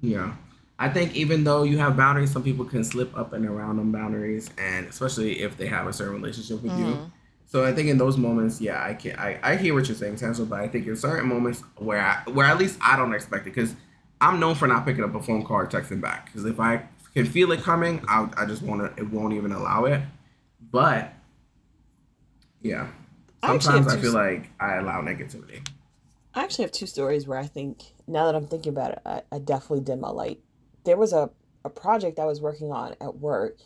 Yeah. 0.00 0.34
I 0.78 0.88
think 0.88 1.16
even 1.16 1.42
though 1.42 1.64
you 1.64 1.78
have 1.78 1.96
boundaries, 1.96 2.30
some 2.30 2.44
people 2.44 2.64
can 2.64 2.84
slip 2.84 3.16
up 3.16 3.32
and 3.32 3.44
around 3.44 3.78
them 3.78 3.90
boundaries, 3.90 4.48
and 4.58 4.86
especially 4.86 5.40
if 5.40 5.56
they 5.56 5.66
have 5.66 5.88
a 5.88 5.92
certain 5.92 6.14
relationship 6.14 6.62
with 6.62 6.72
mm-hmm. 6.72 6.86
you. 6.86 7.12
So 7.46 7.64
I 7.64 7.72
think 7.72 7.88
in 7.88 7.98
those 7.98 8.16
moments, 8.16 8.60
yeah, 8.60 8.84
I 8.84 8.94
can 8.94 9.18
I, 9.18 9.40
I 9.42 9.56
hear 9.56 9.74
what 9.74 9.88
you're 9.88 9.96
saying, 9.96 10.16
Tangela, 10.16 10.48
but 10.48 10.60
I 10.60 10.68
think 10.68 10.86
in 10.86 10.94
certain 10.96 11.28
moments 11.28 11.62
where 11.76 12.00
I, 12.00 12.22
where 12.30 12.46
at 12.46 12.58
least 12.58 12.78
I 12.80 12.96
don't 12.96 13.12
expect 13.14 13.46
it, 13.46 13.54
because 13.54 13.74
I'm 14.20 14.38
known 14.38 14.54
for 14.54 14.68
not 14.68 14.84
picking 14.84 15.02
up 15.02 15.14
a 15.14 15.22
phone 15.22 15.44
call 15.44 15.56
or 15.56 15.66
texting 15.66 16.00
back. 16.00 16.26
Because 16.26 16.44
if 16.44 16.60
I 16.60 16.82
can 17.14 17.26
feel 17.26 17.50
it 17.52 17.62
coming, 17.62 18.04
I 18.06 18.28
I 18.36 18.44
just 18.44 18.62
want 18.62 18.82
to 18.82 19.02
it 19.02 19.10
won't 19.10 19.34
even 19.34 19.52
allow 19.52 19.86
it. 19.86 20.02
But 20.70 21.12
Yeah. 22.62 22.88
I 23.42 23.58
Sometimes 23.58 23.88
I 23.88 23.96
two 23.96 24.02
feel 24.02 24.12
like 24.12 24.50
I 24.60 24.76
allow 24.76 25.00
negativity. 25.00 25.66
I 26.38 26.44
actually 26.44 26.66
have 26.66 26.72
two 26.72 26.86
stories 26.86 27.26
where 27.26 27.38
I 27.38 27.46
think 27.46 27.82
now 28.06 28.26
that 28.26 28.36
I'm 28.36 28.46
thinking 28.46 28.70
about 28.70 28.92
it, 28.92 29.00
I, 29.04 29.22
I 29.32 29.38
definitely 29.40 29.80
dim 29.80 30.00
my 30.00 30.10
light. 30.10 30.38
There 30.84 30.96
was 30.96 31.12
a, 31.12 31.30
a 31.64 31.68
project 31.70 32.20
I 32.20 32.26
was 32.26 32.40
working 32.40 32.70
on 32.70 32.94
at 33.00 33.16
work, 33.16 33.58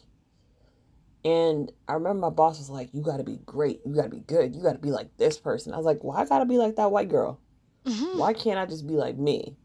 and 1.22 1.70
I 1.86 1.92
remember 1.92 2.20
my 2.20 2.30
boss 2.30 2.58
was 2.58 2.70
like, 2.70 2.88
"You 2.94 3.02
got 3.02 3.18
to 3.18 3.24
be 3.24 3.36
great. 3.44 3.80
You 3.84 3.94
got 3.94 4.04
to 4.04 4.08
be 4.08 4.20
good. 4.20 4.56
You 4.56 4.62
got 4.62 4.72
to 4.72 4.78
be 4.78 4.90
like 4.90 5.14
this 5.18 5.38
person." 5.38 5.74
I 5.74 5.76
was 5.76 5.84
like, 5.84 6.02
"Why 6.02 6.22
I 6.22 6.24
got 6.24 6.38
to 6.38 6.46
be 6.46 6.56
like 6.56 6.76
that 6.76 6.90
white 6.90 7.10
girl? 7.10 7.40
Mhm. 7.86 8.16
Why 8.16 8.32
can't 8.32 8.58
I 8.58 8.64
just 8.64 8.86
be 8.86 8.94
like 8.94 9.18
me?" 9.18 9.58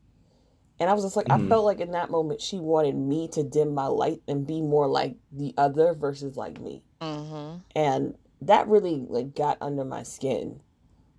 And 0.77 0.89
I 0.89 0.93
was 0.93 1.03
just 1.05 1.15
like, 1.15 1.31
I 1.31 1.37
Mhm. 1.37 1.47
felt 1.49 1.65
like 1.65 1.79
in 1.79 1.91
that 1.91 2.11
moment 2.11 2.41
she 2.41 2.59
wanted 2.59 2.95
me 2.95 3.29
to 3.29 3.41
dim 3.41 3.73
my 3.73 3.87
light 3.87 4.21
and 4.27 4.45
be 4.45 4.61
more 4.61 4.87
like 4.87 5.15
the 5.31 5.53
other 5.57 5.93
versus 5.93 6.35
like 6.35 6.59
me. 6.59 6.83
Mhm. 7.01 7.61
and 7.73 8.17
that 8.41 8.67
really 8.67 9.05
like 9.09 9.33
got 9.33 9.57
under 9.61 9.85
my 9.85 10.03
skin 10.03 10.61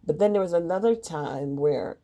but 0.09 0.19
then 0.19 0.33
there 0.33 0.41
was 0.43 0.55
another 0.55 0.97
time 0.97 1.55
where 1.55 1.99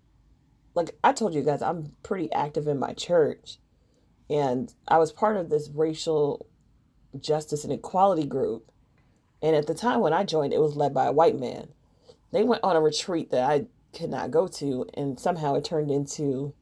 like 0.74 0.94
i 1.02 1.10
told 1.10 1.34
you 1.34 1.42
guys 1.42 1.62
i'm 1.62 1.92
pretty 2.02 2.30
active 2.32 2.68
in 2.68 2.78
my 2.78 2.92
church. 2.92 3.56
And 4.28 4.72
i 4.86 4.98
was 4.98 5.10
part 5.10 5.38
of 5.38 5.48
this 5.48 5.70
racial 5.74 6.46
justice 7.18 7.64
and 7.64 7.72
equality 7.72 8.26
group. 8.26 8.70
And 9.40 9.56
at 9.56 9.66
the 9.66 9.74
time 9.74 10.00
when 10.00 10.12
i 10.12 10.22
joined 10.22 10.52
it 10.52 10.60
was 10.60 10.76
led 10.76 10.92
by 10.92 11.06
a 11.06 11.12
white 11.12 11.40
man. 11.40 11.68
They 12.30 12.44
went 12.44 12.62
on 12.62 12.76
a 12.76 12.80
retreat 12.80 13.30
that 13.30 13.50
i 13.50 13.66
could 13.96 14.10
not 14.10 14.30
go 14.30 14.48
to 14.48 14.86
and 14.92 15.18
somehow 15.18 15.54
it 15.54 15.64
turned 15.64 15.90
into 15.90 16.52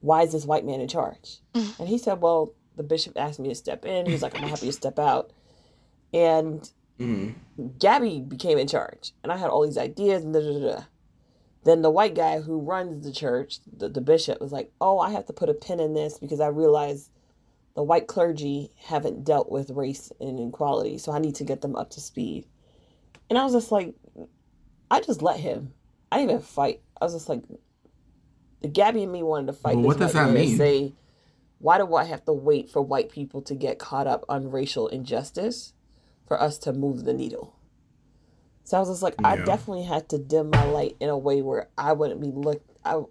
why 0.00 0.22
is 0.22 0.32
this 0.32 0.46
white 0.46 0.66
man 0.66 0.80
in 0.80 0.88
charge? 0.88 1.38
And 1.54 1.88
he 1.88 1.96
said 1.96 2.20
well 2.20 2.54
the 2.74 2.82
bishop 2.82 3.12
asked 3.16 3.38
me 3.38 3.50
to 3.50 3.54
step 3.54 3.84
in. 3.84 4.06
He's 4.06 4.22
like 4.22 4.36
i'm 4.36 4.48
happy 4.48 4.66
to 4.66 4.72
step 4.72 4.98
out. 4.98 5.30
And 6.12 6.68
hmm 6.98 7.30
Gabby 7.78 8.20
became 8.20 8.58
in 8.58 8.68
charge, 8.68 9.12
and 9.22 9.32
I 9.32 9.38
had 9.38 9.48
all 9.48 9.64
these 9.64 9.78
ideas. 9.78 10.24
Da, 10.24 10.40
da, 10.40 10.58
da. 10.58 10.84
Then 11.64 11.82
the 11.82 11.90
white 11.90 12.14
guy 12.14 12.40
who 12.40 12.60
runs 12.60 13.02
the 13.02 13.12
church, 13.12 13.60
the, 13.74 13.88
the 13.88 14.00
bishop, 14.00 14.40
was 14.40 14.52
like, 14.52 14.72
"Oh, 14.80 14.98
I 14.98 15.10
have 15.10 15.26
to 15.26 15.32
put 15.32 15.48
a 15.48 15.54
pin 15.54 15.80
in 15.80 15.94
this 15.94 16.18
because 16.18 16.40
I 16.40 16.48
realize 16.48 17.10
the 17.74 17.82
white 17.82 18.06
clergy 18.06 18.72
haven't 18.76 19.24
dealt 19.24 19.50
with 19.50 19.70
race 19.70 20.12
and 20.20 20.38
inequality, 20.38 20.98
so 20.98 21.12
I 21.12 21.18
need 21.18 21.34
to 21.36 21.44
get 21.44 21.62
them 21.62 21.76
up 21.76 21.90
to 21.90 22.00
speed." 22.00 22.46
And 23.28 23.38
I 23.38 23.44
was 23.44 23.54
just 23.54 23.72
like, 23.72 23.94
I 24.90 25.00
just 25.00 25.22
let 25.22 25.40
him. 25.40 25.72
I 26.12 26.18
didn't 26.18 26.30
even 26.30 26.42
fight. 26.42 26.80
I 27.00 27.04
was 27.04 27.14
just 27.14 27.28
like, 27.28 27.42
the 28.60 28.68
Gabby 28.68 29.02
and 29.02 29.12
me 29.12 29.22
wanted 29.22 29.48
to 29.48 29.52
fight. 29.52 29.76
Well, 29.76 29.82
this 29.82 29.88
what 29.88 29.98
does 29.98 30.12
that 30.12 30.30
mean? 30.30 30.56
Say, 30.56 30.94
why 31.58 31.78
do 31.78 31.94
I 31.94 32.04
have 32.04 32.24
to 32.26 32.32
wait 32.32 32.70
for 32.70 32.82
white 32.82 33.10
people 33.10 33.42
to 33.42 33.54
get 33.54 33.78
caught 33.78 34.06
up 34.06 34.24
on 34.28 34.50
racial 34.50 34.88
injustice 34.88 35.72
for 36.26 36.40
us 36.40 36.58
to 36.58 36.72
move 36.72 37.04
the 37.04 37.12
needle? 37.12 37.56
So 38.64 38.76
I 38.76 38.80
was 38.80 38.88
just 38.88 39.02
like, 39.02 39.14
I 39.22 39.36
definitely 39.36 39.84
had 39.84 40.08
to 40.08 40.18
dim 40.18 40.50
my 40.50 40.64
light 40.64 40.96
in 40.98 41.08
a 41.08 41.16
way 41.16 41.40
where 41.40 41.68
I 41.78 41.92
wouldn't 41.92 42.20
be 42.20 42.32
looked, 42.32 42.68
I 42.84 43.02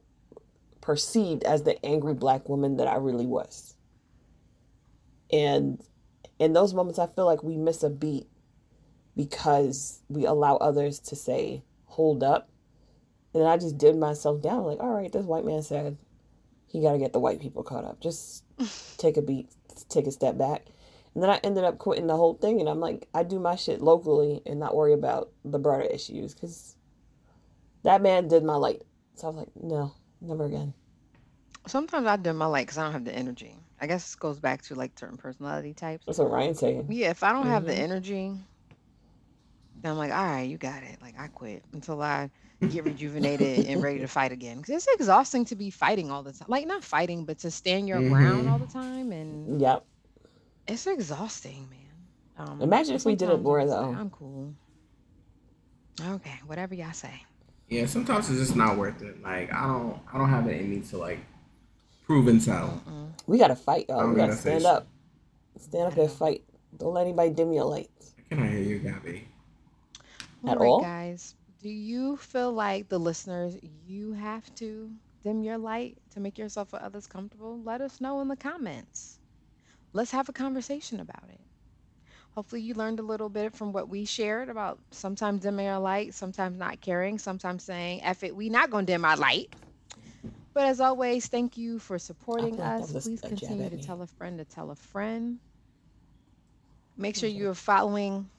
perceived 0.81 1.43
as 1.43 1.63
the 1.63 1.83
angry 1.85 2.13
black 2.13 2.49
woman 2.49 2.77
that 2.77 2.87
I 2.87 2.95
really 2.95 3.25
was. 3.25 3.75
And 5.31 5.81
in 6.39 6.53
those 6.53 6.73
moments, 6.73 6.99
I 6.99 7.07
feel 7.07 7.25
like 7.25 7.41
we 7.41 7.57
miss 7.57 7.83
a 7.83 7.89
beat 7.89 8.27
because 9.15 10.01
we 10.09 10.25
allow 10.25 10.57
others 10.57 10.99
to 10.99 11.15
say, 11.15 11.63
hold 11.85 12.21
up. 12.21 12.49
And 13.33 13.41
then 13.41 13.49
I 13.49 13.57
just 13.57 13.77
dimmed 13.77 13.99
myself 13.99 14.41
down, 14.41 14.63
like, 14.65 14.79
all 14.79 14.93
right, 14.93 15.11
this 15.11 15.25
white 15.25 15.45
man 15.45 15.61
said 15.61 15.97
he 16.67 16.81
got 16.81 16.91
to 16.91 16.97
get 16.97 17.13
the 17.13 17.19
white 17.19 17.39
people 17.39 17.63
caught 17.63 17.85
up. 17.85 18.01
Just 18.01 18.43
take 18.97 19.17
a 19.17 19.21
beat, 19.21 19.49
take 19.89 20.07
a 20.07 20.11
step 20.11 20.37
back. 20.37 20.65
And 21.15 21.23
then 21.23 21.29
I 21.31 21.39
ended 21.43 21.63
up 21.63 21.77
quitting 21.77 22.07
the 22.07 22.17
whole 22.17 22.35
thing. 22.35 22.59
And 22.59 22.69
I'm 22.69 22.81
like, 22.81 23.07
I 23.13 23.23
do 23.23 23.39
my 23.39 23.55
shit 23.55 23.81
locally 23.81 24.41
and 24.45 24.59
not 24.59 24.75
worry 24.75 24.93
about 24.93 25.31
the 25.45 25.57
broader 25.57 25.83
issues 25.83 26.33
because 26.33 26.75
that 27.83 28.01
man 28.01 28.27
did 28.27 28.43
my 28.43 28.55
light. 28.55 28.83
So 29.15 29.27
I 29.27 29.29
was 29.29 29.37
like, 29.37 29.49
no, 29.55 29.93
never 30.21 30.45
again. 30.45 30.73
Sometimes 31.67 32.05
I 32.05 32.17
dim 32.17 32.35
my 32.35 32.45
light 32.45 32.67
because 32.67 32.77
I 32.77 32.83
don't 32.83 32.93
have 32.93 33.05
the 33.05 33.15
energy. 33.15 33.55
I 33.79 33.87
guess 33.87 34.03
this 34.03 34.15
goes 34.15 34.39
back 34.39 34.61
to 34.63 34.75
like 34.75 34.97
certain 34.99 35.17
personality 35.17 35.73
types. 35.73 36.05
That's 36.05 36.19
what 36.19 36.29
Ryan's 36.29 36.59
saying. 36.59 36.85
Yeah, 36.89 37.09
if 37.09 37.23
I 37.23 37.31
don't 37.31 37.47
have 37.47 37.65
the 37.65 37.71
Mhm. 37.71 37.79
energy, 37.79 38.33
then 39.81 39.91
I'm 39.91 39.97
like, 39.97 40.11
all 40.11 40.25
right, 40.25 40.49
you 40.49 40.57
got 40.57 40.83
it. 40.83 41.01
Like 41.01 41.15
I 41.17 41.27
quit 41.27 41.63
until 41.73 42.01
I 42.01 42.29
get 42.67 42.83
rejuvenated 42.83 43.67
and 43.67 43.81
ready 43.81 43.99
to 43.99 44.07
fight 44.19 44.31
again. 44.31 44.57
Because 44.57 44.75
it's 44.75 44.87
exhausting 44.95 45.45
to 45.45 45.55
be 45.55 45.69
fighting 45.69 46.11
all 46.11 46.23
the 46.23 46.33
time. 46.33 46.47
Like 46.49 46.67
not 46.67 46.83
fighting, 46.83 47.25
but 47.25 47.39
to 47.39 47.51
stand 47.51 47.87
your 47.87 48.01
ground 48.01 48.47
Mhm. 48.47 48.51
all 48.51 48.59
the 48.59 48.67
time, 48.67 49.11
and 49.11 49.61
Yep. 49.61 49.85
It's 50.67 50.87
exhausting, 50.87 51.67
man. 51.69 51.79
Um, 52.49 52.61
Imagine 52.61 52.95
if 52.95 53.05
we 53.05 53.15
did 53.15 53.29
it 53.29 53.41
sometimes 53.41 53.43
more, 53.43 53.61
just 53.61 53.71
like, 53.71 53.95
though. 53.95 53.99
I'm 53.99 54.09
cool. 54.09 54.53
Okay, 56.01 56.35
whatever 56.45 56.75
y'all 56.75 56.91
say. 56.93 57.23
Yeah, 57.69 57.85
sometimes 57.85 58.29
it's 58.29 58.39
just 58.39 58.55
not 58.55 58.77
worth 58.77 59.01
it. 59.01 59.21
Like 59.23 59.51
I 59.53 59.67
don't, 59.67 59.99
I 60.13 60.17
don't 60.17 60.29
have 60.29 60.47
it 60.47 60.59
in 60.61 60.69
me 60.69 60.81
to 60.81 60.97
like 60.97 61.19
prove 62.05 62.27
and 62.27 62.43
tell. 62.43 62.81
Mm. 62.87 63.11
We 63.27 63.37
got 63.37 63.47
to 63.47 63.55
fight, 63.55 63.85
y'all. 63.89 64.01
I'm 64.01 64.09
We 64.11 64.15
got 64.17 64.23
to 64.23 64.27
gonna 64.27 64.41
say 64.41 64.59
stand 64.59 64.63
so. 64.63 64.69
up. 64.69 64.87
Stand 65.57 65.87
up 65.93 65.97
and 65.97 66.11
fight. 66.11 66.43
Don't 66.77 66.93
let 66.93 67.01
anybody 67.03 67.29
dim 67.31 67.53
your 67.53 67.65
lights. 67.65 68.13
Can 68.29 68.43
I 68.43 68.47
hear 68.49 68.59
you, 68.59 68.79
Gabby? 68.79 69.27
At 70.45 70.57
All 70.57 70.57
right, 70.57 70.67
all? 70.67 70.81
guys. 70.81 71.35
Do 71.61 71.69
you 71.69 72.17
feel 72.17 72.51
like 72.51 72.89
the 72.89 72.99
listeners, 72.99 73.57
you 73.87 74.13
have 74.13 74.53
to 74.55 74.91
dim 75.23 75.41
your 75.41 75.57
light 75.57 75.97
to 76.11 76.19
make 76.19 76.37
yourself 76.37 76.73
or 76.73 76.81
others 76.81 77.07
comfortable? 77.07 77.59
Let 77.63 77.81
us 77.81 78.01
know 78.01 78.19
in 78.21 78.27
the 78.27 78.35
comments. 78.35 79.19
Let's 79.95 80.11
have 80.11 80.27
a 80.27 80.33
conversation 80.33 80.99
about 80.99 81.23
it. 81.29 81.39
Hopefully, 82.31 82.59
you 82.61 82.73
learned 82.73 82.99
a 82.99 83.03
little 83.03 83.29
bit 83.29 83.55
from 83.55 83.71
what 83.71 83.87
we 83.87 84.03
shared 84.03 84.49
about 84.49 84.77
sometimes 84.91 85.41
dimming 85.41 85.67
our 85.67 85.79
light, 85.79 86.13
sometimes 86.13 86.57
not 86.57 86.81
caring, 86.81 87.17
sometimes 87.17 87.63
saying, 87.63 88.01
F 88.03 88.21
it, 88.21 88.35
we 88.35 88.49
not 88.49 88.69
going 88.69 88.85
to 88.85 88.91
dim 88.91 89.05
our 89.05 89.15
light. 89.15 89.55
But 90.53 90.65
as 90.65 90.81
always, 90.81 91.27
thank 91.27 91.55
you 91.55 91.79
for 91.79 91.97
supporting 91.97 92.59
us. 92.59 92.91
Please 92.91 93.21
continue 93.21 93.69
to 93.69 93.77
tell 93.77 94.01
a 94.01 94.07
friend 94.07 94.37
to 94.37 94.43
tell 94.43 94.69
a 94.69 94.75
friend. 94.75 95.39
Make 96.97 97.15
sure 97.15 97.29
you 97.29 97.49
are 97.49 97.55
following 97.55 98.29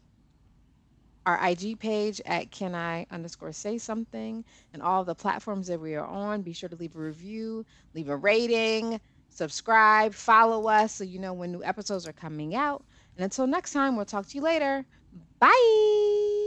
our 1.25 1.43
IG 1.49 1.79
page 1.81 2.21
at 2.27 2.51
can 2.51 2.75
I 2.75 3.07
underscore 3.11 3.53
say 3.53 3.79
something 3.79 4.45
and 4.75 4.83
all 4.83 5.05
the 5.05 5.15
platforms 5.15 5.69
that 5.69 5.81
we 5.81 5.95
are 5.95 6.07
on. 6.07 6.43
Be 6.43 6.53
sure 6.53 6.69
to 6.69 6.77
leave 6.77 6.95
a 6.97 6.99
review, 7.01 7.65
leave 7.95 8.11
a 8.11 8.17
rating, 8.17 9.01
subscribe, 9.37 10.15
follow 10.15 10.69
us 10.69 10.95
so 10.95 11.05
you 11.05 11.19
know 11.19 11.33
when 11.33 11.53
new 11.53 11.63
episodes 11.65 12.07
are 12.07 12.13
coming 12.13 12.55
out. 12.55 12.85
And 13.17 13.25
until 13.25 13.47
next 13.47 13.73
time, 13.73 13.97
we'll 13.97 14.05
talk 14.07 14.27
to 14.29 14.35
you 14.37 14.43
later. 14.43 14.85
Bye. 15.41 16.46